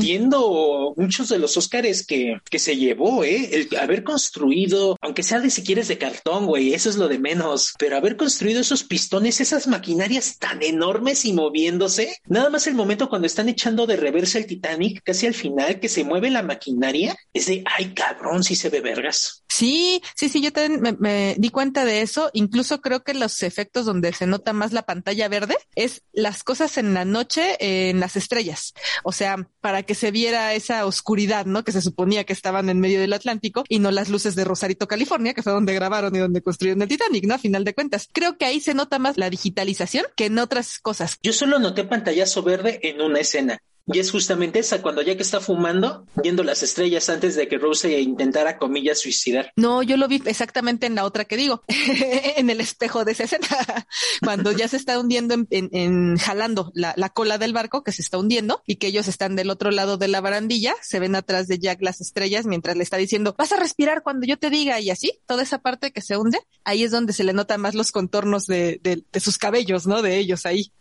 entiendo 0.00 0.94
muchos 0.96 1.28
de 1.28 1.38
los 1.38 1.56
Óscares 1.56 2.06
que, 2.06 2.38
que 2.50 2.58
se 2.58 2.76
llevó, 2.76 3.24
¿eh? 3.24 3.50
El 3.52 3.76
haber 3.78 4.04
construido, 4.04 4.96
aunque 5.00 5.22
sea 5.22 5.40
de 5.40 5.50
si 5.50 5.62
quieres 5.62 5.88
de 5.88 5.98
cartón, 5.98 6.46
güey, 6.46 6.74
eso 6.74 6.90
es 6.90 6.96
lo 6.96 7.08
de 7.08 7.18
menos, 7.18 7.72
pero 7.78 7.96
haber 7.96 8.16
construido 8.16 8.60
esos 8.60 8.84
pistones, 8.84 9.40
esas 9.40 9.66
maquinarias 9.66 10.38
tan 10.38 10.62
enormes 10.62 11.24
y 11.24 11.32
moviéndose, 11.36 12.16
nada 12.26 12.50
más 12.50 12.66
el 12.66 12.74
momento 12.74 13.08
cuando 13.08 13.26
están 13.26 13.48
echando 13.48 13.86
de 13.86 13.96
reversa 13.96 14.38
el 14.38 14.46
Titanic, 14.46 15.02
casi 15.04 15.26
al 15.26 15.34
final, 15.34 15.78
que 15.78 15.88
se 15.88 16.02
mueve 16.02 16.30
la 16.30 16.42
maquinaria, 16.42 17.16
es 17.32 17.46
de, 17.46 17.62
ay, 17.78 17.94
cabrón, 17.94 18.42
sí 18.42 18.56
se 18.56 18.70
ve 18.70 18.80
vergas. 18.80 19.44
Sí, 19.48 20.02
sí, 20.14 20.28
sí, 20.28 20.42
yo 20.42 20.52
también 20.52 20.98
me, 21.00 21.34
di 21.38 21.48
cuenta 21.48 21.86
de 21.86 22.02
eso. 22.02 22.28
Incluso 22.34 22.82
creo 22.82 23.02
que 23.04 23.14
los 23.14 23.42
efectos 23.42 23.86
donde 23.86 24.12
se 24.12 24.26
nota 24.26 24.52
más 24.52 24.74
la 24.74 24.82
pantalla 24.82 25.28
verde 25.28 25.56
es 25.74 26.02
las 26.12 26.44
cosas 26.44 26.76
en 26.76 26.92
la 26.92 27.06
noche 27.06 27.56
en 27.58 27.98
las 27.98 28.16
estrellas. 28.16 28.74
O 29.02 29.12
sea, 29.12 29.48
para 29.62 29.82
que 29.82 29.94
se 29.94 30.10
viera 30.10 30.52
esa 30.52 30.84
oscuridad, 30.84 31.46
¿no? 31.46 31.64
Que 31.64 31.72
se 31.72 31.80
suponía 31.80 32.24
que 32.24 32.34
estaban 32.34 32.68
en 32.68 32.80
medio 32.80 33.00
del 33.00 33.14
Atlántico 33.14 33.64
y 33.68 33.78
no 33.78 33.90
las 33.90 34.10
luces 34.10 34.34
de 34.34 34.44
Rosarito, 34.44 34.88
California, 34.88 35.32
que 35.32 35.42
fue 35.42 35.52
donde 35.52 35.72
grabaron 35.72 36.14
y 36.14 36.18
donde 36.18 36.42
construyeron 36.42 36.82
el 36.82 36.88
Titanic, 36.88 37.24
¿no? 37.24 37.34
A 37.34 37.38
final 37.38 37.64
de 37.64 37.74
cuentas. 37.74 38.10
Creo 38.12 38.36
que 38.36 38.44
ahí 38.44 38.60
se 38.60 38.74
nota 38.74 38.98
más 38.98 39.16
la 39.16 39.30
digitalización 39.30 40.04
que 40.16 40.26
en 40.26 40.38
otras 40.38 40.78
cosas. 40.80 41.18
Yo 41.26 41.32
solo 41.32 41.58
noté 41.58 41.82
pantallazo 41.82 42.44
verde 42.44 42.78
en 42.84 43.00
una 43.00 43.18
escena. 43.18 43.58
Y 43.88 44.00
es 44.00 44.10
justamente 44.10 44.58
esa, 44.58 44.82
cuando 44.82 45.00
Jack 45.02 45.20
está 45.20 45.38
fumando, 45.40 46.06
viendo 46.22 46.42
las 46.42 46.64
estrellas 46.64 47.08
antes 47.08 47.36
de 47.36 47.46
que 47.46 47.56
Rose 47.56 47.88
se 47.88 48.00
intentara, 48.00 48.58
comillas, 48.58 48.98
suicidar. 49.00 49.52
No, 49.54 49.80
yo 49.82 49.96
lo 49.96 50.08
vi 50.08 50.20
exactamente 50.26 50.86
en 50.86 50.96
la 50.96 51.04
otra 51.04 51.24
que 51.24 51.36
digo, 51.36 51.62
en 51.68 52.50
el 52.50 52.60
espejo 52.60 53.04
de 53.04 53.12
esa 53.12 53.24
escena, 53.24 53.46
cuando 54.24 54.50
ya 54.50 54.66
se 54.66 54.76
está 54.76 54.98
hundiendo 54.98 55.34
en, 55.34 55.46
en- 55.50 55.68
en- 55.72 56.16
jalando 56.16 56.72
la, 56.74 56.94
la 56.96 57.10
cola 57.10 57.38
del 57.38 57.52
barco 57.52 57.84
que 57.84 57.92
se 57.92 58.02
está 58.02 58.18
hundiendo 58.18 58.60
y 58.66 58.76
que 58.76 58.88
ellos 58.88 59.06
están 59.06 59.36
del 59.36 59.50
otro 59.50 59.70
lado 59.70 59.98
de 59.98 60.08
la 60.08 60.20
barandilla, 60.20 60.74
se 60.82 60.98
ven 60.98 61.14
atrás 61.14 61.46
de 61.46 61.60
Jack 61.60 61.80
las 61.80 62.00
estrellas 62.00 62.44
mientras 62.44 62.76
le 62.76 62.82
está 62.82 62.96
diciendo, 62.96 63.36
vas 63.38 63.52
a 63.52 63.56
respirar 63.56 64.02
cuando 64.02 64.26
yo 64.26 64.36
te 64.36 64.50
diga 64.50 64.80
y 64.80 64.90
así, 64.90 65.12
toda 65.26 65.44
esa 65.44 65.58
parte 65.58 65.92
que 65.92 66.00
se 66.00 66.16
hunde, 66.16 66.40
ahí 66.64 66.82
es 66.82 66.90
donde 66.90 67.12
se 67.12 67.22
le 67.22 67.32
nota 67.32 67.56
más 67.56 67.76
los 67.76 67.92
contornos 67.92 68.46
de, 68.48 68.80
de- 68.82 69.04
de 69.12 69.20
sus 69.20 69.38
cabellos, 69.38 69.86
¿no? 69.86 70.02
De 70.02 70.18
ellos 70.18 70.44
ahí. 70.44 70.72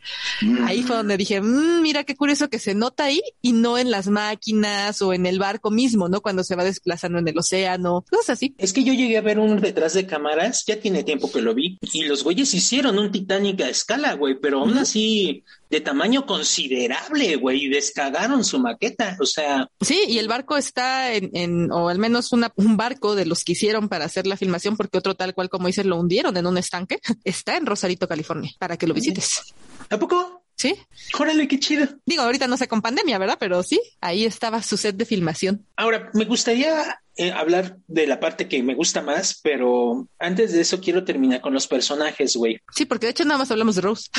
Ahí 0.66 0.82
fue 0.82 0.96
donde 0.96 1.18
dije, 1.18 1.40
"Mm, 1.40 1.82
mira 1.84 2.04
qué 2.04 2.16
curioso 2.16 2.50
que 2.50 2.58
se 2.58 2.74
nota 2.74 2.95
ahí 3.04 3.22
y 3.42 3.52
no 3.52 3.78
en 3.78 3.92
las 3.92 4.08
máquinas 4.08 5.02
o 5.02 5.14
en 5.14 5.26
el 5.26 5.40
barco 5.40 5.70
mismo, 5.70 6.10
¿no? 6.10 6.22
Cuando 6.22 6.44
se 6.44 6.56
va 6.56 6.64
desplazando 6.64 7.20
en 7.20 7.28
el 7.28 7.38
océano, 7.38 8.06
cosas 8.10 8.32
así. 8.32 8.56
Es 8.58 8.74
que 8.74 8.84
yo 8.84 8.94
llegué 8.94 9.18
a 9.18 9.22
ver 9.22 9.40
un 9.40 9.60
detrás 9.60 9.94
de 9.94 10.08
cámaras, 10.08 10.64
ya 10.66 10.80
tiene 10.80 11.04
tiempo 11.04 11.32
que 11.32 11.42
lo 11.42 11.54
vi, 11.54 11.78
y 11.82 12.04
los 12.04 12.24
güeyes 12.24 12.54
hicieron 12.54 12.98
un 12.98 13.12
Titanic 13.12 13.62
a 13.62 13.70
escala, 13.70 14.14
güey, 14.14 14.40
pero 14.40 14.60
aún 14.60 14.78
así 14.78 15.44
de 15.70 15.82
tamaño 15.82 16.26
considerable, 16.26 17.36
güey, 17.36 17.66
y 17.66 17.70
descagaron 17.70 18.44
su 18.44 18.60
maqueta, 18.60 19.18
o 19.20 19.26
sea, 19.26 19.68
Sí, 19.82 20.02
y 20.08 20.20
el 20.20 20.28
barco 20.28 20.58
está 20.58 21.14
en, 21.14 21.30
en 21.34 21.72
o 21.72 21.90
al 21.90 22.00
menos 22.00 22.32
una, 22.32 22.52
un 22.56 22.78
barco 22.78 23.16
de 23.16 23.26
los 23.26 23.44
que 23.44 23.54
hicieron 23.54 23.90
para 23.90 24.06
hacer 24.06 24.26
la 24.26 24.38
filmación, 24.38 24.78
porque 24.78 24.98
otro 24.98 25.16
tal 25.16 25.34
cual 25.34 25.50
como 25.50 25.68
dices 25.68 25.86
lo 25.86 26.00
hundieron 26.00 26.38
en 26.38 26.48
un 26.48 26.58
estanque, 26.58 27.00
está 27.24 27.58
en 27.58 27.66
Rosarito, 27.66 28.08
California, 28.08 28.52
para 28.60 28.78
que 28.78 28.88
lo 28.88 28.94
visites. 28.94 29.54
¿A 29.90 30.00
poco? 30.00 30.45
Sí. 30.56 30.76
Órale, 31.20 31.48
qué 31.48 31.60
chido. 31.60 31.88
Digo, 32.06 32.24
ahorita 32.24 32.48
no 32.48 32.58
sé 32.58 32.68
con 32.68 32.82
pandemia, 32.82 33.18
¿verdad? 33.18 33.38
Pero 33.40 33.62
sí, 33.64 33.80
ahí 34.02 34.26
estaba 34.26 34.62
su 34.64 34.78
set 34.78 34.96
de 34.96 35.06
filmación. 35.06 35.66
Ahora, 35.76 36.10
me 36.14 36.26
gustaría 36.26 37.02
eh, 37.18 37.32
hablar 37.32 37.78
de 37.88 38.08
la 38.08 38.20
parte 38.20 38.48
que 38.48 38.64
me 38.64 38.76
gusta 38.76 39.02
más, 39.02 39.40
pero 39.44 40.08
antes 40.20 40.54
de 40.54 40.62
eso 40.62 40.80
quiero 40.80 41.04
terminar 41.04 41.42
con 41.42 41.54
los 41.54 41.68
personajes, 41.68 42.36
güey. 42.36 42.60
Sí, 42.74 42.86
porque 42.86 43.08
de 43.08 43.12
hecho 43.12 43.26
nada 43.26 43.38
más 43.38 43.52
hablamos 43.52 43.76
de 43.76 43.82
Rose. 43.82 44.10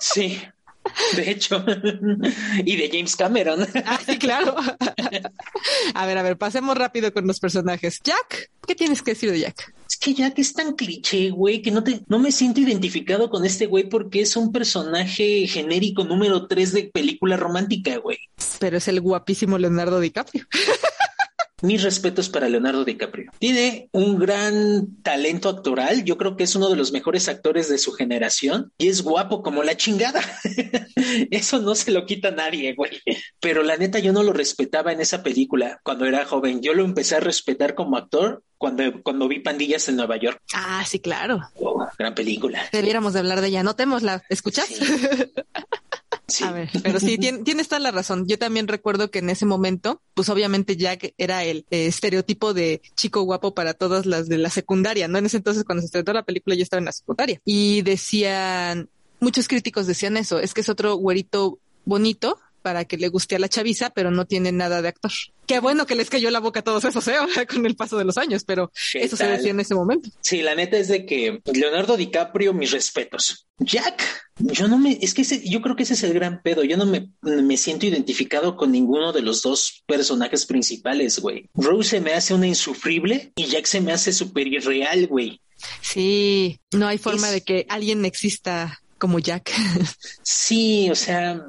Sí, 0.00 0.42
de 1.16 1.30
hecho, 1.30 1.64
y 2.64 2.76
de 2.76 2.88
James 2.90 3.16
Cameron. 3.16 3.66
Ah, 3.84 3.98
sí, 4.06 4.16
claro. 4.16 4.54
a 5.94 6.06
ver, 6.06 6.18
a 6.18 6.22
ver, 6.22 6.38
pasemos 6.38 6.76
rápido 6.76 7.12
con 7.12 7.26
los 7.26 7.40
personajes. 7.40 8.00
Jack, 8.04 8.50
¿qué 8.66 8.74
tienes 8.74 9.02
que 9.02 9.12
decir 9.12 9.30
de 9.30 9.40
Jack? 9.40 9.74
Es 9.88 9.96
que 9.96 10.14
Jack 10.14 10.38
es 10.38 10.52
tan 10.52 10.74
cliché, 10.74 11.30
güey, 11.30 11.60
que 11.62 11.70
no 11.70 11.82
te, 11.82 12.00
no 12.06 12.18
me 12.18 12.30
siento 12.32 12.60
identificado 12.60 13.28
con 13.28 13.44
este 13.44 13.66
güey 13.66 13.88
porque 13.88 14.20
es 14.20 14.36
un 14.36 14.52
personaje 14.52 15.46
genérico 15.46 16.04
número 16.04 16.46
3 16.46 16.72
de 16.72 16.82
película 16.84 17.36
romántica, 17.36 17.96
güey. 17.98 18.18
Pero 18.60 18.76
es 18.78 18.88
el 18.88 19.00
guapísimo 19.00 19.58
Leonardo 19.58 20.00
DiCaprio. 20.00 20.46
Mis 21.62 21.82
respetos 21.82 22.28
para 22.28 22.48
Leonardo 22.48 22.84
DiCaprio. 22.84 23.30
Tiene 23.38 23.88
un 23.92 24.18
gran 24.18 25.00
talento 25.02 25.48
actoral. 25.48 26.04
Yo 26.04 26.18
creo 26.18 26.36
que 26.36 26.44
es 26.44 26.56
uno 26.56 26.68
de 26.68 26.76
los 26.76 26.92
mejores 26.92 27.28
actores 27.28 27.68
de 27.68 27.78
su 27.78 27.92
generación 27.92 28.72
y 28.78 28.88
es 28.88 29.02
guapo 29.02 29.42
como 29.42 29.62
la 29.62 29.76
chingada. 29.76 30.20
Eso 31.30 31.60
no 31.60 31.74
se 31.74 31.92
lo 31.92 32.04
quita 32.04 32.30
nadie, 32.32 32.74
güey. 32.74 33.00
Pero 33.40 33.62
la 33.62 33.76
neta, 33.76 34.00
yo 34.00 34.12
no 34.12 34.22
lo 34.22 34.32
respetaba 34.32 34.92
en 34.92 35.00
esa 35.00 35.22
película 35.22 35.80
cuando 35.82 36.04
era 36.04 36.24
joven. 36.24 36.62
Yo 36.62 36.74
lo 36.74 36.84
empecé 36.84 37.16
a 37.16 37.20
respetar 37.20 37.74
como 37.74 37.96
actor 37.96 38.42
cuando, 38.58 39.02
cuando 39.02 39.28
vi 39.28 39.40
Pandillas 39.40 39.88
en 39.88 39.96
Nueva 39.96 40.16
York. 40.16 40.40
Ah, 40.54 40.84
sí, 40.86 41.00
claro. 41.00 41.40
Oh, 41.54 41.86
gran 41.98 42.14
película. 42.14 42.62
Debiéramos 42.72 43.12
de 43.12 43.20
hablar 43.20 43.40
de 43.40 43.48
ella. 43.48 43.60
Anotémosla. 43.60 44.22
¿Escuchas? 44.28 44.68
A 46.40 46.52
ver, 46.52 46.70
pero 46.82 46.98
sí, 47.00 47.18
tien- 47.18 47.44
tienes 47.44 47.68
toda 47.68 47.80
la 47.80 47.90
razón. 47.90 48.26
Yo 48.26 48.38
también 48.38 48.68
recuerdo 48.68 49.10
que 49.10 49.18
en 49.18 49.28
ese 49.28 49.44
momento, 49.44 50.00
pues 50.14 50.28
obviamente 50.28 50.76
Jack 50.76 51.12
era 51.18 51.44
el 51.44 51.66
eh, 51.70 51.86
estereotipo 51.86 52.54
de 52.54 52.80
chico 52.96 53.22
guapo 53.22 53.54
para 53.54 53.74
todas 53.74 54.06
las 54.06 54.28
de 54.28 54.38
la 54.38 54.48
secundaria, 54.50 55.08
¿no? 55.08 55.18
En 55.18 55.26
ese 55.26 55.36
entonces, 55.38 55.64
cuando 55.64 55.82
se 55.82 55.86
estrenó 55.86 56.12
la 56.14 56.24
película, 56.24 56.56
yo 56.56 56.62
estaba 56.62 56.78
en 56.78 56.86
la 56.86 56.92
secundaria. 56.92 57.40
Y 57.44 57.82
decían, 57.82 58.88
muchos 59.20 59.48
críticos 59.48 59.86
decían 59.86 60.16
eso, 60.16 60.38
es 60.38 60.54
que 60.54 60.62
es 60.62 60.68
otro 60.68 60.94
güerito 60.96 61.58
bonito 61.84 62.38
para 62.62 62.84
que 62.84 62.96
le 62.96 63.08
guste 63.08 63.36
a 63.36 63.38
la 63.38 63.48
chaviza, 63.48 63.90
pero 63.90 64.10
no 64.10 64.24
tiene 64.24 64.52
nada 64.52 64.80
de 64.80 64.88
actor. 64.88 65.10
Qué 65.46 65.58
bueno 65.58 65.84
que 65.86 65.96
les 65.96 66.08
cayó 66.08 66.30
la 66.30 66.40
boca 66.40 66.60
a 66.60 66.64
todos 66.64 66.84
esos, 66.84 67.06
¿eh? 67.08 67.16
con 67.52 67.66
el 67.66 67.76
paso 67.76 67.98
de 67.98 68.04
los 68.04 68.16
años, 68.16 68.44
pero 68.44 68.70
¿Qué 68.92 69.02
eso 69.04 69.16
se 69.16 69.26
decía 69.26 69.50
en 69.50 69.60
ese 69.60 69.74
momento. 69.74 70.08
Sí, 70.20 70.40
la 70.40 70.54
neta 70.54 70.78
es 70.78 70.88
de 70.88 71.04
que 71.04 71.40
Leonardo 71.52 71.96
DiCaprio, 71.96 72.54
mis 72.54 72.70
respetos. 72.70 73.46
Jack, 73.58 74.02
yo 74.38 74.66
no 74.68 74.78
me, 74.78 74.98
es 75.02 75.14
que 75.14 75.22
ese, 75.22 75.46
yo 75.48 75.60
creo 75.60 75.76
que 75.76 75.82
ese 75.82 75.94
es 75.94 76.02
el 76.04 76.14
gran 76.14 76.42
pedo. 76.42 76.64
Yo 76.64 76.76
no 76.76 76.86
me, 76.86 77.10
me 77.22 77.56
siento 77.56 77.86
identificado 77.86 78.56
con 78.56 78.72
ninguno 78.72 79.12
de 79.12 79.22
los 79.22 79.42
dos 79.42 79.82
personajes 79.86 80.46
principales, 80.46 81.18
güey. 81.18 81.50
Rose 81.54 81.90
se 81.90 82.00
me 82.00 82.14
hace 82.14 82.34
una 82.34 82.46
insufrible 82.46 83.32
y 83.36 83.46
Jack 83.46 83.66
se 83.66 83.80
me 83.80 83.92
hace 83.92 84.12
súper 84.12 84.46
irreal, 84.46 85.06
güey. 85.06 85.40
Sí, 85.80 86.58
no 86.72 86.86
hay 86.88 86.98
forma 86.98 87.28
Es- 87.28 87.34
de 87.34 87.40
que 87.42 87.66
alguien 87.68 88.04
exista 88.04 88.81
como 89.02 89.18
Jack. 89.18 89.50
Sí, 90.22 90.90
o 90.90 90.94
sea, 90.94 91.44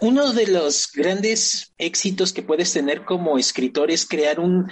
uno 0.00 0.32
de 0.32 0.46
los 0.46 0.90
grandes 0.92 1.72
éxitos 1.78 2.32
que 2.32 2.42
puedes 2.42 2.72
tener 2.72 3.04
como 3.04 3.38
escritor 3.38 3.90
es 3.90 4.06
crear 4.06 4.38
un 4.40 4.68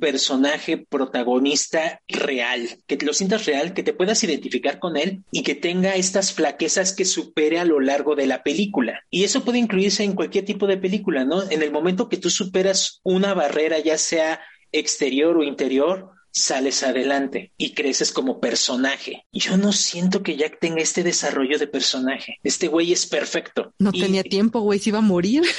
personaje 0.00 0.78
protagonista 0.78 2.00
real, 2.08 2.78
que 2.86 2.96
lo 3.04 3.12
sientas 3.12 3.44
real, 3.46 3.74
que 3.74 3.82
te 3.82 3.92
puedas 3.92 4.22
identificar 4.24 4.78
con 4.78 4.96
él 4.96 5.22
y 5.30 5.42
que 5.42 5.54
tenga 5.54 5.96
estas 5.96 6.32
flaquezas 6.32 6.92
que 6.92 7.04
supere 7.04 7.58
a 7.58 7.64
lo 7.64 7.80
largo 7.80 8.14
de 8.14 8.26
la 8.26 8.42
película. 8.42 9.04
Y 9.10 9.24
eso 9.24 9.44
puede 9.44 9.58
incluirse 9.58 10.04
en 10.04 10.14
cualquier 10.14 10.44
tipo 10.44 10.66
de 10.66 10.78
película, 10.78 11.24
¿no? 11.24 11.42
En 11.50 11.62
el 11.62 11.70
momento 11.70 12.08
que 12.08 12.18
tú 12.18 12.30
superas 12.30 13.00
una 13.02 13.34
barrera, 13.34 13.78
ya 13.78 13.98
sea 13.98 14.40
exterior 14.72 15.36
o 15.36 15.42
interior, 15.42 16.12
sales 16.38 16.82
adelante 16.82 17.52
y 17.56 17.74
creces 17.74 18.12
como 18.12 18.40
personaje. 18.40 19.26
Yo 19.32 19.56
no 19.56 19.72
siento 19.72 20.22
que 20.22 20.36
Jack 20.36 20.58
tenga 20.60 20.82
este 20.82 21.02
desarrollo 21.02 21.58
de 21.58 21.66
personaje. 21.66 22.38
Este 22.42 22.68
güey 22.68 22.92
es 22.92 23.06
perfecto. 23.06 23.74
No 23.78 23.92
tenía 23.92 24.22
tiempo, 24.22 24.60
güey, 24.60 24.78
se 24.78 24.90
iba 24.90 24.98
a 24.98 25.02
morir. 25.02 25.42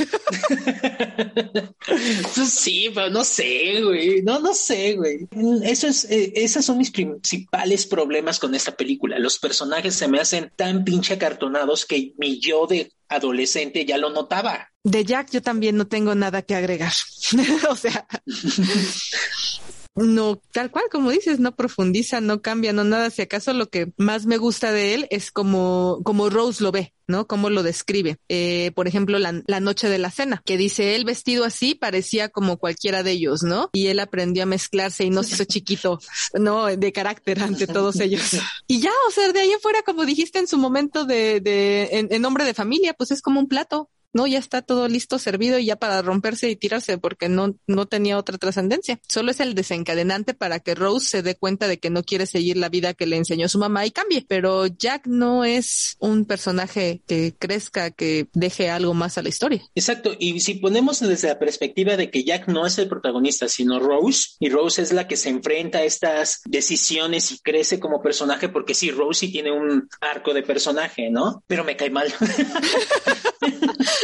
Sí, 2.46 2.92
pero 2.94 3.10
no 3.10 3.24
sé, 3.24 3.82
güey. 3.82 4.22
No, 4.22 4.40
no 4.40 4.54
sé, 4.54 4.96
güey. 4.96 5.28
Eso 5.64 5.88
es, 5.88 6.06
eh, 6.06 6.34
esos 6.36 6.66
son 6.66 6.78
mis 6.78 6.92
principales 6.92 7.86
problemas 7.86 8.40
con 8.40 8.54
esta 8.54 8.76
película. 8.76 9.18
Los 9.20 9.40
personajes 9.40 9.96
se 9.96 10.08
me 10.08 10.20
hacen 10.20 10.52
tan 10.56 10.84
pinche 10.84 11.16
acartonados 11.16 11.86
que 11.86 12.14
mi 12.18 12.40
yo 12.40 12.68
de 12.68 12.92
adolescente 13.08 13.86
ya 13.86 13.98
lo 13.98 14.10
notaba. 14.10 14.72
De 14.84 15.04
Jack 15.04 15.32
yo 15.32 15.42
también 15.42 15.76
no 15.76 15.88
tengo 15.88 16.16
nada 16.16 16.42
que 16.42 16.56
agregar. 16.56 16.94
o 17.70 17.76
sea, 17.76 18.08
no, 19.96 20.42
tal 20.54 20.72
cual 20.72 20.86
como 20.92 21.12
dices, 21.12 21.40
no 21.40 21.56
profundiza, 21.56 22.22
no 22.22 22.42
cambia, 22.42 22.74
no 22.74 22.84
nada. 22.84 23.10
Si 23.10 23.22
acaso 23.22 23.54
lo 23.54 23.70
que 23.70 23.92
más 23.98 24.26
me 24.26 24.38
gusta 24.38 24.72
de 24.72 24.94
él 24.94 25.08
es 25.10 25.32
como, 25.32 26.00
como 26.04 26.30
Rose 26.30 26.64
lo 26.64 26.72
ve, 26.72 26.94
¿no? 27.08 27.28
Cómo 27.28 27.50
lo 27.50 27.64
describe. 27.64 28.18
Eh, 28.30 28.72
por 28.76 28.88
ejemplo, 28.88 29.20
la, 29.20 29.42
la, 29.46 29.60
noche 29.60 29.90
de 29.90 29.98
la 29.98 30.12
cena, 30.12 30.42
que 30.46 30.58
dice 30.58 30.96
él 30.96 31.06
vestido 31.06 31.44
así 31.44 31.76
parecía 31.76 32.30
como 32.30 32.58
cualquiera 32.58 33.04
de 33.04 33.12
ellos, 33.12 33.44
¿no? 33.44 33.70
Y 33.74 33.88
él 33.88 34.00
aprendió 34.00 34.44
a 34.44 34.46
mezclarse 34.46 35.04
y 35.04 35.10
no 35.10 35.24
se 35.24 35.36
hizo 35.36 35.44
chiquito, 35.46 36.00
¿no? 36.34 36.68
De 36.68 36.92
carácter 36.94 37.42
ante 37.42 37.68
todos 37.68 38.00
ellos. 38.00 38.38
Y 38.68 38.80
ya, 38.80 38.92
o 39.08 39.12
sea, 39.12 39.32
de 39.32 39.40
ahí 39.42 39.52
afuera, 39.52 39.82
como 39.86 40.06
dijiste 40.06 40.40
en 40.40 40.48
su 40.48 40.58
momento 40.58 41.06
de, 41.06 41.42
de 41.42 41.90
en, 41.92 42.08
en 42.12 42.22
nombre 42.22 42.46
de 42.46 42.54
familia, 42.54 42.94
pues 42.94 43.12
es 43.12 43.22
como 43.22 43.40
un 43.40 43.48
plato, 43.48 43.90
no, 44.14 44.28
ya 44.28 44.40
está 44.40 44.62
todo 44.62 44.88
listo, 44.88 45.20
servido 45.20 45.60
y 45.60 45.66
ya 45.66 45.76
para 45.76 46.02
romperse 46.02 46.50
y 46.50 46.56
tirarse 46.56 46.98
porque 46.98 47.30
no, 47.30 47.56
no 47.68 47.86
tenía 47.86 48.18
otra 48.18 48.38
trascendencia. 48.38 49.00
Solo 49.08 49.32
es 49.32 49.40
el 49.40 49.54
desencadenante 49.54 50.34
para 50.34 50.60
que 50.60 50.76
Rose 50.76 51.08
se 51.08 51.22
dé 51.22 51.36
cuenta 51.36 51.68
de 51.68 51.80
que 51.80 51.90
no 51.90 52.04
quiere 52.04 52.26
seguir 52.26 52.58
la 52.58 52.70
vida 52.70 52.94
que 52.94 53.06
le 53.06 53.18
enseñó 53.18 53.48
su 53.48 53.60
mamá 53.60 53.86
y 53.86 53.92
cambie. 53.92 54.26
Pero 54.28 54.66
Jack 54.68 55.06
no 55.06 55.46
es 55.46 55.96
un 56.00 56.26
personaje 56.26 57.02
que 57.08 57.36
crezca, 57.38 57.92
que 57.92 58.28
deje 58.34 58.70
algo 58.70 58.94
más 58.94 59.18
a 59.18 59.22
la 59.22 59.30
historia. 59.30 59.62
Exacto. 59.76 60.16
Y 60.18 60.40
si 60.40 60.56
ponemos 60.56 61.00
desde 61.00 61.28
la 61.28 61.40
perspectiva 61.40 61.96
de 61.96 62.10
que 62.10 62.24
Jack 62.24 62.48
no 62.48 62.66
es 62.66 62.78
el 62.80 62.90
protagonista, 62.90 63.48
sino 63.48 63.80
Rose, 63.80 64.30
y 64.40 64.50
Rose 64.50 64.82
es 64.82 64.92
la 64.92 65.08
que 65.08 65.18
se 65.18 65.30
enfrenta 65.30 65.80
a 65.80 65.84
estas 65.84 66.42
decisiones 66.46 67.32
y 67.32 67.40
crece 67.40 67.80
como 67.80 68.02
personaje, 68.02 68.50
porque 68.50 68.74
sí, 68.74 68.90
Rose 68.92 69.20
sí 69.20 69.32
tiene 69.32 69.52
un 69.52 69.88
arco 70.02 70.34
de 70.34 70.44
personaje, 70.44 71.10
¿no? 71.12 71.44
Pero 71.48 71.64
me 71.64 71.76
cae 71.76 71.90
mal. 71.90 72.12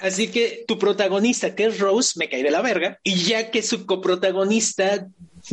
Así 0.00 0.28
que 0.28 0.64
tu 0.66 0.78
protagonista, 0.78 1.54
que 1.54 1.66
es 1.66 1.78
Rose, 1.78 2.18
me 2.18 2.28
cae 2.28 2.42
de 2.42 2.50
la 2.50 2.62
verga. 2.62 2.98
Y 3.02 3.16
ya 3.24 3.50
que 3.50 3.62
su 3.62 3.86
coprotagonista 3.86 5.06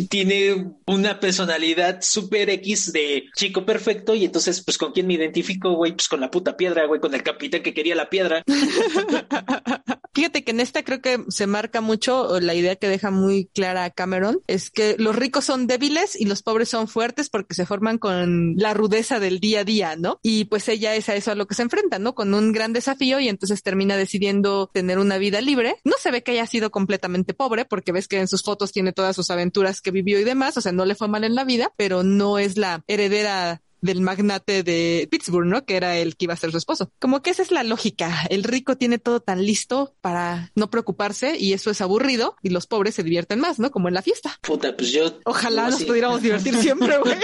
tiene 0.09 0.73
una 0.85 1.19
personalidad 1.19 1.99
super 2.01 2.49
X 2.49 2.91
de 2.91 3.25
chico 3.35 3.65
perfecto 3.65 4.15
y 4.15 4.25
entonces 4.25 4.61
pues 4.63 4.77
con 4.77 4.91
quién 4.91 5.07
me 5.07 5.13
identifico, 5.13 5.73
güey, 5.75 5.93
pues 5.93 6.07
con 6.07 6.19
la 6.19 6.31
puta 6.31 6.57
piedra, 6.57 6.85
güey, 6.85 6.99
con 6.99 7.13
el 7.13 7.23
capitán 7.23 7.61
que 7.61 7.73
quería 7.73 7.95
la 7.95 8.09
piedra. 8.09 8.43
Fíjate 10.13 10.43
que 10.43 10.51
en 10.51 10.59
esta 10.59 10.83
creo 10.83 11.01
que 11.01 11.23
se 11.29 11.47
marca 11.47 11.81
mucho 11.81 12.39
la 12.39 12.53
idea 12.53 12.75
que 12.75 12.87
deja 12.87 13.11
muy 13.11 13.45
clara 13.53 13.89
Cameron 13.89 14.41
es 14.47 14.69
que 14.69 14.95
los 14.99 15.15
ricos 15.15 15.45
son 15.45 15.67
débiles 15.67 16.19
y 16.19 16.25
los 16.25 16.43
pobres 16.43 16.69
son 16.69 16.87
fuertes 16.87 17.29
porque 17.29 17.55
se 17.55 17.65
forman 17.65 17.97
con 17.97 18.55
la 18.57 18.73
rudeza 18.73 19.19
del 19.19 19.39
día 19.39 19.61
a 19.61 19.63
día, 19.63 19.95
¿no? 19.95 20.19
Y 20.21 20.45
pues 20.45 20.67
ella 20.69 20.95
es 20.95 21.09
a 21.09 21.15
eso 21.15 21.31
a 21.31 21.35
lo 21.35 21.47
que 21.47 21.55
se 21.55 21.63
enfrenta, 21.63 21.99
¿no? 21.99 22.13
Con 22.13 22.33
un 22.33 22.51
gran 22.51 22.73
desafío 22.73 23.19
y 23.19 23.27
entonces 23.27 23.63
termina 23.63 23.97
decidiendo 23.97 24.69
tener 24.73 24.99
una 24.99 25.17
vida 25.17 25.41
libre. 25.41 25.77
No 25.83 25.95
se 25.99 26.11
ve 26.11 26.23
que 26.23 26.33
haya 26.33 26.47
sido 26.47 26.71
completamente 26.71 27.33
pobre 27.33 27.65
porque 27.65 27.91
ves 27.91 28.07
que 28.07 28.19
en 28.19 28.27
sus 28.27 28.43
fotos 28.43 28.71
tiene 28.71 28.93
todas 28.93 29.15
sus 29.15 29.29
aventuras 29.31 29.81
que 29.83 29.91
vivió 29.91 30.19
y 30.19 30.23
demás, 30.23 30.57
o 30.57 30.61
sea, 30.61 30.71
no 30.71 30.85
le 30.85 30.95
fue 30.95 31.07
mal 31.07 31.23
en 31.23 31.35
la 31.35 31.43
vida, 31.43 31.71
pero 31.77 32.03
no 32.03 32.39
es 32.39 32.57
la 32.57 32.83
heredera 32.87 33.61
del 33.83 33.99
magnate 33.99 34.63
de 34.63 35.07
Pittsburgh, 35.11 35.45
¿no? 35.45 35.65
Que 35.65 35.75
era 35.75 35.97
el 35.97 36.15
que 36.15 36.25
iba 36.25 36.33
a 36.33 36.37
ser 36.37 36.51
su 36.51 36.57
esposo. 36.57 36.89
Como 36.99 37.21
que 37.21 37.29
esa 37.29 37.43
es 37.43 37.51
la 37.51 37.63
lógica. 37.63 38.25
El 38.29 38.43
rico 38.43 38.77
tiene 38.77 38.97
todo 38.97 39.19
tan 39.19 39.45
listo 39.45 39.93
para 39.99 40.51
no 40.55 40.69
preocuparse 40.69 41.37
y 41.37 41.51
eso 41.51 41.69
es 41.69 41.81
aburrido 41.81 42.37
y 42.41 42.49
los 42.49 42.65
pobres 42.65 42.95
se 42.95 43.03
divierten 43.03 43.41
más, 43.41 43.59
¿no? 43.59 43.71
Como 43.71 43.89
en 43.89 43.93
la 43.93 44.01
fiesta. 44.01 44.39
Puta, 44.41 44.75
pues 44.75 44.91
yo. 44.93 45.19
Ojalá 45.25 45.69
nos 45.69 45.83
pudiéramos 45.83 46.21
divertir 46.21 46.55
siempre, 46.55 46.97
güey. 46.97 47.17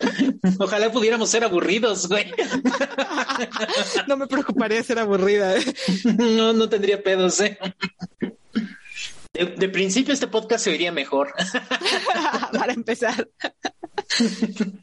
Ojalá 0.60 0.92
pudiéramos 0.92 1.28
ser 1.28 1.42
aburridos, 1.42 2.08
güey. 2.08 2.32
no 4.06 4.16
me 4.16 4.28
preocuparía 4.28 4.82
ser 4.84 5.00
aburrida. 5.00 5.56
¿eh? 5.56 5.64
No, 6.14 6.52
no 6.52 6.68
tendría 6.68 7.02
pedos, 7.02 7.40
¿eh? 7.40 7.58
De, 9.34 9.46
de, 9.46 9.68
principio 9.68 10.14
este 10.14 10.28
podcast 10.28 10.64
se 10.64 10.70
oiría 10.70 10.92
mejor. 10.92 11.34
Para 12.52 12.72
empezar. 12.72 13.28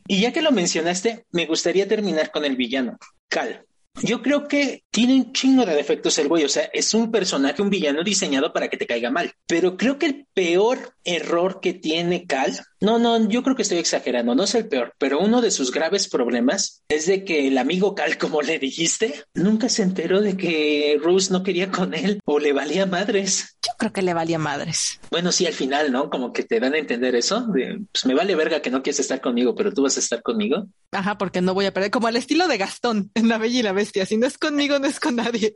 y 0.08 0.22
ya 0.22 0.32
que 0.32 0.41
lo 0.41 0.52
mencionaste, 0.52 1.26
me 1.32 1.45
gustaría 1.45 1.88
terminar 1.88 2.32
con 2.32 2.45
el 2.45 2.56
villano, 2.56 2.97
Cal. 3.28 3.66
Yo 4.04 4.22
creo 4.22 4.47
que 4.47 4.84
tiene 4.89 5.16
un 5.16 5.34
chingo 5.34 5.66
de 5.66 5.76
defectos 5.76 6.18
el 6.18 6.30
güey, 6.30 6.45
o 6.45 6.49
sea, 6.49 6.70
es 6.74 6.93
un 6.93 7.12
personaje, 7.12 7.62
un 7.62 7.70
villano 7.70 8.04
diseñado 8.04 8.54
para 8.54 8.70
que 8.70 8.78
te 8.78 8.88
caiga 8.88 9.10
mal. 9.10 9.34
Pero 9.47 9.76
creo 9.76 9.99
que 9.99 10.06
el 10.06 10.28
peor 10.34 10.95
error 11.04 11.60
que 11.62 11.74
tiene 11.74 12.26
Cal, 12.26 12.60
no, 12.80 12.97
no, 12.97 13.28
yo 13.28 13.43
creo 13.43 13.56
que 13.56 13.62
estoy 13.62 13.78
exagerando, 13.78 14.34
no 14.34 14.43
es 14.43 14.56
el 14.56 14.68
peor, 14.68 14.93
pero 14.97 15.20
uno 15.20 15.41
de 15.41 15.52
sus 15.52 15.72
graves 15.72 16.08
problemas 16.08 16.82
es 16.89 17.06
de 17.06 17.24
que 17.24 17.47
el 17.47 17.58
amigo 17.58 17.93
Cal, 17.93 18.18
como 18.18 18.41
le 18.41 18.60
dijiste, 18.60 19.24
nunca 19.34 19.70
se 19.70 19.84
enteró 19.84 20.22
de 20.22 20.36
que 20.36 20.99
Rose 21.02 21.32
no 21.32 21.43
quería 21.43 21.72
con 21.72 21.93
él 21.93 22.20
o 22.26 22.39
le 22.39 22.54
valía 22.54 22.86
madres. 22.86 23.58
Yo 23.66 23.74
creo 23.78 23.93
que 23.93 24.02
le 24.02 24.14
valía 24.14 24.39
madres. 24.39 24.99
Bueno, 25.12 25.32
sí, 25.32 25.45
al 25.45 25.54
final, 25.54 25.91
¿no? 25.91 26.10
Como 26.10 26.34
que 26.34 26.43
te 26.43 26.60
dan 26.60 26.74
a 26.74 26.78
entender 26.78 27.16
eso, 27.16 27.41
de, 27.41 27.82
pues 27.91 28.06
me 28.06 28.16
vale 28.16 28.36
verga 28.36 28.62
que 28.62 28.72
no 28.72 28.82
quieres 28.82 28.99
estar 28.99 29.22
conmigo, 29.22 29.56
pero 29.56 29.72
tú 29.72 29.84
vas 29.84 29.97
a 29.97 29.99
estar 29.99 30.22
conmigo. 30.22 30.68
Ajá, 30.91 31.18
porque 31.18 31.41
no 31.41 31.54
voy 31.54 31.66
a 31.66 31.74
perder, 31.74 31.91
como 31.91 32.08
al 32.08 32.16
estilo 32.16 32.47
de 32.47 32.58
Gastón 32.58 33.12
en 33.14 33.28
La 33.28 33.38
Bella 33.38 33.60
y 33.60 33.64
la 33.64 33.74
Bestia, 33.74 34.06
si 34.06 34.18
no 34.18 34.28
es 34.28 34.38
conmigo, 34.38 34.80
no 34.80 34.88
es 34.88 34.99
con 34.99 35.16
nadie. 35.16 35.54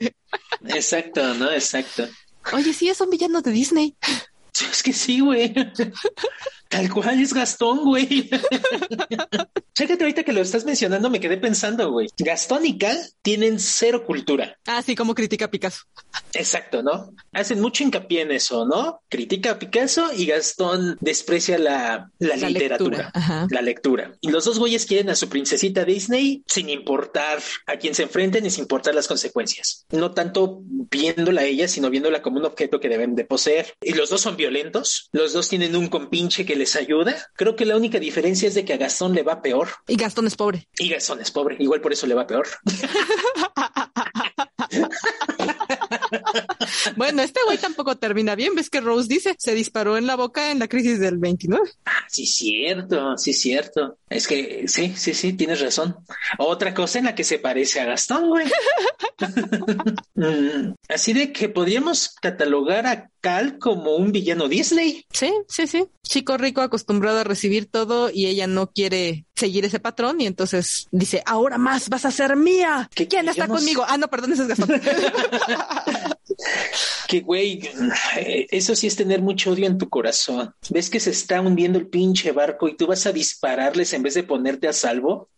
Exacto, 0.67 1.33
¿no? 1.35 1.51
Exacto. 1.51 2.07
Oye, 2.53 2.73
sí, 2.73 2.89
es 2.89 3.01
un 3.01 3.09
villano 3.09 3.41
de 3.41 3.51
Disney. 3.51 3.95
Que 4.85 4.93
sí, 4.93 5.19
güey. 5.19 5.51
Tal 6.69 6.93
cual 6.93 7.19
es 7.19 7.33
Gastón, 7.33 7.83
güey. 7.85 8.29
Chécate 9.75 10.05
ahorita 10.05 10.23
que 10.23 10.31
lo 10.31 10.39
estás 10.41 10.63
mencionando, 10.63 11.09
me 11.09 11.19
quedé 11.19 11.35
pensando, 11.35 11.91
güey. 11.91 12.07
Gastón 12.17 12.65
y 12.65 12.77
Cal 12.77 12.97
tienen 13.21 13.59
cero 13.59 14.05
cultura. 14.05 14.57
Ah, 14.65 14.81
sí, 14.81 14.95
como 14.95 15.13
critica 15.13 15.45
a 15.45 15.51
Picasso. 15.51 15.81
Exacto, 16.33 16.81
¿no? 16.81 17.13
Hacen 17.33 17.59
mucho 17.59 17.83
hincapié 17.83 18.21
en 18.21 18.31
eso, 18.31 18.65
¿no? 18.65 19.01
Critica 19.09 19.51
a 19.51 19.59
Picasso 19.59 20.13
y 20.15 20.27
Gastón 20.27 20.97
desprecia 21.01 21.57
la, 21.57 22.09
la, 22.19 22.37
la 22.37 22.49
literatura, 22.49 23.11
lectura. 23.13 23.47
la 23.49 23.61
lectura. 23.61 24.15
Y 24.21 24.29
los 24.29 24.45
dos 24.45 24.59
güeyes 24.59 24.85
quieren 24.85 25.09
a 25.09 25.15
su 25.15 25.27
princesita 25.27 25.83
Disney 25.83 26.41
sin 26.47 26.69
importar 26.69 27.39
a 27.67 27.75
quién 27.75 27.95
se 27.95 28.03
enfrenten 28.03 28.45
y 28.45 28.51
sin 28.51 28.61
importar 28.63 28.95
las 28.95 29.09
consecuencias. 29.09 29.85
No 29.91 30.11
tanto 30.11 30.61
viéndola 30.63 31.41
a 31.41 31.45
ella, 31.45 31.67
sino 31.67 31.89
viéndola 31.89 32.21
como 32.21 32.39
un 32.39 32.45
objeto 32.45 32.79
que 32.79 32.87
deben 32.87 33.15
de 33.15 33.25
poseer. 33.25 33.73
Y 33.81 33.91
los 33.91 34.09
dos 34.09 34.21
son 34.21 34.37
violentos, 34.37 35.09
los 35.11 35.33
dos 35.33 35.49
tienen 35.49 35.75
un 35.75 35.89
compinche 35.89 36.45
que 36.45 36.55
les 36.55 36.77
ayuda. 36.77 37.29
Creo 37.35 37.57
que 37.57 37.65
la 37.65 37.75
única 37.75 37.99
diferencia 37.99 38.47
es 38.47 38.55
de 38.55 38.63
que 38.63 38.73
a 38.73 38.77
Gastón 38.77 39.13
le 39.13 39.23
va 39.23 39.41
peor. 39.41 39.64
Y 39.87 39.95
Gastón 39.95 40.27
es 40.27 40.35
pobre. 40.35 40.67
Y 40.77 40.89
Gastón 40.89 41.21
es 41.21 41.31
pobre, 41.31 41.55
igual 41.59 41.81
por 41.81 41.93
eso 41.93 42.07
le 42.07 42.15
va 42.15 42.27
peor. 42.27 42.47
bueno, 46.95 47.21
este 47.21 47.39
güey 47.45 47.57
tampoco 47.57 47.97
termina 47.97 48.35
bien. 48.35 48.55
¿Ves 48.55 48.69
que 48.69 48.81
Rose 48.81 49.07
dice? 49.07 49.35
Se 49.37 49.53
disparó 49.53 49.97
en 49.97 50.07
la 50.07 50.15
boca 50.15 50.51
en 50.51 50.59
la 50.59 50.67
crisis 50.67 50.99
del 50.99 51.17
29. 51.17 51.69
Ah, 51.85 52.05
sí, 52.07 52.25
cierto, 52.25 53.17
sí, 53.17 53.33
cierto. 53.33 53.97
Es 54.09 54.27
que 54.27 54.67
sí, 54.67 54.93
sí, 54.95 55.13
sí, 55.13 55.33
tienes 55.33 55.61
razón. 55.61 55.95
Otra 56.37 56.73
cosa 56.73 56.99
en 56.99 57.05
la 57.05 57.15
que 57.15 57.23
se 57.23 57.39
parece 57.39 57.79
a 57.79 57.85
Gastón, 57.85 58.29
güey. 58.29 58.47
Así 60.89 61.13
de 61.13 61.31
que 61.31 61.49
podríamos 61.49 62.15
catalogar 62.21 62.87
a 62.87 63.09
Cal 63.25 63.57
como 63.57 63.95
un 63.95 64.11
villano 64.11 64.47
Disney. 64.47 65.03
Sí, 65.11 65.33
sí, 65.47 65.65
sí. 65.65 65.87
Chico 66.03 66.37
rico 66.37 66.61
acostumbrado 66.61 67.17
a 67.17 67.23
recibir 67.23 67.65
todo 67.65 68.11
y 68.13 68.27
ella 68.27 68.45
no 68.45 68.67
quiere 68.67 69.25
seguir 69.33 69.65
ese 69.65 69.79
patrón 69.79 70.21
y 70.21 70.27
entonces 70.27 70.87
dice, 70.91 71.23
ahora 71.25 71.57
más 71.57 71.89
vas 71.89 72.05
a 72.05 72.11
ser 72.11 72.35
mía. 72.35 72.87
¿Quién 72.93 73.27
está 73.27 73.47
conmigo? 73.47 73.83
Ah, 73.87 73.97
no, 73.97 74.09
perdón, 74.09 74.33
ese 74.33 74.43
es 74.43 74.47
Gastón. 74.49 74.79
que 77.07 77.21
güey, 77.21 77.67
eso 78.51 78.75
sí 78.75 78.85
es 78.85 78.95
tener 78.95 79.23
mucho 79.23 79.53
odio 79.53 79.65
en 79.65 79.79
tu 79.79 79.89
corazón. 79.89 80.53
¿Ves 80.69 80.91
que 80.91 80.99
se 80.99 81.09
está 81.09 81.41
hundiendo 81.41 81.79
el 81.79 81.87
pinche 81.87 82.31
barco 82.31 82.67
y 82.67 82.77
tú 82.77 82.85
vas 82.85 83.07
a 83.07 83.11
dispararles 83.11 83.91
en 83.93 84.03
vez 84.03 84.13
de 84.13 84.21
ponerte 84.21 84.67
a 84.67 84.73
salvo? 84.73 85.29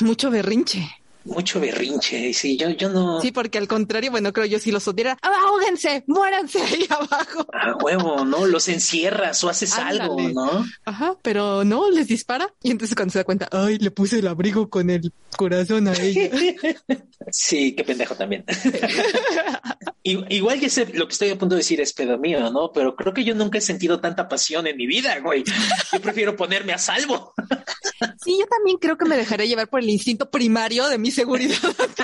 Mucho 0.00 0.30
berrinche. 0.30 0.88
Mucho 1.24 1.60
berrinche. 1.60 2.32
Sí, 2.32 2.56
yo, 2.56 2.70
yo 2.70 2.88
no. 2.88 3.20
Sí, 3.20 3.32
porque 3.32 3.58
al 3.58 3.68
contrario, 3.68 4.10
bueno, 4.10 4.32
creo 4.32 4.46
yo 4.46 4.58
si 4.58 4.70
los 4.70 4.86
odiara, 4.88 5.18
ahóguense, 5.22 6.04
muéranse 6.06 6.60
ahí 6.62 6.86
abajo. 6.90 7.46
A 7.52 7.76
huevo, 7.82 8.24
¿no? 8.24 8.46
Los 8.46 8.68
encierras 8.68 9.42
o 9.44 9.48
haces 9.48 9.76
algo, 9.78 10.20
¿no? 10.20 10.64
Ajá, 10.84 11.16
pero 11.22 11.64
no, 11.64 11.90
les 11.90 12.08
dispara. 12.08 12.52
Y 12.62 12.70
entonces 12.70 12.94
cuando 12.94 13.12
se 13.12 13.18
da 13.18 13.24
cuenta, 13.24 13.48
ay, 13.52 13.78
le 13.78 13.90
puse 13.90 14.18
el 14.18 14.28
abrigo 14.28 14.68
con 14.70 14.90
el 14.90 15.12
corazón 15.36 15.88
a 15.88 15.94
ella. 15.94 16.30
sí, 17.30 17.74
qué 17.74 17.84
pendejo 17.84 18.14
también. 18.14 18.44
Igual 20.02 20.58
que 20.58 20.70
sé, 20.70 20.86
lo 20.94 21.06
que 21.06 21.12
estoy 21.12 21.30
a 21.30 21.38
punto 21.38 21.54
de 21.54 21.60
decir 21.60 21.80
es 21.80 21.92
pedo 21.92 22.18
mío, 22.18 22.50
¿no? 22.50 22.72
Pero 22.72 22.96
creo 22.96 23.12
que 23.12 23.24
yo 23.24 23.34
nunca 23.34 23.58
he 23.58 23.60
sentido 23.60 24.00
tanta 24.00 24.28
pasión 24.28 24.66
en 24.66 24.76
mi 24.76 24.86
vida, 24.86 25.18
güey. 25.20 25.44
Yo 25.92 26.00
prefiero 26.00 26.36
ponerme 26.36 26.72
a 26.72 26.78
salvo. 26.78 27.34
Sí, 28.24 28.36
yo 28.38 28.46
también 28.46 28.78
creo 28.78 28.96
que 28.96 29.04
me 29.04 29.16
dejaré 29.16 29.46
llevar 29.46 29.68
por 29.68 29.80
el 29.80 29.90
instinto 29.90 30.30
primario 30.30 30.88
de 30.88 30.98
mi 30.98 31.10
seguridad. 31.10 31.56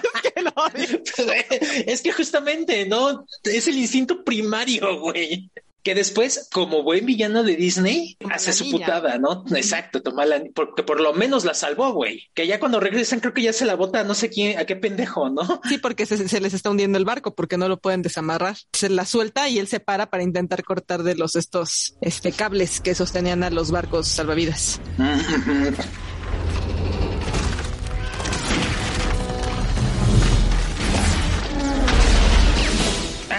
es 1.87 2.03
que 2.03 2.13
justamente, 2.13 2.87
¿no? 2.87 3.27
Es 3.45 3.67
el 3.69 3.77
instinto 3.77 4.23
primario, 4.25 5.01
güey 5.01 5.51
que 5.87 5.95
después, 5.95 6.49
como 6.53 6.83
buen 6.83 7.07
villano 7.07 7.45
de 7.45 7.55
Disney, 7.55 8.17
hace 8.29 8.53
su 8.53 8.69
putada, 8.73 9.19
¿no? 9.19 9.45
Exacto, 9.55 10.03
toma 10.03 10.27
la, 10.27 10.43
porque 10.53 10.83
por 10.83 11.01
lo 11.01 11.13
menos 11.13 11.45
la 11.45 11.55
salvó, 11.55 11.93
güey. 11.93 12.25
Que 12.35 12.49
ya 12.49 12.59
cuando 12.59 12.81
regresan, 12.81 13.21
creo 13.21 13.33
que 13.33 13.43
ya 13.43 13.53
se 13.53 13.65
la 13.65 13.77
bota 13.77 14.03
no 14.03 14.15
sé 14.15 14.29
quién, 14.29 14.59
a 14.59 14.65
qué 14.65 14.75
pendejo, 14.75 15.31
¿no? 15.31 15.61
Sí, 15.69 15.79
porque 15.79 16.05
se, 16.05 16.41
les 16.41 16.55
está 16.55 16.71
hundiendo 16.71 16.99
el 16.99 17.05
barco, 17.05 17.37
porque 17.37 17.57
no 17.57 17.69
lo 17.69 17.79
pueden 17.79 18.03
desamarrar. 18.03 18.57
Se 18.73 18.89
la 18.89 19.07
suelta 19.07 19.49
y 19.49 19.61
él 19.61 19.69
se 19.69 19.79
para 19.79 20.11
para 20.11 20.25
intentar 20.25 20.65
cortar 20.65 21.05
de 21.05 21.15
los 21.15 21.37
estos 21.37 21.95
este, 22.01 22.33
cables 22.33 22.81
que 22.81 22.97
sostenían 22.97 23.45
a 23.45 23.51
los 23.51 23.71
barcos 23.71 24.09
salvavidas. 24.09 24.81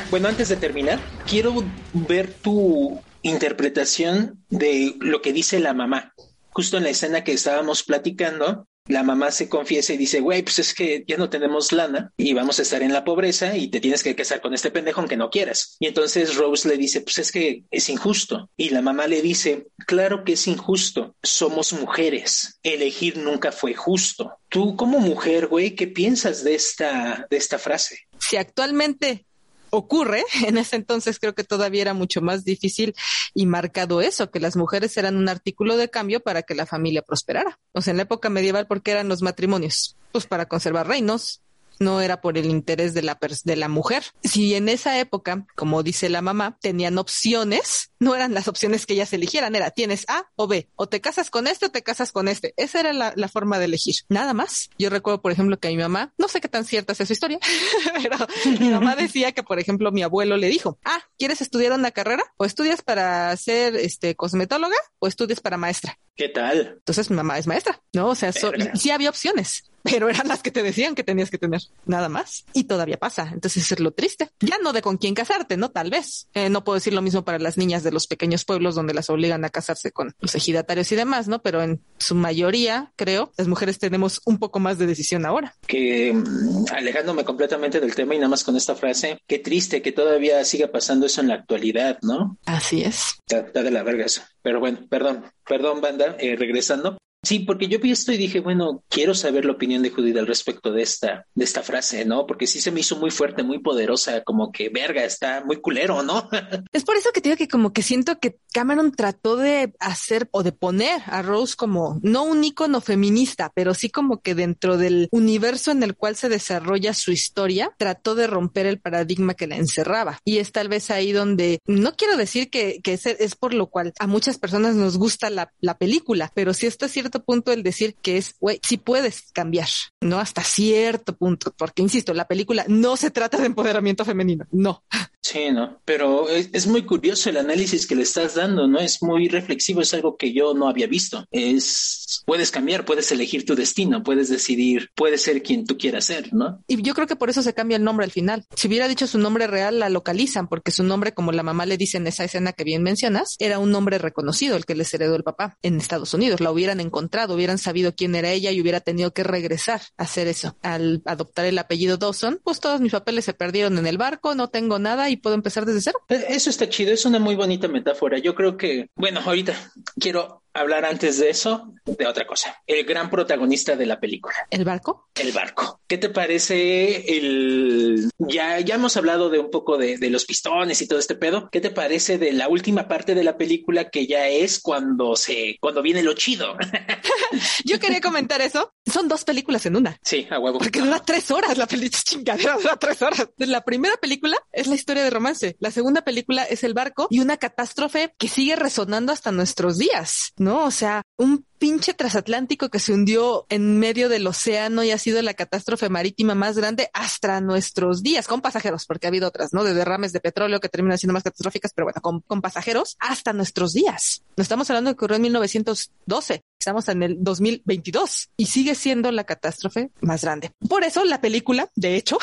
Bueno, 0.10 0.30
antes 0.30 0.48
de 0.48 0.56
terminar, 0.56 1.00
quiero 1.28 1.54
ver 1.94 2.32
tu 2.32 3.02
interpretación 3.24 4.42
de 4.50 4.96
lo 5.00 5.22
que 5.22 5.34
dice 5.34 5.60
la 5.60 5.74
mamá. 5.74 6.14
Justo 6.52 6.78
en 6.78 6.84
la 6.84 6.90
escena 6.90 7.26
que 7.26 7.34
estábamos 7.34 7.84
platicando, 7.84 8.68
la 8.88 9.04
mamá 9.04 9.32
se 9.32 9.50
confiesa 9.50 9.94
y 9.94 9.98
dice, 9.98 10.22
güey, 10.22 10.44
pues 10.44 10.60
es 10.60 10.74
que 10.74 11.04
ya 11.06 11.18
no 11.18 11.30
tenemos 11.30 11.74
lana 11.74 12.14
y 12.16 12.34
vamos 12.34 12.58
a 12.58 12.62
estar 12.62 12.82
en 12.84 12.94
la 12.94 13.04
pobreza 13.04 13.58
y 13.58 13.68
te 13.68 13.82
tienes 13.82 14.02
que 14.02 14.16
casar 14.16 14.40
con 14.40 14.54
este 14.54 14.72
pendejo 14.72 15.02
aunque 15.02 15.18
no 15.18 15.30
quieras. 15.30 15.76
Y 15.80 15.88
entonces 15.88 16.36
Rose 16.36 16.70
le 16.70 16.78
dice, 16.78 17.02
pues 17.02 17.18
es 17.18 17.32
que 17.34 17.64
es 17.70 17.90
injusto. 17.90 18.50
Y 18.56 18.70
la 18.70 18.82
mamá 18.82 19.08
le 19.08 19.22
dice, 19.22 19.68
claro 19.86 20.24
que 20.24 20.34
es 20.34 20.48
injusto, 20.48 21.18
somos 21.22 21.74
mujeres, 21.74 22.60
elegir 22.64 23.18
nunca 23.18 23.52
fue 23.52 23.74
justo. 23.74 24.38
Tú 24.48 24.78
como 24.78 25.00
mujer, 25.00 25.48
güey, 25.48 25.76
¿qué 25.76 25.88
piensas 25.88 26.46
de 26.46 26.56
esta, 26.56 27.28
de 27.30 27.36
esta 27.36 27.60
frase? 27.60 28.08
Si 28.20 28.38
actualmente 28.38 29.27
ocurre, 29.70 30.24
en 30.46 30.58
ese 30.58 30.76
entonces 30.76 31.20
creo 31.20 31.36
que 31.36 31.44
todavía 31.44 31.82
era 31.82 31.94
mucho 31.94 32.22
más 32.22 32.44
difícil 32.44 32.96
y 33.34 33.46
marcado 33.46 34.02
eso, 34.02 34.32
que 34.32 34.40
las 34.40 34.56
mujeres 34.56 34.98
eran 34.98 35.18
un 35.18 35.30
artículo 35.30 35.78
de 35.78 35.90
cambio 35.90 36.20
para 36.22 36.44
que 36.44 36.56
la 36.56 36.66
familia 36.66 37.02
prosperara. 37.02 37.60
O 37.74 37.82
sea, 37.82 37.92
en 37.92 37.98
la 37.98 38.04
época 38.04 38.30
medieval, 38.30 38.68
¿por 38.68 38.82
qué 38.82 38.92
eran 38.92 39.10
los 39.10 39.22
matrimonios? 39.22 39.96
Pues 40.12 40.26
para 40.26 40.48
conservar 40.48 40.88
reinos, 40.88 41.42
no 41.80 42.02
era 42.02 42.22
por 42.22 42.38
el 42.38 42.46
interés 42.46 42.94
de 42.94 43.02
la, 43.02 43.18
de 43.44 43.56
la 43.56 43.68
mujer. 43.68 44.04
Si 44.24 44.56
en 44.56 44.70
esa 44.70 45.00
época, 45.00 45.46
como 45.56 45.84
dice 45.84 46.10
la 46.10 46.22
mamá, 46.22 46.58
tenían 46.62 46.98
opciones, 46.98 47.92
no 48.00 48.16
eran 48.16 48.34
las 48.34 48.48
opciones 48.48 48.86
que 48.86 48.94
ellas 48.94 49.14
eligieran, 49.14 49.56
era 49.56 49.72
tienes 49.72 50.06
A 50.08 50.30
o 50.36 50.48
B, 50.48 50.70
o 50.76 50.88
te 50.88 51.02
casas 51.02 51.30
con 51.30 51.48
este 51.48 51.68
o 51.68 51.72
te 51.72 51.84
casas 51.84 52.12
con 52.12 52.28
este. 52.28 52.54
Esa 52.58 52.80
era 52.80 52.94
la, 52.94 53.14
la 53.16 53.28
forma 53.28 53.60
de 53.60 53.66
elegir, 53.66 53.96
nada 54.10 54.34
más. 54.34 54.70
Yo 54.78 54.90
recuerdo, 54.90 55.22
por 55.22 55.32
ejemplo, 55.32 55.60
que 55.60 55.68
a 55.68 55.72
mi 55.72 55.78
mamá, 55.78 56.14
no 56.18 56.28
sé 56.28 56.42
qué 56.42 56.48
tan 56.48 56.66
cierta 56.66 56.94
es 56.94 56.98
su 56.98 57.14
historia, 57.14 57.40
pero 58.02 58.18
mi 58.60 58.70
mamá 58.70 58.96
decía 58.98 59.32
que, 59.32 59.44
por 59.44 59.60
ejemplo, 59.60 59.92
mi 59.92 60.04
abuelo 60.04 60.38
le 60.38 60.48
dijo, 60.48 60.80
ah, 60.86 61.02
¿quieres 61.18 61.42
estudiar 61.42 61.74
una 61.74 61.92
carrera? 61.92 62.24
O 62.38 62.46
estudias 62.46 62.82
para 62.82 63.36
ser 63.38 63.76
este 63.76 64.16
cosmetóloga 64.16 64.78
o 65.00 65.08
estudias 65.08 65.42
para 65.42 65.58
maestra. 65.58 65.98
¿Qué 66.16 66.30
tal? 66.30 66.78
Entonces 66.80 67.10
mi 67.12 67.16
mamá 67.16 67.38
es 67.38 67.46
maestra, 67.46 67.82
¿no? 67.94 68.10
O 68.10 68.16
sea, 68.16 68.32
sí 68.32 68.90
había 68.90 69.10
opciones 69.10 69.70
pero 69.90 70.10
eran 70.10 70.28
las 70.28 70.44
que 70.44 70.52
te 70.52 70.64
decían 70.64 70.96
que 70.96 71.04
tenías 71.04 71.32
que 71.32 71.38
tener, 71.38 71.62
nada 71.86 72.10
más. 72.10 72.46
Y 72.54 72.66
todavía 72.66 72.98
pasa. 72.98 73.30
Entonces 73.34 73.72
es 73.72 73.80
lo 73.80 73.92
triste. 73.92 74.30
Ya 74.40 74.58
no 74.62 74.74
de 74.74 74.82
con 74.82 74.98
quién 74.98 75.16
casarte, 75.16 75.58
¿no? 75.58 75.72
Tal 75.72 75.90
vez. 75.90 76.28
Eh, 76.34 76.50
no 76.50 76.64
puedo 76.64 76.76
decir 76.76 76.94
lo 76.94 77.02
mismo 77.02 77.24
para 77.24 77.40
las 77.40 77.58
niñas 77.58 77.84
de 77.84 77.92
los 77.92 78.08
pequeños 78.08 78.46
pueblos 78.46 78.76
donde 78.76 78.94
las 78.94 79.10
obligan 79.10 79.46
a 79.46 79.50
casarse 79.50 79.92
con 79.92 80.14
los 80.20 80.36
ejidatarios 80.36 80.92
y 80.92 80.96
demás, 80.96 81.28
¿no? 81.28 81.42
Pero 81.42 81.62
en 81.62 81.82
su 81.98 82.16
mayoría, 82.16 82.92
creo, 82.96 83.32
las 83.38 83.48
mujeres 83.48 83.80
tenemos 83.80 84.22
un 84.26 84.40
poco 84.40 84.60
más 84.60 84.78
de 84.78 84.88
decisión 84.88 85.26
ahora. 85.26 85.56
Que 85.66 86.14
mm, 86.14 86.66
alejándome 86.74 87.24
completamente 87.24 87.80
del 87.80 87.96
tema 87.96 88.16
y 88.16 88.18
nada 88.18 88.30
más 88.30 88.44
con 88.44 88.56
esta 88.56 88.76
frase, 88.76 89.20
qué 89.28 89.40
triste 89.40 89.82
que 89.82 89.92
todavía 89.92 90.44
siga 90.46 90.68
pasando 90.68 91.06
eso 91.06 91.22
en 91.22 91.30
la 91.30 91.36
actualidad, 91.36 92.00
¿no? 92.02 92.38
Así 92.46 92.84
es. 92.84 93.16
Está, 93.28 93.64
de 93.64 93.72
la 93.72 93.84
verga 93.84 94.06
eso. 94.06 94.22
Pero 94.42 94.60
bueno, 94.60 94.80
perdón, 94.90 95.26
perdón, 95.46 95.82
banda, 95.82 96.16
eh, 96.20 96.36
regresando. 96.36 96.98
Sí, 97.24 97.40
porque 97.40 97.68
yo 97.68 97.80
vi 97.80 97.92
esto 97.92 98.12
y 98.12 98.18
dije, 98.18 98.40
bueno, 98.40 98.84
quiero 98.90 99.16
saber 99.16 99.44
la 99.44 99.54
opinión 99.54 99.82
de 99.82 99.90
Judith 99.90 100.18
al 100.18 100.28
respecto 100.28 100.72
de 100.72 100.84
esta, 100.84 101.26
de 101.34 101.44
esta 101.44 101.64
frase, 101.64 102.06
¿no? 102.06 102.28
Porque 102.28 102.48
sí 102.48 102.62
se 102.62 102.72
me 102.72 102.82
hizo 102.82 102.96
muy 102.96 103.12
fuerte, 103.12 103.44
muy 103.44 103.60
poderosa, 103.60 104.24
como 104.24 104.52
que 104.52 104.70
verga, 104.70 105.04
está 105.04 105.44
muy 105.44 105.60
culero, 105.60 106.04
¿no? 106.04 106.30
es 106.72 106.84
por 106.84 106.96
eso 106.96 107.10
que 107.12 107.22
te 107.22 107.30
digo 107.30 107.38
que 107.38 107.48
como 107.48 107.74
que 107.74 107.82
siento 107.82 108.20
que 108.20 108.38
Cameron 108.54 108.92
trató 108.92 109.36
de 109.36 109.74
hacer 109.80 110.30
o 110.32 110.44
de 110.44 110.52
poner 110.52 111.02
a 111.08 111.22
Rose 111.22 111.56
como 111.58 112.00
no 112.04 112.24
un 112.24 112.44
ícono 112.44 112.82
feminista, 112.82 113.52
pero 113.54 113.74
sí 113.74 113.90
como 113.90 114.22
que 114.22 114.36
dentro 114.36 114.78
del 114.78 115.10
universo 115.12 115.72
en 115.72 115.84
el 115.84 115.96
cual 115.96 116.16
se 116.16 116.30
desarrolla 116.30 116.94
su 116.94 117.12
historia, 117.12 117.74
trató 117.78 118.14
de 118.16 118.28
romper 118.28 118.68
el 118.68 118.80
paradigma 118.80 119.34
que 119.34 119.48
la 119.48 119.58
encerraba. 119.58 120.20
Y 120.24 120.38
es 120.38 120.52
tal 120.52 120.70
vez 120.70 120.92
ahí 120.92 121.12
donde, 121.12 121.60
no 121.66 121.96
quiero 121.96 122.16
decir 122.16 122.50
que, 122.50 122.80
que 122.84 122.94
es, 122.94 123.36
por 123.36 123.54
lo 123.54 123.68
cual 123.68 123.94
a 124.00 124.08
muchas 124.08 124.38
personas 124.38 124.76
nos 124.76 124.98
gusta 124.98 125.30
la, 125.30 125.52
la 125.60 125.78
película, 125.78 126.32
pero 126.34 126.54
sí 126.54 126.68
está 126.68 126.88
cierto 126.88 127.07
punto 127.10 127.52
el 127.52 127.64
decir 127.64 127.96
que 128.02 128.18
es, 128.18 128.36
güey, 128.40 128.60
si 128.64 128.78
puedes 128.78 129.32
cambiar, 129.34 129.68
¿no? 130.02 130.20
Hasta 130.20 130.44
cierto 130.44 131.16
punto, 131.16 131.54
porque 131.58 131.82
insisto, 131.82 132.14
la 132.14 132.28
película 132.28 132.66
no 132.68 132.98
se 132.98 133.12
trata 133.12 133.38
de 133.38 133.48
empoderamiento 133.48 134.06
femenino, 134.06 134.46
no. 134.52 134.84
Sí, 135.28 135.52
¿no? 135.52 135.82
Pero 135.84 136.30
es, 136.30 136.68
muy 136.68 136.84
curioso 136.84 137.30
el 137.30 137.36
análisis 137.36 137.86
que 137.86 137.96
le 137.96 138.04
estás 138.04 138.36
dando, 138.36 138.66
¿no? 138.66 138.80
Es 138.80 139.04
muy 139.04 139.28
reflexivo, 139.28 139.82
es 139.82 139.94
algo 139.94 140.16
que 140.16 140.32
yo 140.32 140.54
no 140.54 140.70
había 140.70 140.88
visto. 140.88 141.26
Es, 141.32 142.24
puedes 142.26 142.50
cambiar, 142.50 142.86
puedes 142.86 143.12
elegir 143.12 143.46
tu 143.46 143.54
destino, 143.54 144.04
puedes 144.04 144.30
decidir, 144.30 144.90
puedes 144.96 145.24
ser 145.24 145.44
quien 145.44 145.66
tú 145.66 145.78
quieras 145.78 146.06
ser, 146.06 146.34
¿no? 146.34 146.64
Y 146.66 146.82
yo 146.82 146.94
creo 146.94 147.08
que 147.08 147.18
por 147.18 147.30
eso 147.30 147.42
se 147.42 147.54
cambia 147.54 147.76
el 147.76 147.84
nombre 147.84 148.06
al 148.06 148.12
final. 148.12 148.46
Si 148.56 148.70
hubiera 148.70 148.88
dicho 148.88 149.06
su 149.06 149.18
nombre 149.18 149.48
real, 149.48 149.80
la 149.80 149.90
localizan, 149.90 150.48
porque 150.48 150.72
su 150.72 150.84
nombre, 150.84 151.14
como 151.14 151.34
la 151.34 151.44
mamá 151.44 151.66
le 151.66 151.76
dice 151.76 151.98
en 151.98 152.08
esa 152.08 152.24
escena 152.24 152.54
que 152.54 152.64
bien 152.64 152.82
mencionas, 152.82 153.36
era 153.40 153.60
un 153.60 153.70
nombre 153.70 153.98
reconocido, 153.98 154.56
el 154.56 154.66
que 154.66 154.76
les 154.76 154.94
heredó 154.94 155.18
el 155.18 155.24
papá 155.24 155.58
en 155.62 155.76
Estados 155.76 156.14
Unidos. 156.14 156.40
La 156.40 156.54
hubieran 156.54 156.80
encontrado, 156.80 156.97
hubieran 157.30 157.58
sabido 157.58 157.96
quién 157.96 158.16
era 158.16 158.32
ella 158.32 158.52
y 158.52 158.62
hubiera 158.62 158.80
tenido 158.80 159.14
que 159.14 159.24
regresar 159.24 159.82
a 159.98 160.04
hacer 160.04 160.28
eso. 160.28 160.58
Al 160.62 161.02
adoptar 161.06 161.46
el 161.46 161.58
apellido 161.58 161.98
Dawson, 161.98 162.40
pues 162.44 162.60
todos 162.60 162.82
mis 162.82 162.92
papeles 162.92 163.26
se 163.26 163.34
perdieron 163.34 163.78
en 163.78 163.88
el 163.88 163.98
barco, 163.98 164.36
no 164.36 164.50
tengo 164.50 164.80
nada 164.80 165.10
y 165.10 165.18
puedo 165.18 165.36
empezar 165.36 165.66
desde 165.66 165.82
cero. 165.82 166.00
E, 166.10 166.26
eso 166.30 166.50
está 166.50 166.70
chido, 166.70 166.94
es 166.94 167.06
una 167.06 167.20
muy 167.20 167.36
bonita 167.36 167.68
metáfora. 167.68 168.18
Yo 168.18 168.36
creo 168.36 168.58
que, 168.58 168.90
bueno, 168.96 169.22
ahorita 169.24 169.54
quiero 170.00 170.44
hablar 170.60 170.86
antes 170.86 171.20
de 171.20 171.30
eso 171.30 171.74
de 171.86 172.08
otra 172.08 172.28
cosa. 172.28 172.62
El 172.66 172.86
gran 172.86 173.10
protagonista 173.10 173.76
de 173.76 173.86
la 173.86 174.00
película. 174.00 174.36
¿El 174.50 174.66
barco? 174.66 175.10
El 175.16 175.32
barco. 175.32 175.82
¿Qué 175.88 175.98
te 175.98 176.10
parece 176.10 177.18
el... 177.18 178.10
Ya, 178.18 178.60
ya 178.60 178.76
hemos 178.76 178.98
hablado 178.98 179.30
de 179.30 179.40
un 179.40 179.50
poco 179.50 179.78
de, 179.78 179.98
de, 179.98 180.10
los 180.10 180.26
pistones 180.26 180.82
y 180.82 180.88
todo 180.88 181.00
este 181.00 181.16
pedo. 181.16 181.50
¿Qué 181.52 181.62
te 181.62 181.70
parece 181.70 182.18
de 182.18 182.34
la 182.34 182.50
última 182.50 182.88
parte 182.88 183.16
de 183.16 183.24
la 183.24 183.38
película 183.38 183.90
que 183.90 184.08
ya 184.08 184.28
es 184.28 184.60
cuando 184.60 185.16
se... 185.16 185.58
cuando 185.62 185.82
viene 185.82 186.04
lo 186.04 186.14
chido? 186.14 186.58
Yo 187.66 187.80
quería 187.80 188.02
comentar 188.02 188.42
eso. 188.42 188.74
Son 188.86 189.08
dos 189.08 189.24
películas 189.24 189.66
en 189.66 189.76
una. 189.76 189.98
Sí, 190.04 190.28
a 190.30 190.40
huevo. 190.40 190.60
Porque 190.60 190.80
dura 190.80 191.02
tres 191.04 191.32
horas 191.32 191.58
la 191.58 191.68
película. 191.68 192.02
Chingadera 192.04 192.58
dura 192.58 192.78
tres 192.78 193.02
horas. 193.02 193.30
La 193.38 193.64
primera 193.64 193.96
película 193.98 194.38
es 194.52 194.68
la 194.68 194.76
historia 194.76 195.04
de 195.04 195.10
romance. 195.10 195.56
La 195.60 195.72
segunda 195.72 196.04
película 196.04 196.44
es 196.44 196.64
el 196.64 196.74
barco 196.74 197.08
y 197.10 197.20
una 197.20 197.38
catástrofe 197.38 198.14
que 198.18 198.28
sigue 198.28 198.56
resonando 198.56 199.12
hasta 199.12 199.32
nuestros 199.32 199.78
días. 199.78 200.34
¿no? 200.38 200.47
O 200.50 200.72
sea, 200.72 201.02
un 201.18 201.46
pinche 201.58 201.94
transatlántico 201.94 202.70
que 202.70 202.80
se 202.80 202.94
hundió 202.94 203.46
en 203.50 203.80
medio 203.80 204.10
del 204.10 204.28
océano 204.28 204.84
y 204.84 204.92
ha 204.92 204.98
sido 204.98 205.22
la 205.22 205.34
catástrofe 205.34 205.90
marítima 205.90 206.36
más 206.36 206.58
grande 206.58 206.90
hasta 206.94 207.42
nuestros 207.42 208.04
días, 208.04 208.28
con 208.28 208.42
pasajeros, 208.42 208.86
porque 208.86 209.08
ha 209.08 209.10
habido 209.10 209.28
otras, 209.28 209.54
¿no? 209.54 209.64
De 209.64 209.74
derrames 209.74 210.14
de 210.14 210.20
petróleo 210.20 210.60
que 210.60 210.70
terminan 210.70 210.98
siendo 210.98 211.14
más 211.14 211.24
catastróficas, 211.24 211.72
pero 211.76 211.86
bueno, 211.86 212.02
con, 212.02 212.22
con 212.22 212.42
pasajeros 212.42 212.96
hasta 213.00 213.34
nuestros 213.34 213.74
días. 213.74 214.24
No 214.36 214.42
estamos 214.42 214.70
hablando 214.70 214.90
de 214.90 214.96
que 214.96 215.00
ocurrió 215.00 215.16
en 215.18 215.24
1912, 215.24 216.44
estamos 216.60 216.90
en 216.90 217.04
el 217.04 217.18
2022 217.20 218.30
y 218.38 218.46
sigue 218.46 218.76
siendo 218.76 219.12
la 219.12 219.24
catástrofe 219.24 219.92
más 220.02 220.24
grande. 220.24 220.52
Por 220.68 220.84
eso 220.84 221.04
la 221.06 221.22
película, 221.22 221.70
de 221.76 221.96
hecho, 221.96 222.18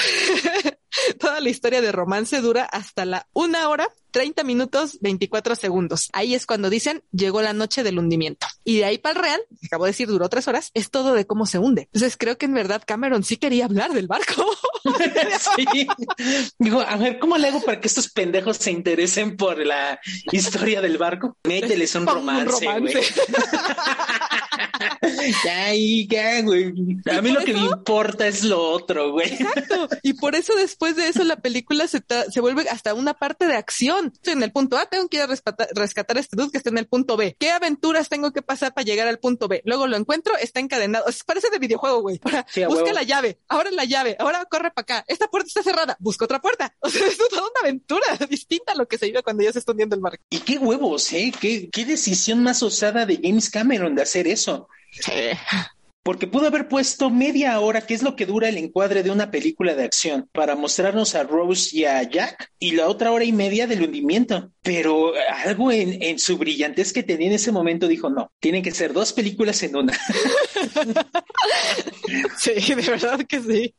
toda 1.19 1.41
la 1.41 1.49
historia 1.49 1.81
de 1.81 1.93
romance 1.93 2.41
dura 2.41 2.65
hasta 2.65 3.05
la 3.05 3.27
una 3.33 3.69
hora 3.69 3.89
30 4.15 4.45
minutos 4.45 4.99
24 5.01 5.57
segundos. 5.57 6.09
Ahí 6.13 6.35
es 6.35 6.47
cuando 6.47 6.71
dicen 6.71 7.03
llegó 7.11 7.43
la 7.43 7.53
noche 7.53 7.83
del 7.83 7.99
hundimiento. 7.99 8.47
Y 8.63 8.79
de 8.79 8.85
ahí 8.85 8.99
para 8.99 9.19
el 9.19 9.24
real, 9.25 9.41
acabo 9.65 9.85
de 9.85 9.91
decir, 9.91 10.09
duró 10.09 10.29
tres 10.29 10.47
horas, 10.49 10.71
es 10.75 10.91
todo 10.91 11.15
de 11.15 11.27
cómo 11.27 11.47
se 11.47 11.59
hunde. 11.59 11.83
Entonces 11.93 12.17
creo 12.17 12.39
que 12.39 12.47
en 12.47 12.55
verdad 12.55 12.83
Cameron 12.87 13.25
sí 13.25 13.37
quería 13.37 13.65
hablar 13.65 13.93
del 13.93 14.07
barco. 14.07 14.45
sí. 15.57 15.87
Digo, 16.59 16.81
a 16.81 16.97
ver, 16.97 17.19
¿cómo 17.19 17.39
le 17.39 17.49
hago 17.49 17.61
para 17.63 17.81
que 17.81 17.89
estos 17.89 18.09
pendejos 18.11 18.59
se 18.59 18.71
interesen 18.71 19.37
por 19.37 19.59
la 19.65 19.99
historia 20.31 20.81
del 20.81 20.99
barco? 20.99 21.37
Mételes 21.45 21.95
un 21.95 22.07
romance, 22.07 22.67
güey. 22.79 22.95
ya, 25.45 25.75
y 25.75 26.07
ya, 26.07 26.43
güey. 26.43 26.73
A 27.11 27.21
mí 27.23 27.31
lo 27.31 27.41
que 27.45 27.53
me 27.53 27.61
importa 27.61 28.27
es 28.27 28.45
lo 28.45 28.63
otro, 28.71 29.13
güey. 29.13 29.33
Exacto. 29.33 29.89
Y 30.03 30.15
por 30.15 30.35
eso 30.35 30.55
después 30.57 30.97
de 30.97 31.09
eso 31.09 31.25
la 31.25 31.37
película 31.37 31.87
se, 31.89 32.03
se 32.31 32.41
vuelve 32.41 32.69
hasta 32.69 32.95
una 32.95 33.15
parte 33.15 33.47
de 33.47 33.57
acción. 33.57 34.13
Estoy 34.15 34.35
en 34.35 34.43
el 34.43 34.53
punto 34.53 34.77
A, 34.77 34.87
tengo 34.87 35.09
que 35.09 35.19
ir 35.19 35.23
a 35.23 35.27
rescatar, 35.27 35.69
rescatar 35.75 36.17
a 36.17 36.21
este 36.21 36.37
dude 36.37 36.51
que 36.51 36.59
está 36.59 36.71
en 36.71 36.79
el 36.79 36.87
punto 36.87 37.17
B. 37.17 37.37
¿Qué 37.39 37.51
aventuras 37.51 38.09
tengo 38.09 38.33
que 38.33 38.43
pasar 38.43 38.75
para 38.75 38.85
llegar 38.85 39.09
al 39.09 39.19
punto 39.19 39.49
B? 39.49 39.63
Luego 39.65 39.87
lo 39.87 39.97
encuentro, 39.97 40.37
está 40.37 40.61
encadenado. 40.61 41.05
parece 41.27 41.51
de 41.51 41.59
videojuego, 41.59 42.01
güey. 42.01 42.21
busca 42.69 42.93
la 42.93 43.03
llave, 43.03 43.39
ahora 43.49 43.71
la 43.71 43.85
llave, 43.85 44.17
ahora 44.19 44.45
corre 44.47 44.71
para 44.71 44.83
acá. 44.83 45.05
Esta 45.09 45.29
puerta 45.29 45.49
está 45.49 45.63
cerrada, 45.63 45.97
busca 46.01 46.25
otra 46.25 46.41
puerta. 46.41 46.75
O 46.85 46.91
sea, 46.91 47.07
es 47.07 47.17
toda 47.17 47.41
una 47.41 47.61
aventura 47.63 48.05
distinta 48.29 48.73
a 48.73 48.77
lo 48.77 48.87
que 48.87 48.99
se 48.99 49.07
vive 49.07 49.23
cuando 49.23 49.43
ya 49.43 49.53
se 49.53 49.59
está 49.59 49.73
hundiendo 49.73 49.97
el 49.97 50.03
mar. 50.03 50.21
Y 50.29 50.41
qué 50.41 50.59
huevos, 50.59 51.13
¿eh? 51.15 51.33
¿Qué, 51.41 51.71
qué 51.71 51.85
decisión 51.85 52.43
más 52.43 52.63
osada 52.63 53.07
de 53.07 53.19
James 53.23 53.51
Cameron 53.51 53.95
de 53.95 54.03
hacer 54.03 54.29
eso. 54.29 54.69
Porque 56.05 56.27
pudo 56.27 56.49
haber 56.49 56.69
puesto 56.69 57.09
media 57.09 57.59
hora, 57.61 57.81
que 57.81 57.95
es 57.95 58.03
lo 58.03 58.15
que 58.15 58.27
dura 58.27 58.51
el 58.51 58.59
encuadre 58.59 59.03
de 59.03 59.11
una 59.11 59.31
película 59.31 59.75
de 59.75 59.85
acción, 59.85 60.29
para 60.33 60.55
mostrarnos 60.55 61.15
a 61.15 61.23
Rose 61.23 61.75
y 61.75 61.87
a 61.87 62.03
Jack, 62.03 62.53
y 62.59 62.73
la 62.73 62.89
otra 62.89 63.11
hora 63.11 63.25
y 63.25 63.33
media 63.33 63.67
del 63.67 63.83
hundimiento. 63.83 64.51
Pero 64.63 65.15
algo 65.47 65.73
en, 65.73 66.03
en 66.03 66.19
su 66.19 66.37
brillantez 66.37 66.93
que 66.93 67.03
tenía 67.03 67.29
en 67.29 67.33
ese 67.33 67.53
momento 67.53 67.89
dijo, 67.89 68.11
no, 68.11 68.31
tienen 68.39 68.63
que 68.63 68.73
ser 68.73 68.93
dos 68.93 69.15
películas 69.15 69.63
en 69.63 69.77
una. 69.77 69.95
sí, 72.39 72.53
de 72.53 72.83
verdad 72.83 73.21
que 73.27 73.41
sí. 73.41 73.75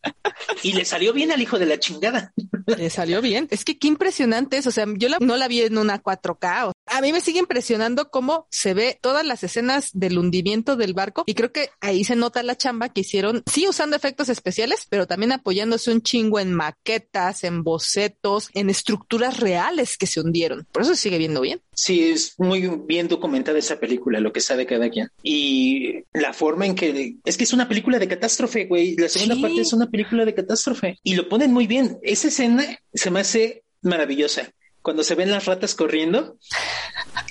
Y 0.63 0.73
le 0.73 0.83
salió 0.83 1.13
bien 1.13 1.31
al 1.31 1.43
hijo 1.43 1.59
de 1.59 1.67
la 1.67 1.77
chingada. 1.77 2.33
Le 2.65 2.89
salió 2.89 3.21
bien. 3.21 3.47
Es 3.51 3.63
que 3.63 3.77
qué 3.77 3.87
impresionante 3.87 4.57
es. 4.57 4.65
O 4.65 4.71
sea, 4.71 4.85
yo 4.95 5.09
la, 5.09 5.19
no 5.19 5.37
la 5.37 5.47
vi 5.47 5.61
en 5.61 5.77
una 5.77 6.01
4K. 6.01 6.71
A 6.87 7.01
mí 7.01 7.11
me 7.11 7.21
sigue 7.21 7.39
impresionando 7.39 8.09
cómo 8.09 8.47
se 8.49 8.73
ve 8.73 8.97
todas 9.01 9.25
las 9.25 9.43
escenas 9.43 9.89
del 9.93 10.17
hundimiento 10.17 10.75
del 10.75 10.93
barco 10.93 11.23
y 11.25 11.33
creo 11.33 11.51
que 11.51 11.69
ahí 11.81 12.03
se 12.03 12.15
nota 12.15 12.43
la 12.43 12.55
chamba 12.55 12.89
que 12.89 13.01
hicieron, 13.01 13.43
sí 13.51 13.67
usando 13.67 13.95
efectos 13.95 14.29
especiales, 14.29 14.85
pero 14.89 15.07
también 15.07 15.31
apoyándose 15.31 15.91
un 15.91 16.01
chingo 16.01 16.39
en 16.39 16.53
maquetas, 16.53 17.43
en 17.43 17.63
bocetos, 17.63 18.49
en 18.53 18.69
estructuras 18.69 19.39
reales 19.39 19.97
que 19.97 20.07
se 20.07 20.21
hundieron. 20.21 20.67
Por 20.71 20.83
eso 20.83 20.95
se 20.95 21.01
sigue 21.01 21.17
viendo 21.17 21.41
bien. 21.41 21.61
Sí, 21.73 22.11
es 22.11 22.35
muy 22.37 22.67
bien 22.85 23.07
documentada 23.07 23.59
esa 23.59 23.79
película, 23.79 24.19
lo 24.19 24.31
que 24.31 24.41
sabe 24.41 24.65
cada 24.65 24.89
quien. 24.89 25.09
Y 25.23 26.03
la 26.13 26.33
forma 26.33 26.65
en 26.65 26.75
que 26.75 27.17
es 27.25 27.37
que 27.37 27.43
es 27.43 27.53
una 27.53 27.67
película 27.67 27.99
de 27.99 28.07
catástrofe, 28.07 28.65
güey. 28.65 28.95
La 28.95 29.09
segunda 29.09 29.35
parte 29.41 29.61
es 29.61 29.73
una 29.73 29.89
película 29.89 30.25
de 30.25 30.33
catástrofe 30.33 30.99
y 31.03 31.15
lo 31.15 31.27
ponen 31.27 31.51
muy 31.51 31.67
bien. 31.67 31.97
Esa 32.01 32.27
escena 32.29 32.65
se 32.93 33.11
me 33.11 33.19
hace 33.19 33.63
maravillosa 33.81 34.51
cuando 34.85 35.03
se 35.03 35.15
ven 35.15 35.31
las 35.31 35.45
ratas 35.45 35.75
corriendo. 35.75 36.37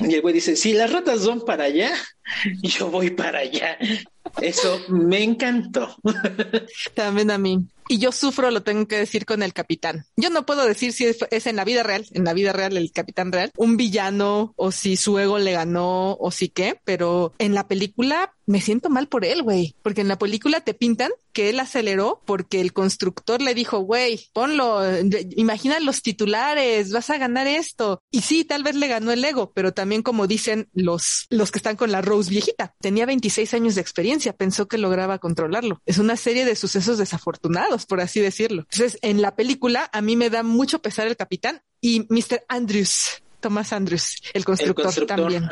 Y 0.00 0.12
el 0.12 0.20
güey 0.20 0.34
dice, 0.34 0.56
si 0.56 0.74
las 0.74 0.92
ratas 0.92 1.26
van 1.26 1.40
para 1.40 1.64
allá, 1.64 1.94
yo 2.62 2.90
voy 2.90 3.10
para 3.10 3.40
allá. 3.40 3.78
Eso 4.40 4.80
me 4.88 5.22
encantó. 5.22 5.96
También 6.94 7.30
a 7.30 7.38
mí. 7.38 7.66
Y 7.88 7.98
yo 7.98 8.12
sufro, 8.12 8.50
lo 8.50 8.62
tengo 8.62 8.88
que 8.88 8.96
decir 8.96 9.26
con 9.26 9.42
el 9.42 9.52
capitán. 9.52 10.06
Yo 10.16 10.30
no 10.30 10.46
puedo 10.46 10.64
decir 10.66 10.92
si 10.92 11.04
es, 11.04 11.46
en 11.46 11.56
la 11.56 11.64
vida 11.64 11.82
real, 11.82 12.06
en 12.12 12.24
la 12.24 12.32
vida 12.32 12.52
real 12.52 12.76
el 12.76 12.92
capitán 12.92 13.30
real, 13.30 13.52
un 13.56 13.76
villano 13.76 14.54
o 14.56 14.72
si 14.72 14.96
su 14.96 15.18
ego 15.18 15.38
le 15.38 15.52
ganó 15.52 16.16
o 16.18 16.30
si 16.30 16.48
qué, 16.48 16.80
pero 16.84 17.34
en 17.38 17.54
la 17.54 17.68
película 17.68 18.32
me 18.46 18.60
siento 18.60 18.90
mal 18.90 19.08
por 19.08 19.24
él, 19.24 19.42
güey, 19.42 19.74
porque 19.82 20.02
en 20.02 20.08
la 20.08 20.18
película 20.18 20.60
te 20.60 20.74
pintan 20.74 21.10
que 21.32 21.50
él 21.50 21.60
aceleró 21.60 22.22
porque 22.26 22.60
el 22.60 22.72
constructor 22.72 23.40
le 23.40 23.54
dijo, 23.54 23.80
güey, 23.80 24.28
ponlo, 24.32 24.80
imagina 25.36 25.80
los 25.80 26.02
titulares, 26.02 26.92
vas 26.92 27.10
a 27.10 27.18
ganar 27.18 27.46
esto. 27.46 28.02
Y 28.10 28.20
sí, 28.20 28.44
tal 28.44 28.62
vez 28.62 28.76
le 28.76 28.88
ganó 28.88 29.12
el 29.12 29.24
ego, 29.24 29.52
pero 29.54 29.72
también 29.72 30.02
como 30.02 30.26
dicen 30.26 30.68
los, 30.72 31.26
los 31.30 31.50
que 31.50 31.58
están 31.58 31.76
con 31.76 31.90
la 31.90 32.02
Rose 32.14 32.30
viejita, 32.30 32.74
tenía 32.80 33.06
26 33.06 33.54
años 33.54 33.74
de 33.74 33.80
experiencia, 33.80 34.32
pensó 34.32 34.68
que 34.68 34.78
lograba 34.78 35.18
controlarlo. 35.18 35.80
Es 35.84 35.98
una 35.98 36.16
serie 36.16 36.44
de 36.44 36.54
sucesos 36.54 36.96
desafortunados, 36.96 37.86
por 37.86 38.00
así 38.00 38.20
decirlo. 38.20 38.62
Entonces, 38.70 38.98
en 39.02 39.20
la 39.20 39.34
película 39.34 39.90
a 39.92 40.00
mí 40.00 40.14
me 40.14 40.30
da 40.30 40.44
mucho 40.44 40.80
pesar 40.80 41.08
el 41.08 41.16
capitán 41.16 41.62
y 41.80 42.06
Mr. 42.08 42.44
Andrews. 42.48 43.20
Thomas 43.40 43.74
Andrews, 43.74 44.22
el 44.32 44.42
constructor, 44.42 45.04
también. 45.04 45.44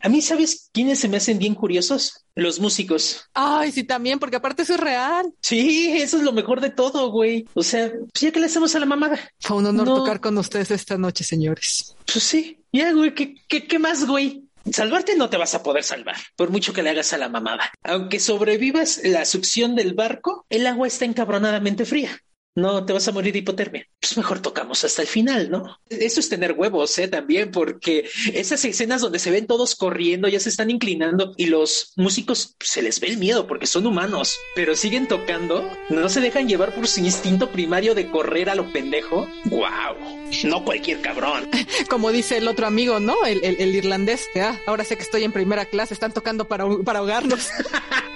A 0.00 0.08
mí, 0.08 0.22
¿sabes 0.22 0.70
quiénes 0.72 1.00
se 1.00 1.08
me 1.08 1.16
hacen 1.16 1.36
bien 1.40 1.56
curiosos? 1.56 2.24
Los 2.36 2.60
músicos. 2.60 3.28
Ay, 3.34 3.72
sí, 3.72 3.82
también, 3.82 4.20
porque 4.20 4.36
aparte 4.36 4.62
eso 4.62 4.74
es 4.74 4.80
real. 4.80 5.34
Sí, 5.40 5.90
eso 5.96 6.18
es 6.18 6.22
lo 6.22 6.32
mejor 6.32 6.60
de 6.60 6.70
todo, 6.70 7.10
güey. 7.10 7.48
O 7.54 7.64
sea, 7.64 7.90
pues 7.90 8.20
ya 8.20 8.30
que 8.30 8.38
le 8.38 8.46
hacemos 8.46 8.72
a 8.76 8.78
la 8.78 8.86
mamada. 8.86 9.18
Fue 9.40 9.56
un 9.56 9.66
honor 9.66 9.84
tocar 9.84 10.20
con 10.20 10.38
ustedes 10.38 10.70
esta 10.70 10.96
noche, 10.96 11.24
señores. 11.24 11.96
Pues 12.06 12.22
sí, 12.22 12.60
ya, 12.72 12.92
güey, 12.92 13.16
¿qué, 13.16 13.34
qué, 13.48 13.66
qué 13.66 13.80
más, 13.80 14.06
güey? 14.06 14.44
Salvarte 14.72 15.16
no 15.16 15.30
te 15.30 15.36
vas 15.36 15.54
a 15.54 15.62
poder 15.62 15.84
salvar, 15.84 16.16
por 16.36 16.50
mucho 16.50 16.72
que 16.72 16.82
le 16.82 16.90
hagas 16.90 17.12
a 17.12 17.18
la 17.18 17.28
mamada. 17.28 17.72
Aunque 17.82 18.20
sobrevivas 18.20 19.00
la 19.04 19.24
succión 19.24 19.74
del 19.74 19.94
barco, 19.94 20.46
el 20.50 20.66
agua 20.66 20.86
está 20.86 21.04
encabronadamente 21.04 21.84
fría 21.84 22.20
no 22.60 22.84
te 22.84 22.92
vas 22.92 23.08
a 23.08 23.12
morir 23.12 23.32
de 23.32 23.40
hipotermia. 23.40 23.86
Pues 24.00 24.16
mejor 24.16 24.40
tocamos 24.40 24.84
hasta 24.84 25.02
el 25.02 25.08
final, 25.08 25.50
¿no? 25.50 25.78
Eso 25.88 26.20
es 26.20 26.28
tener 26.28 26.52
huevos, 26.52 26.98
¿eh? 26.98 27.08
También, 27.08 27.50
porque 27.50 28.08
esas 28.32 28.64
escenas 28.64 29.00
donde 29.00 29.18
se 29.18 29.30
ven 29.30 29.46
todos 29.46 29.74
corriendo, 29.74 30.28
ya 30.28 30.40
se 30.40 30.48
están 30.48 30.70
inclinando 30.70 31.34
y 31.36 31.46
los 31.46 31.92
músicos 31.96 32.56
se 32.60 32.82
les 32.82 33.00
ve 33.00 33.08
el 33.08 33.18
miedo 33.18 33.46
porque 33.46 33.66
son 33.66 33.86
humanos, 33.86 34.36
pero 34.54 34.76
siguen 34.76 35.08
tocando, 35.08 35.68
no 35.88 36.08
se 36.08 36.20
dejan 36.20 36.48
llevar 36.48 36.74
por 36.74 36.86
su 36.86 37.00
instinto 37.00 37.50
primario 37.50 37.94
de 37.94 38.10
correr 38.10 38.50
a 38.50 38.54
lo 38.54 38.72
pendejo. 38.72 39.26
¡Wow! 39.46 40.20
No 40.44 40.64
cualquier 40.64 41.00
cabrón. 41.00 41.48
Como 41.88 42.12
dice 42.12 42.38
el 42.38 42.48
otro 42.48 42.66
amigo, 42.66 43.00
¿no? 43.00 43.24
El, 43.24 43.44
el, 43.44 43.74
irlandés. 43.74 44.28
Ah, 44.36 44.58
ahora 44.66 44.84
sé 44.84 44.96
que 44.96 45.02
estoy 45.02 45.24
en 45.24 45.32
primera 45.32 45.64
clase, 45.64 45.94
están 45.94 46.12
tocando 46.12 46.46
para, 46.46 46.66
para 46.84 47.00
ahogarnos. 47.00 47.48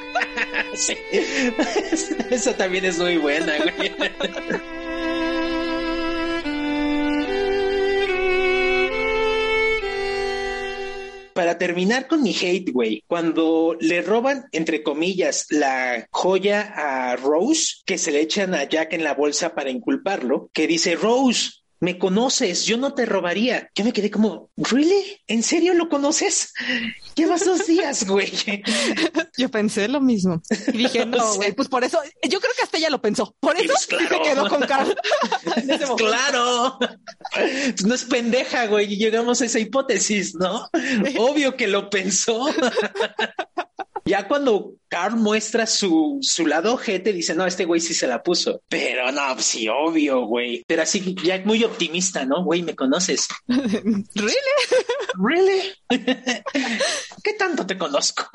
sí. 0.74 0.96
También 2.58 2.84
es 2.84 2.98
muy 2.98 3.16
buena, 3.16 3.56
güey. 3.58 3.92
Para 11.34 11.58
terminar 11.58 12.06
con 12.06 12.22
mi 12.22 12.30
hate, 12.30 12.70
güey, 12.70 13.02
cuando 13.08 13.76
le 13.80 14.02
roban, 14.02 14.44
entre 14.52 14.84
comillas, 14.84 15.46
la 15.50 16.06
joya 16.10 16.72
a 16.76 17.16
Rose, 17.16 17.82
que 17.84 17.98
se 17.98 18.12
le 18.12 18.20
echan 18.20 18.54
a 18.54 18.64
Jack 18.64 18.92
en 18.92 19.02
la 19.02 19.14
bolsa 19.14 19.54
para 19.54 19.70
inculparlo, 19.70 20.48
que 20.52 20.68
dice, 20.68 20.94
Rose, 20.94 21.63
me 21.80 21.98
conoces, 21.98 22.64
yo 22.64 22.76
no 22.76 22.94
te 22.94 23.06
robaría. 23.06 23.70
Yo 23.74 23.84
me 23.84 23.92
quedé 23.92 24.10
como, 24.10 24.50
¿really? 24.56 25.20
¿En 25.26 25.42
serio 25.42 25.74
lo 25.74 25.88
conoces? 25.88 26.52
Llevas 27.14 27.44
dos 27.44 27.66
días, 27.66 28.06
güey. 28.06 28.32
Yo 29.36 29.50
pensé 29.50 29.88
lo 29.88 30.00
mismo. 30.00 30.42
Y 30.72 30.78
dije, 30.78 31.06
no, 31.06 31.34
güey, 31.34 31.52
pues 31.52 31.68
por 31.68 31.84
eso, 31.84 32.00
yo 32.22 32.40
creo 32.40 32.52
que 32.56 32.62
hasta 32.62 32.78
ella 32.78 32.90
lo 32.90 33.00
pensó. 33.00 33.34
Por 33.40 33.56
eso 33.56 33.72
se 33.76 33.96
quedó 34.22 34.48
con 34.48 34.62
Carl. 34.62 34.96
claro. 35.96 36.78
Pues 37.32 37.84
no 37.84 37.94
es 37.94 38.04
pendeja, 38.04 38.66
güey. 38.66 38.92
Y 38.92 38.96
llegamos 38.96 39.40
a 39.40 39.46
esa 39.46 39.58
hipótesis, 39.58 40.34
¿no? 40.34 40.68
Obvio 41.18 41.56
que 41.56 41.66
lo 41.66 41.90
pensó. 41.90 42.46
Ya 44.04 44.28
cuando 44.28 44.74
Carl 44.88 45.16
muestra 45.16 45.66
su, 45.66 46.18
su 46.20 46.46
lado 46.46 46.78
te 46.78 47.12
dice, 47.12 47.34
no, 47.34 47.46
este 47.46 47.64
güey 47.64 47.80
sí 47.80 47.94
se 47.94 48.06
la 48.06 48.22
puso. 48.22 48.62
Pero 48.68 49.10
no, 49.10 49.34
pues 49.34 49.46
sí, 49.46 49.66
obvio, 49.68 50.26
güey. 50.26 50.62
Pero 50.66 50.82
así, 50.82 51.16
ya 51.24 51.40
muy 51.44 51.64
optimista, 51.64 52.24
¿no? 52.24 52.44
Güey, 52.44 52.62
¿me 52.62 52.76
conoces? 52.76 53.26
¿Really? 53.48 54.04
¿Really? 55.18 55.72
¿Qué 57.22 57.32
tanto 57.38 57.66
te 57.66 57.78
conozco? 57.78 58.28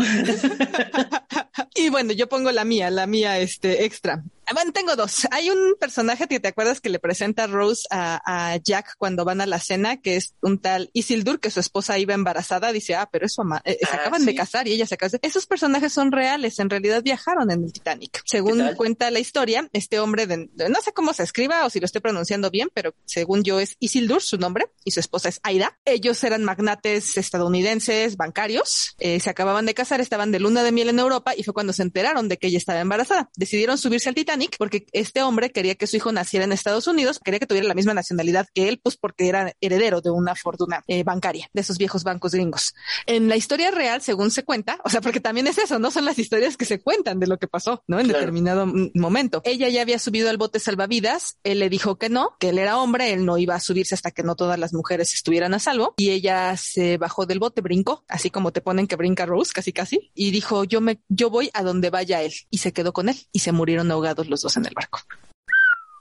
y 1.76 1.90
bueno, 1.90 2.14
yo 2.14 2.28
pongo 2.28 2.52
la 2.52 2.64
mía, 2.64 2.90
la 2.90 3.08
mía, 3.08 3.40
este, 3.40 3.86
extra. 3.86 4.24
Bueno, 4.52 4.72
tengo 4.72 4.96
dos. 4.96 5.28
Hay 5.32 5.50
un 5.50 5.76
personaje 5.80 6.28
que 6.28 6.40
te 6.40 6.48
acuerdas 6.48 6.82
que 6.82 6.90
le 6.90 7.00
presenta 7.00 7.46
Rose 7.46 7.84
a, 7.92 8.58
Jack 8.64 8.96
cuando 8.98 9.24
van 9.24 9.42
a 9.42 9.46
la 9.46 9.60
cena, 9.60 9.98
que 10.02 10.16
es 10.16 10.34
un 10.42 10.58
tal 10.60 10.90
Isildur, 10.94 11.40
que 11.40 11.52
su 11.52 11.60
esposa 11.60 12.00
iba 12.00 12.14
embarazada. 12.14 12.72
Dice, 12.72 12.96
ah, 12.96 13.08
pero 13.12 13.28
eso 13.28 13.44
eh, 13.64 13.78
se 13.80 13.96
ah, 13.96 14.00
acaban 14.00 14.26
de 14.26 14.34
casar 14.34 14.68
y 14.68 14.74
ella 14.74 14.88
se 14.88 14.98
casa. 14.98 15.18
Esos 15.22 15.46
personajes 15.46 15.94
son 15.94 16.12
reales. 16.12 16.58
En 16.60 16.70
realidad 16.70 17.04
viajaron 17.04 17.52
en 17.52 17.64
el 17.64 17.72
Titanic. 17.72 18.22
Según 18.26 18.74
cuenta 18.76 19.12
la 19.12 19.20
historia, 19.20 19.70
este 19.72 20.00
hombre 20.00 20.26
de, 20.26 20.50
no 20.70 20.82
sé 20.82 20.94
cómo 20.94 21.14
se 21.14 21.24
escriba 21.24 21.66
o 21.66 21.70
si 21.70 21.80
lo 21.80 21.86
estoy 21.86 22.02
pronunciando 22.02 22.50
bien, 22.50 22.70
pero 22.74 22.96
según 23.06 23.44
yo 23.44 23.60
es 23.60 23.76
Isildur, 23.80 24.22
su 24.22 24.38
nombre, 24.38 24.72
y 24.84 24.92
su 24.92 25.00
esposa 25.00 25.30
es 25.30 25.40
Aida. 25.44 25.78
Ellos 25.86 26.24
eran 26.24 26.44
magnates 26.44 27.18
estadounidenses, 27.18 27.49
bancarios. 28.18 28.96
Eh, 29.00 29.20
se 29.20 29.30
acababan 29.30 29.66
de 29.66 29.74
casar, 29.74 30.02
estaban 30.02 30.32
de 30.32 30.40
luna 30.40 30.64
de 30.64 30.72
miel 30.72 30.90
en 30.90 31.00
Europa 31.00 31.34
y 31.36 31.44
fue 31.44 31.54
cuando 31.54 31.74
se 31.74 31.82
enteraron 31.84 32.28
de 32.30 32.38
que 32.38 32.48
ella 32.48 32.58
estaba 32.58 32.80
embarazada. 32.80 33.30
Decidieron 33.36 33.78
subirse 33.78 34.10
al 34.10 34.16
Titanic 34.16 34.56
porque 34.58 34.86
este 34.92 35.22
hombre 35.24 35.52
quería 35.52 35.76
que 35.76 35.88
su 35.88 35.98
hijo 35.98 36.12
naciera 36.12 36.46
en 36.46 36.52
Estados 36.52 36.88
Unidos, 36.88 37.20
quería 37.24 37.40
que 37.40 37.48
tuviera 37.48 37.68
la 37.68 37.74
misma 37.74 37.94
nacionalidad 37.94 38.48
que 38.54 38.70
él, 38.70 38.80
pues 38.82 38.98
porque 38.98 39.28
era 39.28 39.54
heredero 39.62 40.02
de 40.02 40.10
una 40.12 40.36
fortuna 40.36 40.84
eh, 40.88 41.04
bancaria, 41.04 41.50
de 41.54 41.62
esos 41.62 41.78
viejos 41.78 42.04
bancos 42.04 42.34
gringos. 42.34 42.74
En 43.06 43.28
la 43.30 43.36
historia 43.36 43.72
real, 43.72 44.02
según 44.02 44.32
se 44.32 44.44
cuenta, 44.44 44.80
o 44.84 44.90
sea, 44.90 45.02
porque 45.02 45.20
también 45.20 45.48
es 45.48 45.58
eso, 45.58 45.80
no 45.80 45.92
son 45.92 46.06
las 46.06 46.20
historias 46.20 46.58
que 46.58 46.66
se 46.66 46.80
cuentan 46.82 47.20
de 47.20 47.28
lo 47.28 47.38
que 47.38 47.48
pasó, 47.48 47.84
¿no? 47.88 48.00
En 48.00 48.06
Claro. 48.06 48.20
determinado 48.20 48.66
momento. 48.96 49.42
Ella 49.46 49.70
ya 49.70 49.82
había 49.82 50.00
subido 50.00 50.30
al 50.30 50.38
bote 50.38 50.60
salvavidas, 50.60 51.38
él 51.44 51.60
le 51.60 51.70
dijo 51.70 51.98
que 51.98 52.10
no, 52.10 52.36
que 52.40 52.50
él 52.50 52.58
era 52.60 52.78
hombre, 52.78 53.14
él 53.14 53.26
no 53.26 53.38
iba 53.38 53.56
a 53.56 53.60
subirse 53.60 53.96
hasta 53.96 54.12
que 54.12 54.24
no 54.24 54.36
todas 54.36 54.58
las 54.58 54.74
mujeres 54.74 55.14
estuvieran 55.14 55.54
a 55.54 55.60
salvo, 55.60 55.94
y 55.98 56.10
ella 56.12 56.56
se 56.58 56.98
bajó 56.98 57.26
del 57.30 57.40
bote, 57.40 57.62
brincó, 57.62 58.04
así 58.10 58.30
como 58.30 58.52
te 58.52 58.60
ponen 58.60 58.88
que 58.88 58.98
brinca 58.98 59.26
Rose, 59.26 59.54
casi 59.54 59.72
casi, 59.72 60.12
y 60.14 60.32
dijo, 60.32 60.66
yo 60.66 60.82
me, 60.82 61.00
yo 61.08 61.30
voy 61.30 61.50
a 61.54 61.64
donde 61.64 61.90
vaya 61.90 62.22
él, 62.22 62.34
y 62.50 62.58
se 62.58 62.74
quedó 62.74 62.92
con 62.92 63.08
él, 63.08 63.16
y 63.32 63.40
se 63.40 63.54
murieron 63.54 63.90
ahogados 63.90 64.28
los 64.28 64.42
dos 64.42 64.58
en 64.58 64.66
el 64.66 64.74
barco. 64.74 65.00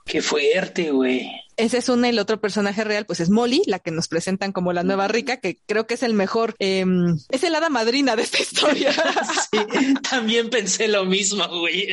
Qué 0.05 0.21
fuerte, 0.21 0.91
güey. 0.91 1.31
Ese 1.59 1.77
es 1.77 1.89
una 1.89 2.07
y 2.07 2.11
el 2.11 2.19
otro 2.19 2.39
personaje 2.39 2.85
real, 2.85 3.05
pues 3.05 3.19
es 3.19 3.29
Molly, 3.29 3.63
la 3.65 3.79
que 3.79 3.91
nos 3.91 4.07
presentan 4.07 4.53
como 4.53 4.71
la 4.71 4.83
nueva 4.83 5.09
rica, 5.09 5.41
que 5.41 5.59
creo 5.65 5.87
que 5.87 5.95
es 5.95 6.03
el 6.03 6.13
mejor, 6.13 6.55
em, 6.59 7.17
es 7.27 7.43
el 7.43 7.53
hada 7.53 7.67
madrina 7.67 8.15
de 8.15 8.23
esta 8.23 8.41
historia. 8.41 8.93
Sí, 9.51 9.59
también 10.09 10.49
pensé 10.49 10.87
lo 10.87 11.05
mismo, 11.05 11.45
güey. 11.47 11.89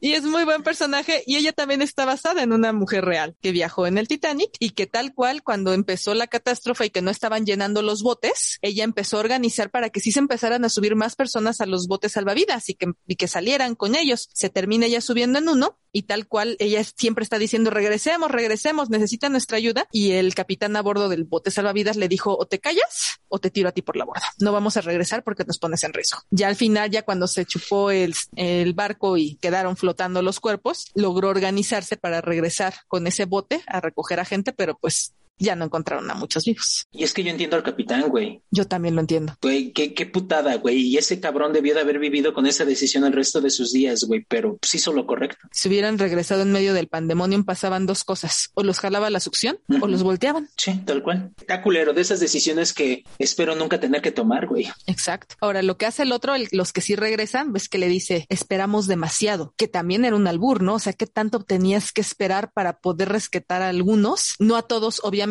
y 0.00 0.12
es 0.12 0.24
muy 0.24 0.44
buen 0.44 0.62
personaje 0.62 1.22
y 1.26 1.36
ella 1.36 1.52
también 1.52 1.82
está 1.82 2.04
basada 2.04 2.42
en 2.42 2.52
una 2.52 2.72
mujer 2.72 3.04
real 3.04 3.36
que 3.42 3.52
viajó 3.52 3.86
en 3.86 3.98
el 3.98 4.08
Titanic 4.08 4.50
y 4.58 4.70
que 4.70 4.86
tal 4.86 5.14
cual 5.14 5.42
cuando 5.42 5.72
empezó 5.72 6.14
la 6.14 6.26
catástrofe 6.26 6.86
y 6.86 6.90
que 6.90 7.02
no 7.02 7.10
estaban 7.10 7.46
llenando 7.46 7.82
los 7.82 8.02
botes, 8.02 8.58
ella 8.62 8.84
empezó 8.84 9.18
a 9.18 9.20
organizar 9.20 9.70
para 9.70 9.90
que 9.90 10.00
sí 10.00 10.12
se 10.12 10.18
empezaran 10.18 10.64
a 10.64 10.70
subir 10.70 10.96
más 10.96 11.14
personas 11.14 11.60
a 11.60 11.66
los 11.66 11.86
botes 11.86 12.12
salvavidas 12.12 12.68
y 12.68 12.74
que, 12.74 12.92
y 13.06 13.16
que 13.16 13.28
salieran 13.28 13.74
con 13.74 13.94
ellos. 13.94 14.28
Se 14.32 14.50
termina 14.50 14.86
ella 14.86 15.00
subiendo 15.00 15.38
en 15.38 15.48
uno 15.48 15.78
y 15.94 16.02
tal 16.02 16.26
cual 16.26 16.56
ella 16.58 16.82
siempre 16.82 17.22
está 17.22 17.38
diciendo 17.38 17.70
regresemos, 17.70 18.30
regresemos, 18.30 18.90
necesita 19.04 19.28
nuestra 19.28 19.58
ayuda 19.58 19.86
y 19.92 20.12
el 20.12 20.34
capitán 20.34 20.74
a 20.76 20.82
bordo 20.82 21.10
del 21.10 21.24
bote 21.24 21.50
salvavidas 21.50 21.96
le 21.96 22.08
dijo 22.08 22.36
o 22.36 22.46
te 22.46 22.58
callas 22.58 23.20
o 23.28 23.38
te 23.38 23.50
tiro 23.50 23.68
a 23.68 23.72
ti 23.72 23.82
por 23.82 23.96
la 23.96 24.06
borda. 24.06 24.24
No 24.38 24.52
vamos 24.52 24.78
a 24.78 24.80
regresar 24.80 25.22
porque 25.22 25.44
nos 25.44 25.58
pones 25.58 25.84
en 25.84 25.92
riesgo. 25.92 26.20
Ya 26.30 26.48
al 26.48 26.56
final, 26.56 26.90
ya 26.90 27.02
cuando 27.02 27.26
se 27.26 27.44
chupó 27.44 27.90
el, 27.90 28.14
el 28.36 28.72
barco 28.72 29.18
y 29.18 29.36
quedaron 29.36 29.76
flotando 29.76 30.22
los 30.22 30.40
cuerpos, 30.40 30.90
logró 30.94 31.28
organizarse 31.28 31.98
para 31.98 32.22
regresar 32.22 32.74
con 32.88 33.06
ese 33.06 33.26
bote 33.26 33.62
a 33.66 33.80
recoger 33.80 34.20
a 34.20 34.24
gente, 34.24 34.52
pero 34.52 34.78
pues 34.78 35.12
ya 35.38 35.56
no 35.56 35.64
encontraron 35.64 36.10
a 36.10 36.14
muchos 36.14 36.44
vivos. 36.44 36.86
Y 36.92 37.04
es 37.04 37.12
que 37.12 37.24
yo 37.24 37.30
entiendo 37.30 37.56
al 37.56 37.62
capitán, 37.62 38.08
güey. 38.08 38.40
Yo 38.50 38.66
también 38.66 38.94
lo 38.94 39.00
entiendo. 39.00 39.34
Güey, 39.42 39.72
qué, 39.72 39.94
qué 39.94 40.06
putada, 40.06 40.56
güey. 40.56 40.78
Y 40.78 40.96
ese 40.98 41.20
cabrón 41.20 41.52
debió 41.52 41.74
de 41.74 41.80
haber 41.80 41.98
vivido 41.98 42.32
con 42.34 42.46
esa 42.46 42.64
decisión 42.64 43.04
el 43.04 43.12
resto 43.12 43.40
de 43.40 43.50
sus 43.50 43.72
días, 43.72 44.04
güey. 44.04 44.24
Pero 44.28 44.56
pues 44.58 44.74
hizo 44.74 44.92
lo 44.92 45.06
correcto. 45.06 45.48
Si 45.52 45.68
hubieran 45.68 45.98
regresado 45.98 46.42
en 46.42 46.52
medio 46.52 46.72
del 46.74 46.88
pandemonium 46.88 47.44
pasaban 47.44 47.86
dos 47.86 48.04
cosas, 48.04 48.50
o 48.54 48.62
los 48.62 48.78
jalaba 48.80 49.10
la 49.10 49.20
succión 49.20 49.58
o 49.80 49.86
los 49.88 50.02
volteaban. 50.02 50.48
Sí, 50.56 50.80
tal 50.84 51.02
cual. 51.02 51.32
Está 51.38 51.62
culero 51.62 51.92
de 51.92 52.00
esas 52.02 52.20
decisiones 52.20 52.72
que 52.72 53.04
espero 53.18 53.54
nunca 53.56 53.80
tener 53.80 54.02
que 54.02 54.12
tomar, 54.12 54.46
güey. 54.46 54.68
Exacto. 54.86 55.34
Ahora, 55.40 55.62
lo 55.62 55.76
que 55.76 55.86
hace 55.86 56.02
el 56.02 56.12
otro, 56.12 56.34
el- 56.34 56.48
los 56.52 56.72
que 56.72 56.80
sí 56.80 56.94
regresan, 56.96 57.52
ves 57.52 57.68
que 57.68 57.78
le 57.78 57.88
dice, 57.88 58.26
esperamos 58.28 58.86
demasiado, 58.86 59.54
que 59.56 59.68
también 59.68 60.04
era 60.04 60.16
un 60.16 60.26
albur, 60.26 60.62
¿no? 60.62 60.74
O 60.74 60.78
sea, 60.78 60.92
¿qué 60.92 61.06
tanto 61.06 61.40
tenías 61.40 61.92
que 61.92 62.00
esperar 62.00 62.52
para 62.52 62.78
poder 62.78 63.08
rescatar 63.08 63.62
a 63.62 63.68
algunos? 63.68 64.34
No 64.38 64.56
a 64.56 64.62
todos, 64.62 65.00
obviamente, 65.02 65.23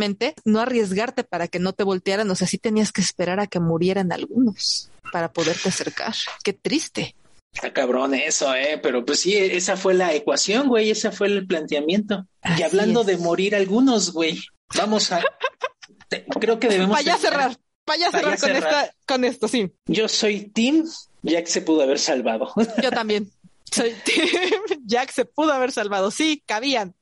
no 0.46 0.60
arriesgarte 0.60 1.24
para 1.24 1.48
que 1.48 1.60
no 1.60 1.74
te 1.74 1.84
voltearan, 1.84 2.30
o 2.30 2.36
sea, 2.36 2.48
sí 2.48 2.58
tenías 2.58 2.91
que 2.91 3.02
esperar 3.02 3.39
a 3.39 3.48
que 3.48 3.60
murieran 3.60 4.12
algunos 4.12 4.89
para 5.12 5.32
poderte 5.32 5.70
acercar. 5.70 6.14
Qué 6.44 6.54
triste. 6.54 7.16
Está 7.54 7.72
cabrón 7.72 8.16
eso, 8.16 8.54
eh. 8.56 8.80
Pero 8.82 9.06
pues 9.06 9.20
sí, 9.20 9.36
esa 9.38 9.78
fue 9.78 9.94
la 9.94 10.14
ecuación, 10.14 10.68
güey. 10.68 10.89
Ese 10.89 11.12
fue 11.12 11.28
el 11.28 11.46
planteamiento. 11.46 12.26
y 12.58 12.64
hablando 12.64 13.04
de 13.04 13.18
morir 13.18 13.56
algunos, 13.56 14.12
güey. 14.12 14.41
Vamos 14.76 15.12
a. 15.12 15.22
te- 16.10 16.26
creo 16.39 16.60
que 16.60 16.68
debemos. 16.68 16.96
Vaya 16.96 17.14
a 17.14 17.18
cerrar, 17.20 17.58
vaya 17.86 18.06
ya 18.06 18.12
cerrar 18.12 18.39
con 18.39 18.50
cerrar. 18.50 18.64
esta, 18.86 18.96
con 19.06 19.24
esto, 19.24 19.48
sí. 19.48 19.72
Yo 19.86 20.08
soy 20.08 20.50
Tim. 20.50 20.86
Jack 21.22 21.46
se 21.46 21.62
pudo 21.62 21.84
haber 21.84 22.00
salvado. 22.00 22.52
Yo 22.82 22.89
también. 22.91 23.30
Soy 23.74 23.95
Jack 24.86 25.11
se 25.11 25.26
pudo 25.26 25.51
haber 25.51 25.71
salvado. 25.71 26.11
Sí, 26.11 26.43
cabían. 26.45 26.95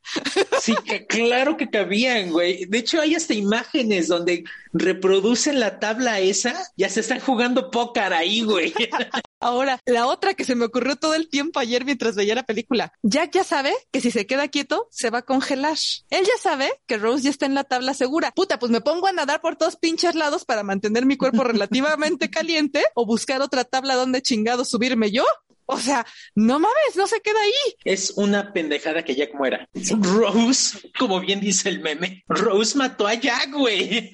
Sí, 0.62 0.74
que 0.86 1.06
claro 1.06 1.58
que 1.58 1.70
cabían, 1.70 2.32
güey. 2.32 2.66
De 2.66 2.78
hecho, 2.78 3.02
hay 3.02 3.16
hasta 3.16 3.34
imágenes 3.34 4.08
donde 4.08 4.46
reproducen 4.72 5.60
la 5.60 5.80
tabla 5.80 6.20
esa. 6.20 6.56
Ya 6.78 6.88
se 6.90 7.02
están 7.02 7.20
jugando 7.20 7.72
póker 7.72 8.14
ahí, 8.14 8.42
güey. 8.44 8.74
Ahora, 9.42 9.80
la 9.86 10.06
otra 10.06 10.36
que 10.36 10.46
se 10.46 10.56
me 10.56 10.66
ocurrió 10.66 10.96
todo 10.96 11.16
el 11.16 11.28
tiempo 11.28 11.60
ayer 11.60 11.84
mientras 11.84 12.16
veía 12.16 12.36
la 12.36 12.44
película. 12.44 12.94
Jack 13.02 13.32
ya 13.34 13.44
sabe 13.44 13.74
que 13.92 14.00
si 14.00 14.12
se 14.12 14.28
queda 14.28 14.48
quieto, 14.48 14.88
se 14.92 15.10
va 15.10 15.20
a 15.20 15.24
congelar. 15.24 15.78
Él 16.10 16.24
ya 16.26 16.42
sabe 16.42 16.72
que 16.86 16.98
Rose 16.98 17.24
ya 17.24 17.32
está 17.32 17.48
en 17.48 17.56
la 17.56 17.64
tabla 17.64 17.94
segura. 17.94 18.32
Puta, 18.32 18.60
pues 18.60 18.72
me 18.72 18.82
pongo 18.82 19.08
a 19.08 19.12
nadar 19.12 19.42
por 19.42 19.56
todos 19.56 19.78
pinches 19.78 20.16
lados 20.16 20.46
para 20.46 20.64
mantener 20.64 21.06
mi 21.06 21.18
cuerpo 21.18 21.44
relativamente 21.44 22.30
caliente 22.30 22.84
o 22.94 23.06
buscar 23.06 23.42
otra 23.42 23.66
tabla 23.66 23.96
donde 23.96 24.22
chingado 24.22 24.64
subirme 24.64 25.12
yo. 25.12 25.26
O 25.72 25.80
sea, 25.80 26.06
no 26.36 26.60
mames, 26.60 26.98
no 26.98 27.08
se 27.08 27.22
queda 27.22 27.40
ahí. 27.40 27.76
Es 27.86 28.12
una 28.18 28.52
pendejada 28.52 29.06
que 29.06 29.16
Jack 29.16 29.34
muera. 29.34 29.70
Rose, 30.02 30.92
como 31.00 31.22
bien 31.22 31.40
dice 31.40 31.70
el 31.70 31.80
meme, 31.80 32.24
Rose 32.28 32.78
mató 32.78 33.08
a 33.08 33.14
Jack, 33.14 33.52
güey. 33.54 34.12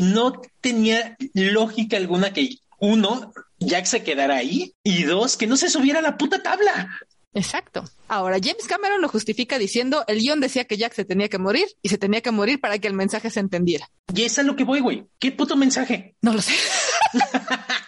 No 0.00 0.42
tenía 0.60 1.16
lógica 1.34 1.96
alguna 1.96 2.32
que 2.32 2.58
uno, 2.80 3.32
Jack 3.60 3.86
se 3.86 4.02
quedara 4.02 4.36
ahí 4.36 4.74
y 4.82 5.04
dos, 5.04 5.36
que 5.36 5.46
no 5.46 5.56
se 5.56 5.70
subiera 5.70 6.00
a 6.00 6.02
la 6.02 6.18
puta 6.18 6.42
tabla. 6.42 6.90
Exacto. 7.32 7.84
Ahora, 8.08 8.38
James 8.42 8.66
Cameron 8.66 9.00
lo 9.00 9.08
justifica 9.08 9.56
diciendo, 9.56 10.04
el 10.08 10.18
guion 10.18 10.40
decía 10.40 10.64
que 10.64 10.76
Jack 10.76 10.94
se 10.94 11.04
tenía 11.04 11.28
que 11.28 11.38
morir 11.38 11.68
y 11.80 11.90
se 11.90 11.98
tenía 11.98 12.22
que 12.22 12.32
morir 12.32 12.60
para 12.60 12.78
que 12.80 12.88
el 12.88 12.94
mensaje 12.94 13.30
se 13.30 13.38
entendiera. 13.38 13.88
Y 14.12 14.22
es 14.22 14.36
a 14.40 14.42
lo 14.42 14.56
que 14.56 14.64
voy, 14.64 14.80
güey. 14.80 15.06
¿Qué 15.20 15.30
puto 15.30 15.54
mensaje? 15.54 16.16
No 16.22 16.32
lo 16.32 16.42
sé. 16.42 16.54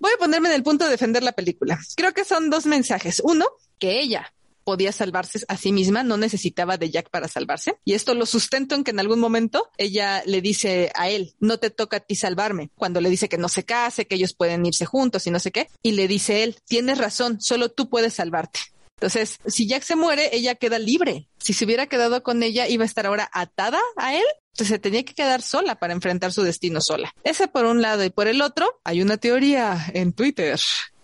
Voy 0.00 0.12
a 0.14 0.18
ponerme 0.18 0.48
en 0.48 0.54
el 0.54 0.62
punto 0.62 0.84
de 0.84 0.90
defender 0.90 1.22
la 1.22 1.32
película. 1.32 1.78
Creo 1.96 2.12
que 2.12 2.24
son 2.24 2.50
dos 2.50 2.66
mensajes. 2.66 3.20
Uno, 3.24 3.46
que 3.78 4.00
ella 4.00 4.32
podía 4.68 4.92
salvarse 4.92 5.40
a 5.48 5.56
sí 5.56 5.72
misma, 5.72 6.02
no 6.02 6.18
necesitaba 6.18 6.76
de 6.76 6.90
Jack 6.90 7.08
para 7.08 7.26
salvarse. 7.26 7.78
Y 7.86 7.94
esto 7.94 8.12
lo 8.12 8.26
sustento 8.26 8.74
en 8.74 8.84
que 8.84 8.90
en 8.90 9.00
algún 9.00 9.18
momento 9.18 9.70
ella 9.78 10.22
le 10.26 10.42
dice 10.42 10.92
a 10.94 11.08
él, 11.08 11.34
no 11.40 11.56
te 11.58 11.70
toca 11.70 11.96
a 11.96 12.00
ti 12.00 12.14
salvarme, 12.14 12.70
cuando 12.74 13.00
le 13.00 13.08
dice 13.08 13.30
que 13.30 13.38
no 13.38 13.48
se 13.48 13.64
case, 13.64 14.06
que 14.06 14.16
ellos 14.16 14.34
pueden 14.34 14.66
irse 14.66 14.84
juntos 14.84 15.26
y 15.26 15.30
no 15.30 15.40
sé 15.40 15.52
qué. 15.52 15.68
Y 15.82 15.92
le 15.92 16.06
dice 16.06 16.42
él, 16.42 16.56
tienes 16.66 16.98
razón, 16.98 17.40
solo 17.40 17.70
tú 17.70 17.88
puedes 17.88 18.12
salvarte. 18.12 18.60
Entonces, 19.00 19.38
si 19.46 19.66
Jack 19.66 19.84
se 19.84 19.96
muere, 19.96 20.28
ella 20.36 20.56
queda 20.56 20.78
libre. 20.78 21.28
Si 21.38 21.54
se 21.54 21.64
hubiera 21.64 21.86
quedado 21.86 22.22
con 22.22 22.42
ella, 22.42 22.68
iba 22.68 22.82
a 22.82 22.86
estar 22.86 23.06
ahora 23.06 23.30
atada 23.32 23.80
a 23.96 24.16
él. 24.16 24.24
Se 24.64 24.78
tenía 24.78 25.04
que 25.04 25.14
quedar 25.14 25.42
sola 25.42 25.76
para 25.76 25.92
enfrentar 25.92 26.32
su 26.32 26.42
destino 26.42 26.80
sola. 26.80 27.12
Ese 27.24 27.48
por 27.48 27.64
un 27.64 27.82
lado 27.82 28.04
y 28.04 28.10
por 28.10 28.26
el 28.28 28.42
otro, 28.42 28.80
hay 28.84 29.02
una 29.02 29.16
teoría 29.16 29.90
en 29.94 30.12
Twitter 30.12 30.58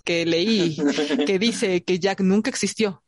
que 0.04 0.26
leí 0.26 0.76
que 1.26 1.38
dice 1.38 1.82
que 1.82 1.98
Jack 1.98 2.20
nunca 2.20 2.50
existió. 2.50 3.02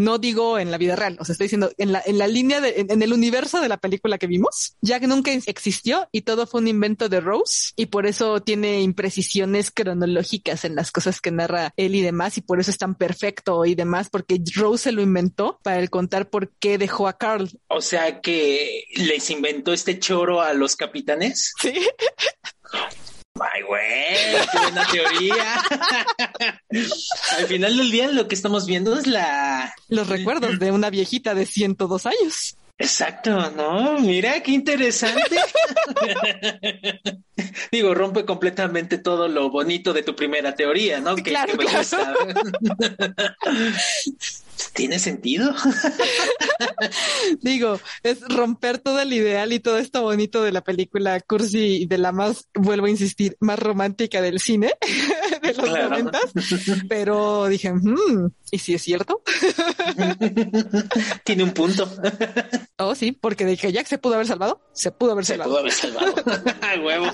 No 0.00 0.16
digo 0.16 0.58
en 0.58 0.70
la 0.70 0.78
vida 0.78 0.96
real, 0.96 1.18
o 1.20 1.26
sea, 1.26 1.34
estoy 1.34 1.44
diciendo 1.44 1.70
en 1.76 1.92
la, 1.92 2.02
en 2.06 2.16
la 2.16 2.26
línea 2.26 2.62
de, 2.62 2.80
en, 2.80 2.90
en 2.90 3.02
el 3.02 3.12
universo 3.12 3.60
de 3.60 3.68
la 3.68 3.76
película 3.76 4.16
que 4.16 4.26
vimos. 4.26 4.76
Jack 4.80 5.02
nunca 5.02 5.30
existió 5.30 6.08
y 6.10 6.22
todo 6.22 6.46
fue 6.46 6.62
un 6.62 6.68
invento 6.68 7.10
de 7.10 7.20
Rose 7.20 7.72
y 7.76 7.86
por 7.86 8.06
eso 8.06 8.40
tiene 8.40 8.80
imprecisiones 8.80 9.70
cronológicas 9.70 10.64
en 10.64 10.74
las 10.74 10.90
cosas 10.90 11.20
que 11.20 11.30
narra 11.30 11.74
él 11.76 11.94
y 11.94 12.00
demás 12.00 12.38
y 12.38 12.40
por 12.40 12.60
eso 12.60 12.70
es 12.70 12.78
tan 12.78 12.94
perfecto 12.94 13.66
y 13.66 13.74
demás 13.74 14.08
porque 14.10 14.40
Rose 14.54 14.84
se 14.84 14.92
lo 14.92 15.02
inventó 15.02 15.60
para 15.62 15.80
el 15.80 15.90
contar 15.90 16.30
por 16.30 16.50
qué 16.58 16.78
dejó 16.78 17.06
a 17.06 17.18
Carl. 17.18 17.50
O 17.68 17.82
sea 17.82 18.22
que 18.22 18.84
les 18.96 19.28
inventó 19.28 19.74
este 19.74 19.98
choro 19.98 20.40
a 20.40 20.54
los 20.54 20.76
capitanes. 20.76 21.52
Sí. 21.60 21.74
Ay, 23.40 23.62
güey, 23.62 24.46
qué 24.52 24.58
buena 24.58 24.86
teoría. 24.86 25.62
Al 27.38 27.46
final 27.46 27.76
del 27.76 27.90
día 27.90 28.08
lo 28.08 28.28
que 28.28 28.34
estamos 28.34 28.66
viendo 28.66 28.98
es 28.98 29.06
la... 29.06 29.74
Los 29.88 30.08
recuerdos 30.08 30.58
de 30.58 30.70
una 30.70 30.90
viejita 30.90 31.34
de 31.34 31.46
102 31.46 32.06
años. 32.06 32.56
Exacto, 32.80 33.50
¿no? 33.50 33.98
Mira, 34.00 34.42
qué 34.42 34.52
interesante. 34.52 35.36
Digo, 37.72 37.94
rompe 37.94 38.24
completamente 38.24 38.96
todo 38.96 39.28
lo 39.28 39.50
bonito 39.50 39.92
de 39.92 40.02
tu 40.02 40.16
primera 40.16 40.54
teoría, 40.54 40.98
¿no? 40.98 41.14
Que, 41.14 41.24
claro, 41.24 41.58
que 41.58 41.64
me 41.64 41.66
claro. 41.66 42.18
¿Tiene 44.74 44.98
sentido? 44.98 45.54
Digo, 47.40 47.80
es 48.02 48.20
romper 48.28 48.78
todo 48.78 49.00
el 49.00 49.12
ideal 49.12 49.52
y 49.52 49.60
todo 49.60 49.78
esto 49.78 50.02
bonito 50.02 50.42
de 50.42 50.52
la 50.52 50.62
película 50.62 51.20
cursi 51.20 51.82
y 51.82 51.86
de 51.86 51.98
la 51.98 52.12
más, 52.12 52.48
vuelvo 52.54 52.86
a 52.86 52.90
insistir, 52.90 53.36
más 53.40 53.58
romántica 53.58 54.20
del 54.22 54.40
cine 54.40 54.72
de 55.42 55.54
los 55.54 55.68
Claro. 55.68 55.90
noventas. 55.90 56.32
Pero 56.88 57.46
dije, 57.48 57.72
"Hmm, 57.72 58.28
¿y 58.50 58.58
si 58.58 58.74
es 58.74 58.82
cierto? 58.82 59.22
Tiene 61.24 61.44
un 61.44 61.52
punto. 61.52 61.88
Oh, 62.78 62.94
sí, 62.94 63.12
porque 63.12 63.44
de 63.44 63.56
que 63.56 63.72
Jack 63.72 63.86
se 63.86 63.98
pudo 63.98 64.14
haber 64.14 64.26
salvado, 64.26 64.60
se 64.72 64.90
pudo 64.92 65.12
haber 65.12 65.24
Se 65.24 65.34
salvado. 65.36 65.50
pudo 65.50 65.60
haber 65.60 65.72
salvado. 65.72 66.14
Huevo. 66.84 67.06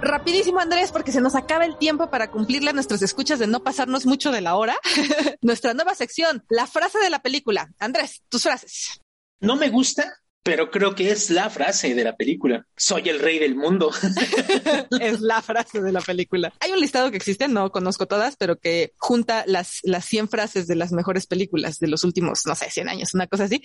Rapidísimo, 0.00 0.60
Andrés, 0.60 0.92
porque 0.92 1.12
se 1.12 1.20
nos 1.20 1.34
acaba 1.34 1.64
el 1.64 1.76
tiempo 1.76 2.10
para 2.10 2.30
cumplirle 2.30 2.70
a 2.70 2.72
nuestros 2.72 3.02
escuchas 3.02 3.38
de 3.38 3.46
no 3.46 3.62
pasarnos 3.62 4.06
mucho 4.06 4.32
de 4.32 4.40
la 4.40 4.56
hora. 4.56 4.76
Nuestra 5.42 5.74
nueva 5.74 5.94
sección, 5.94 6.44
la 6.48 6.66
frase 6.66 6.98
de 6.98 7.10
la 7.10 7.20
película. 7.20 7.70
Andrés, 7.78 8.22
tus 8.28 8.42
frases. 8.42 9.00
No 9.40 9.56
me 9.56 9.68
gusta, 9.68 10.20
pero 10.42 10.70
creo 10.70 10.94
que 10.94 11.10
es 11.10 11.28
la 11.28 11.50
frase 11.50 11.94
de 11.94 12.02
la 12.02 12.16
película. 12.16 12.66
Soy 12.76 13.08
el 13.10 13.18
rey 13.18 13.38
del 13.38 13.54
mundo. 13.54 13.90
es 15.00 15.20
la 15.20 15.42
frase 15.42 15.82
de 15.82 15.92
la 15.92 16.00
película. 16.00 16.52
Hay 16.60 16.72
un 16.72 16.80
listado 16.80 17.10
que 17.10 17.18
existe, 17.18 17.46
no 17.46 17.70
conozco 17.70 18.06
todas, 18.06 18.36
pero 18.36 18.56
que 18.56 18.92
junta 18.96 19.44
las, 19.46 19.80
las 19.82 20.06
100 20.06 20.28
frases 20.28 20.66
de 20.66 20.76
las 20.76 20.92
mejores 20.92 21.26
películas 21.26 21.78
de 21.78 21.88
los 21.88 22.04
últimos, 22.04 22.46
no 22.46 22.54
sé, 22.54 22.70
100 22.70 22.88
años, 22.88 23.14
una 23.14 23.26
cosa 23.26 23.44
así. 23.44 23.62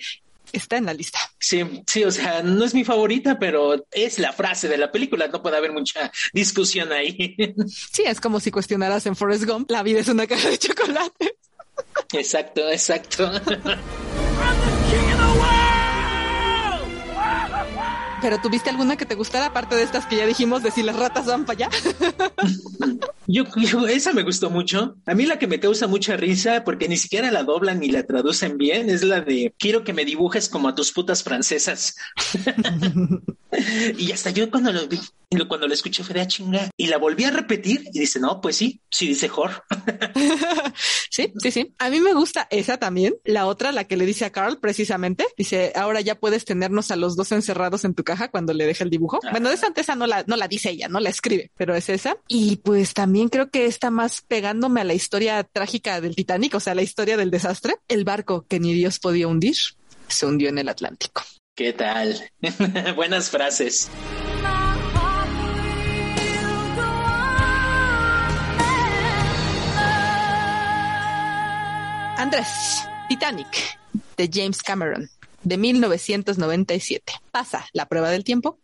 Está 0.52 0.76
en 0.76 0.86
la 0.86 0.94
lista. 0.94 1.18
Sí, 1.38 1.82
sí, 1.86 2.04
o 2.04 2.10
sea, 2.10 2.42
no 2.42 2.64
es 2.64 2.74
mi 2.74 2.84
favorita, 2.84 3.38
pero 3.38 3.86
es 3.90 4.18
la 4.18 4.32
frase 4.32 4.68
de 4.68 4.78
la 4.78 4.90
película. 4.90 5.28
No 5.28 5.42
puede 5.42 5.56
haber 5.56 5.72
mucha 5.72 6.10
discusión 6.32 6.92
ahí. 6.92 7.36
Sí, 7.92 8.02
es 8.04 8.20
como 8.20 8.40
si 8.40 8.50
cuestionaras 8.50 9.06
en 9.06 9.16
Forrest 9.16 9.44
Gump, 9.44 9.70
la 9.70 9.82
vida 9.82 10.00
es 10.00 10.08
una 10.08 10.26
caja 10.26 10.48
de 10.48 10.58
chocolate. 10.58 11.36
Exacto, 12.12 12.68
exacto. 12.70 13.30
Pero 18.20 18.40
¿tuviste 18.40 18.70
alguna 18.70 18.96
que 18.96 19.06
te 19.06 19.14
gustara 19.14 19.46
aparte 19.46 19.76
de 19.76 19.82
estas 19.82 20.06
que 20.06 20.16
ya 20.16 20.26
dijimos 20.26 20.62
de 20.62 20.70
si 20.70 20.82
las 20.82 20.96
ratas 20.96 21.26
van 21.26 21.44
para 21.44 21.66
allá? 21.66 21.70
yo, 23.54 23.86
esa 23.88 24.12
me 24.12 24.22
gustó 24.22 24.50
mucho. 24.50 24.96
A 25.06 25.14
mí 25.14 25.26
la 25.26 25.38
que 25.38 25.46
me 25.46 25.60
causa 25.60 25.86
mucha 25.86 26.16
risa, 26.16 26.64
porque 26.64 26.88
ni 26.88 26.96
siquiera 26.96 27.30
la 27.30 27.42
doblan 27.42 27.80
ni 27.80 27.88
la 27.88 28.04
traducen 28.04 28.58
bien, 28.58 28.90
es 28.90 29.02
la 29.02 29.20
de 29.20 29.54
quiero 29.58 29.84
que 29.84 29.92
me 29.92 30.04
dibujes 30.04 30.48
como 30.48 30.68
a 30.68 30.74
tus 30.74 30.92
putas 30.92 31.22
francesas. 31.22 31.96
y 33.98 34.12
hasta 34.12 34.30
yo 34.30 34.50
cuando 34.50 34.72
lo 34.72 34.86
vi, 34.86 35.00
cuando 35.48 35.66
lo 35.66 35.74
escuché 35.74 36.04
fue 36.04 36.14
de 36.14 36.20
ah, 36.20 36.26
chinga 36.26 36.70
y 36.76 36.86
la 36.86 36.98
volví 36.98 37.24
a 37.24 37.30
repetir 37.30 37.84
y 37.92 38.00
dice, 38.00 38.20
no, 38.20 38.40
pues 38.40 38.56
sí, 38.56 38.80
sí 38.90 39.08
dice 39.08 39.28
Jor. 39.28 39.64
sí, 41.16 41.32
sí, 41.38 41.50
sí. 41.50 41.74
A 41.78 41.90
mí 41.90 42.00
me 42.00 42.12
gusta 42.12 42.46
esa 42.50 42.78
también. 42.78 43.14
La 43.24 43.46
otra, 43.46 43.72
la 43.72 43.84
que 43.84 43.96
le 43.96 44.06
dice 44.06 44.24
a 44.24 44.30
Carl 44.30 44.58
precisamente, 44.58 45.26
dice, 45.36 45.72
ahora 45.74 46.00
ya 46.00 46.14
puedes 46.16 46.44
tenernos 46.44 46.90
a 46.90 46.96
los 46.96 47.16
dos 47.16 47.32
encerrados 47.32 47.84
en 47.84 47.94
tu 47.94 48.04
caja 48.04 48.30
cuando 48.30 48.52
le 48.52 48.66
deja 48.66 48.84
el 48.84 48.90
dibujo. 48.90 49.20
Bueno, 49.30 49.50
esa 49.50 49.72
esa 49.74 49.94
no 49.94 50.06
la, 50.06 50.24
no 50.26 50.36
la 50.36 50.48
dice 50.48 50.70
ella, 50.70 50.88
no 50.88 51.00
la 51.00 51.10
escribe, 51.10 51.50
pero 51.56 51.74
es 51.74 51.88
esa. 51.88 52.16
Y 52.28 52.56
pues 52.56 52.94
también 52.94 53.28
creo 53.28 53.50
que 53.50 53.66
está 53.66 53.90
más 53.90 54.22
pegándome 54.22 54.80
a 54.80 54.84
la 54.84 54.94
historia 54.94 55.42
trágica 55.44 56.00
del 56.00 56.16
Titanic, 56.16 56.54
o 56.54 56.60
sea, 56.60 56.74
la 56.74 56.82
historia 56.82 57.16
del 57.16 57.30
desastre. 57.30 57.76
El 57.88 58.04
barco 58.04 58.46
que 58.48 58.60
ni 58.60 58.74
Dios 58.74 58.98
podía 58.98 59.28
hundir 59.28 59.56
se 60.08 60.26
hundió 60.26 60.48
en 60.48 60.58
el 60.58 60.68
Atlántico. 60.68 61.22
¿Qué 61.54 61.72
tal? 61.72 62.30
Buenas 62.96 63.30
frases. 63.30 63.88
Andrés, 72.18 72.82
Titanic, 73.10 73.78
de 74.16 74.30
James 74.32 74.62
Cameron, 74.62 75.10
de 75.42 75.58
1997. 75.58 77.12
¿Pasa 77.30 77.66
la 77.74 77.86
prueba 77.86 78.08
del 78.08 78.24
tiempo? 78.24 78.58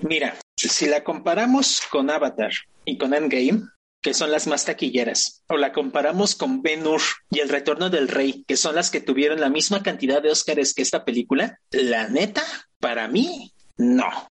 Mira, 0.00 0.38
si 0.56 0.86
la 0.86 1.04
comparamos 1.04 1.82
con 1.90 2.08
Avatar 2.08 2.52
y 2.86 2.96
con 2.96 3.12
Endgame, 3.12 3.68
que 4.00 4.14
son 4.14 4.30
las 4.30 4.46
más 4.46 4.64
taquilleras, 4.64 5.44
o 5.48 5.58
la 5.58 5.74
comparamos 5.74 6.34
con 6.34 6.62
Ben 6.62 6.86
Hur 6.86 7.02
y 7.30 7.40
El 7.40 7.50
Retorno 7.50 7.90
del 7.90 8.08
Rey, 8.08 8.44
que 8.48 8.56
son 8.56 8.74
las 8.74 8.90
que 8.90 9.02
tuvieron 9.02 9.38
la 9.38 9.50
misma 9.50 9.82
cantidad 9.82 10.22
de 10.22 10.30
Óscares 10.30 10.72
que 10.72 10.80
esta 10.80 11.04
película, 11.04 11.60
la 11.72 12.08
neta, 12.08 12.42
para 12.80 13.06
mí, 13.06 13.52
no. 13.76 14.28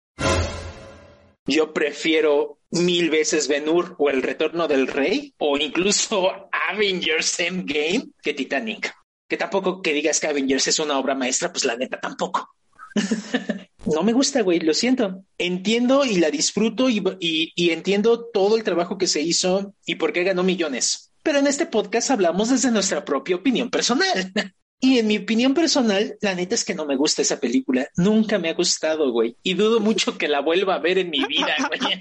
Yo 1.47 1.75
prefiero 1.75 2.59
mil 2.75 3.11
veces 3.11 3.49
Ben 3.49 3.69
Hur 3.69 3.95
o 3.99 4.11
El 4.11 4.23
Retorno 4.23 4.69
del 4.69 4.87
Rey 4.87 5.35
o 5.39 5.57
incluso 5.57 6.49
Avengers 6.71 7.41
Endgame 7.41 8.09
que 8.23 8.35
Titanic. 8.35 8.95
Que 9.29 9.37
tampoco 9.37 9.81
que 9.81 9.93
digas 9.93 10.21
que 10.21 10.27
Avengers 10.27 10.69
es 10.69 10.79
una 10.79 10.99
obra 10.99 11.15
maestra, 11.15 11.51
pues 11.51 11.65
la 11.65 11.77
neta 11.77 11.99
tampoco. 11.99 12.51
no 13.87 14.03
me 14.03 14.13
gusta, 14.13 14.43
güey, 14.43 14.61
lo 14.61 14.75
siento. 14.75 15.25
Entiendo 15.39 16.05
y 16.05 16.17
la 16.17 16.31
disfruto 16.31 16.89
y, 16.91 17.03
y, 17.19 17.71
entiendo 17.71 18.27
todo 18.33 18.57
el 18.57 18.65
trabajo 18.65 18.99
que 18.99 19.07
se 19.07 19.21
hizo 19.21 19.75
y 19.87 19.95
por 19.97 20.13
qué 20.13 20.25
ganó 20.25 20.43
millones. 20.43 21.13
Pero 21.23 21.39
en 21.39 21.47
este 21.47 21.67
podcast 21.67 22.11
hablamos 22.11 22.51
desde 22.51 22.71
nuestra 22.71 23.05
propia 23.05 23.37
opinión 23.37 23.71
personal. 23.71 24.33
Y 24.85 24.99
en 24.99 25.07
mi 25.07 25.17
opinión 25.17 25.55
personal, 25.55 26.19
la 26.21 26.35
neta 26.35 26.55
es 26.55 26.63
que 26.63 26.75
no 26.75 26.85
me 26.85 26.95
gusta 26.95 27.23
esa 27.23 27.41
película. 27.41 27.89
Nunca 27.97 28.39
me 28.39 28.51
ha 28.51 28.53
gustado, 28.55 29.13
güey. 29.13 29.35
Y 29.43 29.55
dudo 29.55 29.81
mucho 29.81 30.19
que 30.19 30.29
la 30.29 30.41
vuelva 30.41 30.75
a 30.75 30.79
ver 30.79 30.99
en 30.99 31.09
mi 31.09 31.25
vida, 31.25 31.57
güey. 31.69 31.99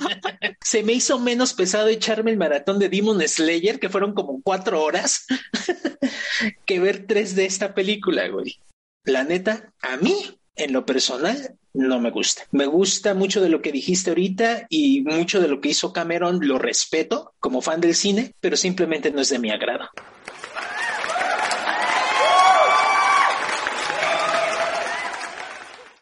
Se 0.61 0.83
me 0.83 0.91
hizo 0.91 1.17
menos 1.17 1.53
pesado 1.53 1.87
echarme 1.87 2.31
el 2.31 2.37
maratón 2.37 2.79
de 2.79 2.89
Demon 2.89 3.25
Slayer, 3.25 3.79
que 3.79 3.87
fueron 3.87 4.13
como 4.13 4.41
cuatro 4.41 4.83
horas, 4.83 5.25
que 6.65 6.81
ver 6.81 7.07
tres 7.07 7.35
de 7.35 7.45
esta 7.45 7.73
película, 7.73 8.27
güey. 8.27 8.57
La 9.05 9.23
neta, 9.23 9.71
a 9.81 9.95
mí, 9.95 10.37
en 10.57 10.73
lo 10.73 10.85
personal, 10.85 11.55
no 11.73 12.01
me 12.01 12.11
gusta. 12.11 12.43
Me 12.51 12.65
gusta 12.65 13.13
mucho 13.13 13.39
de 13.39 13.47
lo 13.47 13.61
que 13.61 13.71
dijiste 13.71 14.09
ahorita 14.09 14.67
y 14.67 15.03
mucho 15.03 15.39
de 15.39 15.47
lo 15.47 15.61
que 15.61 15.69
hizo 15.69 15.93
Cameron, 15.93 16.45
lo 16.45 16.59
respeto 16.59 17.33
como 17.39 17.61
fan 17.61 17.79
del 17.79 17.95
cine, 17.95 18.35
pero 18.41 18.57
simplemente 18.57 19.09
no 19.09 19.21
es 19.21 19.29
de 19.29 19.39
mi 19.39 19.51
agrado. 19.51 19.87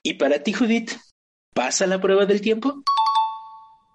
¿Y 0.04 0.16
para 0.16 0.42
ti, 0.42 0.54
Judith? 0.54 0.92
¿Pasa 1.54 1.86
la 1.86 2.02
prueba 2.02 2.26
del 2.26 2.42
tiempo? 2.42 2.84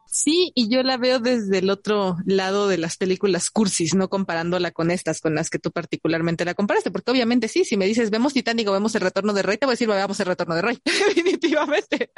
Sí, 0.08 0.52
y 0.54 0.68
yo 0.68 0.82
la 0.82 0.96
veo 0.96 1.18
desde 1.18 1.58
el 1.58 1.68
otro 1.68 2.16
lado 2.24 2.68
de 2.68 2.78
las 2.78 2.96
películas 2.96 3.50
cursis, 3.50 3.94
no 3.94 4.08
comparándola 4.08 4.70
con 4.70 4.90
estas, 4.90 5.20
con 5.20 5.34
las 5.34 5.50
que 5.50 5.58
tú 5.58 5.72
particularmente 5.72 6.44
la 6.44 6.54
comparaste, 6.54 6.90
porque 6.90 7.10
obviamente 7.10 7.48
sí, 7.48 7.64
si 7.64 7.76
me 7.76 7.86
dices 7.86 8.10
vemos 8.10 8.32
Titanic 8.32 8.68
o 8.68 8.72
vemos 8.72 8.94
el 8.94 9.02
retorno 9.02 9.34
de 9.34 9.42
Rey, 9.42 9.58
te 9.58 9.66
voy 9.66 9.72
a 9.72 9.74
decir 9.74 9.88
veamos 9.88 10.18
el 10.20 10.26
retorno 10.26 10.54
de 10.54 10.62
Rey, 10.62 10.78
definitivamente. 10.84 12.10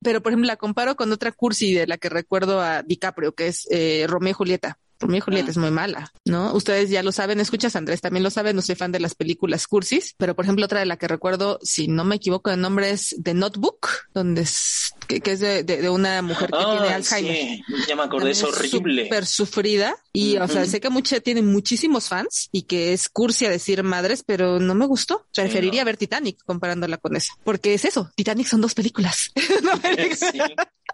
Pero 0.00 0.22
por 0.22 0.32
ejemplo, 0.32 0.46
la 0.46 0.56
comparo 0.56 0.94
con 0.94 1.10
otra 1.10 1.32
cursi 1.32 1.74
de 1.74 1.86
la 1.86 1.96
que 1.96 2.08
recuerdo 2.08 2.60
a 2.60 2.82
DiCaprio, 2.82 3.34
que 3.34 3.48
es 3.48 3.66
eh, 3.70 4.04
Romeo 4.06 4.30
y 4.30 4.34
Julieta. 4.34 4.78
Romeo 5.00 5.18
y 5.18 5.20
Julieta 5.20 5.48
ah. 5.48 5.50
es 5.50 5.56
muy 5.56 5.70
mala, 5.70 6.12
¿no? 6.26 6.52
Ustedes 6.54 6.90
ya 6.90 7.02
lo 7.02 7.10
saben, 7.10 7.40
escuchas, 7.40 7.74
Andrés 7.74 8.00
también 8.00 8.22
lo 8.22 8.30
sabe, 8.30 8.52
no 8.52 8.62
soy 8.62 8.74
fan 8.74 8.92
de 8.92 9.00
las 9.00 9.14
películas 9.14 9.66
cursis, 9.66 10.14
pero 10.18 10.36
por 10.36 10.44
ejemplo 10.44 10.66
otra 10.66 10.80
de 10.80 10.86
la 10.86 10.96
que 10.96 11.08
recuerdo, 11.08 11.58
si 11.62 11.88
no 11.88 12.04
me 12.04 12.16
equivoco, 12.16 12.50
el 12.50 12.60
nombre 12.60 12.90
es 12.90 13.16
The 13.22 13.34
Notebook, 13.34 13.88
donde 14.12 14.42
es, 14.42 14.92
que, 15.08 15.22
es 15.24 15.40
de, 15.40 15.90
una 15.90 16.20
mujer 16.22 16.50
que 16.50 16.58
tiene 16.58 16.94
Alzheimer. 16.94 17.34
Sí, 17.34 17.64
ya 17.88 17.96
me 17.96 18.02
acordé, 18.02 18.30
es 18.30 18.42
horrible. 18.42 19.04
Súper 19.04 19.26
sufrida 19.26 19.96
y, 20.12 20.36
o 20.36 20.48
sea, 20.48 20.66
sé 20.66 20.80
que 20.80 20.90
mucha, 20.90 21.20
tiene 21.20 21.42
muchísimos 21.42 22.08
fans 22.08 22.48
y 22.52 22.62
que 22.62 22.92
es 22.92 23.08
cursi 23.08 23.46
a 23.46 23.50
decir 23.50 23.82
madres, 23.82 24.22
pero 24.24 24.58
no 24.58 24.74
me 24.74 24.86
gustó. 24.86 25.26
Preferiría 25.34 25.84
ver 25.84 25.96
Titanic 25.96 26.42
comparándola 26.44 26.98
con 26.98 27.16
esa, 27.16 27.32
porque 27.44 27.74
es 27.74 27.84
eso, 27.84 28.10
Titanic 28.14 28.46
son 28.46 28.60
dos 28.60 28.74
películas. 28.74 29.32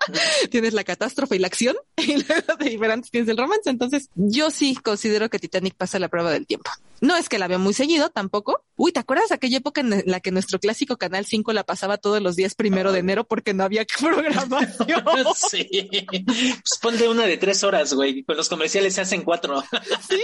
tienes 0.51 0.75
la 0.75 0.85
catástrofe 0.85 1.37
y 1.37 1.39
la 1.39 1.47
acción 1.47 1.77
y 1.97 2.23
luego 2.23 2.57
de 2.59 2.71
diferentes 2.71 3.11
tienes 3.11 3.29
el 3.29 3.37
romance. 3.37 3.71
Entonces, 3.71 3.96
yo 4.15 4.51
sí 4.51 4.77
considero 4.77 5.29
que 5.29 5.39
Titanic 5.39 5.75
pasa 5.75 5.99
la 5.99 6.09
prueba 6.09 6.31
del 6.31 6.47
tiempo. 6.47 6.71
No 7.01 7.17
es 7.17 7.29
que 7.29 7.39
la 7.39 7.47
vea 7.47 7.59
muy 7.59 7.75
seguido 7.75 8.09
tampoco. 8.09 8.63
Uy, 8.77 8.91
¿te 8.91 9.01
acuerdas 9.01 9.31
aquella 9.31 9.59
época 9.59 9.83
en 9.83 10.03
la 10.07 10.21
que 10.21 10.31
nuestro 10.31 10.59
clásico 10.59 10.97
Canal 10.97 11.27
5 11.27 11.53
la 11.53 11.65
pasaba 11.65 11.99
todos 11.99 12.23
los 12.23 12.37
días 12.37 12.55
primero 12.55 12.91
de 12.93 13.01
enero 13.01 13.25
porque 13.25 13.53
no 13.53 13.65
había 13.65 13.85
programación? 14.01 15.05
sí. 15.37 15.89
Pues 16.25 16.79
ponle 16.81 17.09
una 17.09 17.27
de 17.27 17.37
tres 17.37 17.65
horas, 17.65 17.93
güey. 17.93 18.23
Con 18.23 18.37
los 18.37 18.49
comerciales 18.49 18.95
se 18.95 19.03
hacen 19.03 19.23
cuatro. 19.23 19.63
sí, 20.09 20.21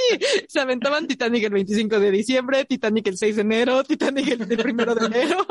se 0.48 0.60
aventaban 0.60 1.06
Titanic 1.06 1.44
el 1.44 1.52
25 1.52 2.00
de 2.00 2.10
diciembre, 2.10 2.64
Titanic 2.64 3.06
el 3.08 3.18
6 3.18 3.36
de 3.36 3.42
enero, 3.42 3.84
Titanic 3.84 4.28
el, 4.28 4.46
primero 4.46 4.94
de 4.94 5.06
enero. 5.06 5.46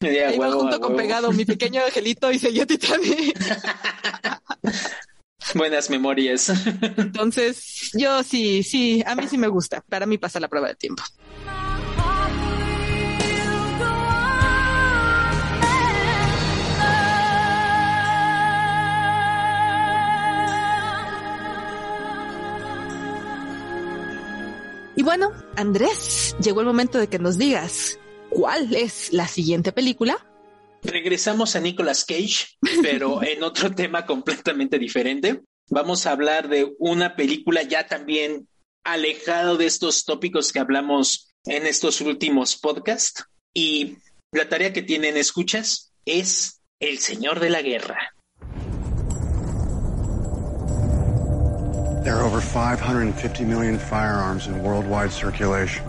Iba 0.00 0.52
junto 0.52 0.80
con 0.80 0.96
pegado 0.96 1.32
mi 1.32 1.46
pequeño 1.46 1.82
angelito 1.82 2.30
y 2.30 2.38
seguía 2.38 2.66
Titanic. 2.66 3.38
Buenas 5.54 5.90
memorias. 5.90 6.52
Entonces, 6.96 7.90
yo 7.94 8.22
sí, 8.22 8.62
sí, 8.62 9.02
a 9.06 9.14
mí 9.14 9.26
sí 9.28 9.38
me 9.38 9.48
gusta. 9.48 9.82
Para 9.82 10.06
mí 10.06 10.18
pasa 10.18 10.40
la 10.40 10.48
prueba 10.48 10.68
de 10.68 10.74
tiempo. 10.74 11.02
Y 24.96 25.02
bueno, 25.02 25.32
Andrés, 25.56 26.36
llegó 26.40 26.60
el 26.60 26.66
momento 26.66 26.98
de 26.98 27.08
que 27.08 27.18
nos 27.18 27.36
digas 27.36 27.98
cuál 28.30 28.74
es 28.76 29.12
la 29.12 29.26
siguiente 29.26 29.72
película 29.72 30.24
Regresamos 30.84 31.56
a 31.56 31.60
Nicolas 31.60 32.04
Cage, 32.04 32.46
pero 32.82 33.22
en 33.24 33.42
otro 33.42 33.74
tema 33.74 34.04
completamente 34.04 34.78
diferente. 34.78 35.42
Vamos 35.70 36.06
a 36.06 36.12
hablar 36.12 36.48
de 36.48 36.74
una 36.78 37.16
película 37.16 37.62
ya 37.62 37.86
también 37.86 38.48
alejado 38.84 39.56
de 39.56 39.64
estos 39.64 40.04
tópicos 40.04 40.52
que 40.52 40.60
hablamos 40.60 41.34
en 41.44 41.66
estos 41.66 42.02
últimos 42.02 42.56
podcasts. 42.56 43.24
Y 43.54 43.96
la 44.30 44.48
tarea 44.48 44.72
que 44.72 44.82
tienen 44.82 45.16
escuchas 45.16 45.92
es 46.04 46.60
El 46.80 46.98
Señor 46.98 47.40
de 47.40 47.50
la 47.50 47.62
Guerra. 47.62 48.14
There 52.04 52.16
are 52.16 52.22
over 52.22 52.42
550 52.42 53.46
million 53.46 53.78
firearms 53.78 54.46
in 54.46 54.62
worldwide 54.62 55.10
circulation. 55.10 55.82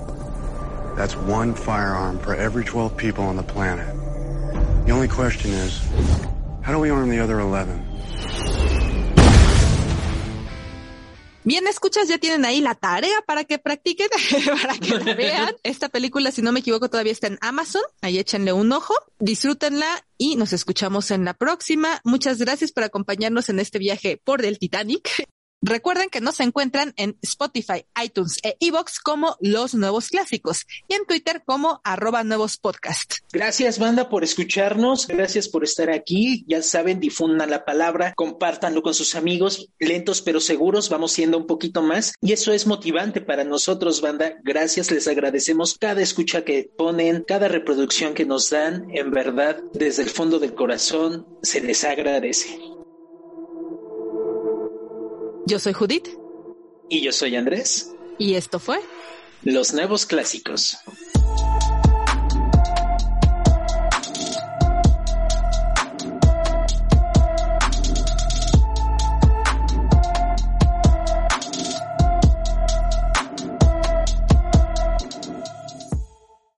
That's 0.96 1.18
one 1.18 1.54
firearm 1.54 2.20
for 2.20 2.34
every 2.34 2.64
12 2.64 2.96
people 2.96 3.26
on 3.26 3.36
the 3.36 3.43
planet. 3.43 4.05
The 4.86 4.92
only 4.92 5.08
question 5.08 5.52
is, 5.52 5.82
how 6.62 6.72
do 6.72 6.80
we 6.80 6.92
arm 6.92 7.10
the 7.10 7.20
other 7.20 7.40
11? 7.40 7.96
Bien, 11.44 11.66
escuchas, 11.68 12.08
ya 12.08 12.18
tienen 12.18 12.46
ahí 12.46 12.60
la 12.60 12.76
tarea 12.76 13.22
para 13.26 13.44
que 13.46 13.58
practiquen, 13.60 14.10
para 14.62 14.78
que 14.78 14.98
la 14.98 15.14
vean. 15.16 15.56
Esta 15.64 15.90
película, 15.90 16.32
si 16.32 16.42
no 16.42 16.52
me 16.52 16.60
equivoco, 16.60 16.90
todavía 16.90 17.12
está 17.12 17.28
en 17.28 17.38
Amazon. 17.42 17.82
Ahí 18.02 18.20
échenle 18.20 18.54
un 18.54 18.72
ojo, 18.72 18.94
disfrútenla 19.20 20.06
y 20.18 20.36
nos 20.36 20.54
escuchamos 20.54 21.10
en 21.10 21.26
la 21.26 21.34
próxima. 21.34 22.02
Muchas 22.04 22.38
gracias 22.38 22.72
por 22.72 22.84
acompañarnos 22.84 23.50
en 23.50 23.60
este 23.60 23.80
viaje 23.80 24.22
por 24.24 24.46
el 24.46 24.60
Titanic. 24.60 25.28
Recuerden 25.68 26.09
que 26.11 26.22
nos 26.22 26.39
encuentran 26.41 26.93
en 26.95 27.18
Spotify, 27.24 27.88
iTunes 28.03 28.38
e 28.43 28.55
iVoox 28.59 28.99
como 28.99 29.36
Los 29.39 29.74
Nuevos 29.74 30.09
Clásicos 30.09 30.68
y 30.88 30.93
en 30.93 31.07
Twitter 31.07 31.41
como 31.43 31.82
arroba 31.84 32.24
nuevos 32.24 32.57
podcast. 32.57 33.16
Gracias, 33.34 33.80
banda, 33.80 34.07
por 34.07 34.24
escucharnos. 34.24 35.07
Gracias 35.07 35.49
por 35.49 35.63
estar 35.63 35.89
aquí. 35.89 36.45
Ya 36.47 36.61
saben, 36.61 36.99
difundan 36.99 37.49
la 37.49 37.66
palabra, 37.66 38.13
compártanlo 38.16 38.84
con 38.84 38.93
sus 38.93 39.16
amigos. 39.16 39.68
Lentos 39.80 40.22
pero 40.22 40.39
seguros, 40.39 40.89
vamos 40.89 41.13
siendo 41.13 41.39
un 41.39 41.47
poquito 41.47 41.82
más. 41.82 42.13
Y 42.22 42.34
eso 42.34 42.53
es 42.53 42.68
motivante 42.68 43.22
para 43.22 43.43
nosotros, 43.43 44.01
banda. 44.01 44.36
Gracias, 44.43 44.91
les 44.91 45.07
agradecemos 45.07 45.80
cada 45.80 46.03
escucha 46.03 46.43
que 46.43 46.70
ponen, 46.78 47.24
cada 47.28 47.47
reproducción 47.47 48.13
que 48.13 48.28
nos 48.28 48.51
dan. 48.51 48.86
En 48.91 49.09
verdad, 49.09 49.63
desde 49.74 50.03
el 50.03 50.11
fondo 50.11 50.38
del 50.38 50.53
corazón, 50.53 51.26
se 51.41 51.59
les 51.59 51.84
agradece. 51.84 52.76
Yo 55.48 55.60
soy 55.60 55.74
Judith. 55.74 56.08
Y 56.89 57.02
yo 57.02 57.12
soy 57.12 57.36
Andrés. 57.36 57.93
Y 58.18 58.34
esto 58.34 58.60
fue 58.60 58.80
Los 59.43 59.74
Nuevos 59.74 60.08
Clásicos. 60.08 60.78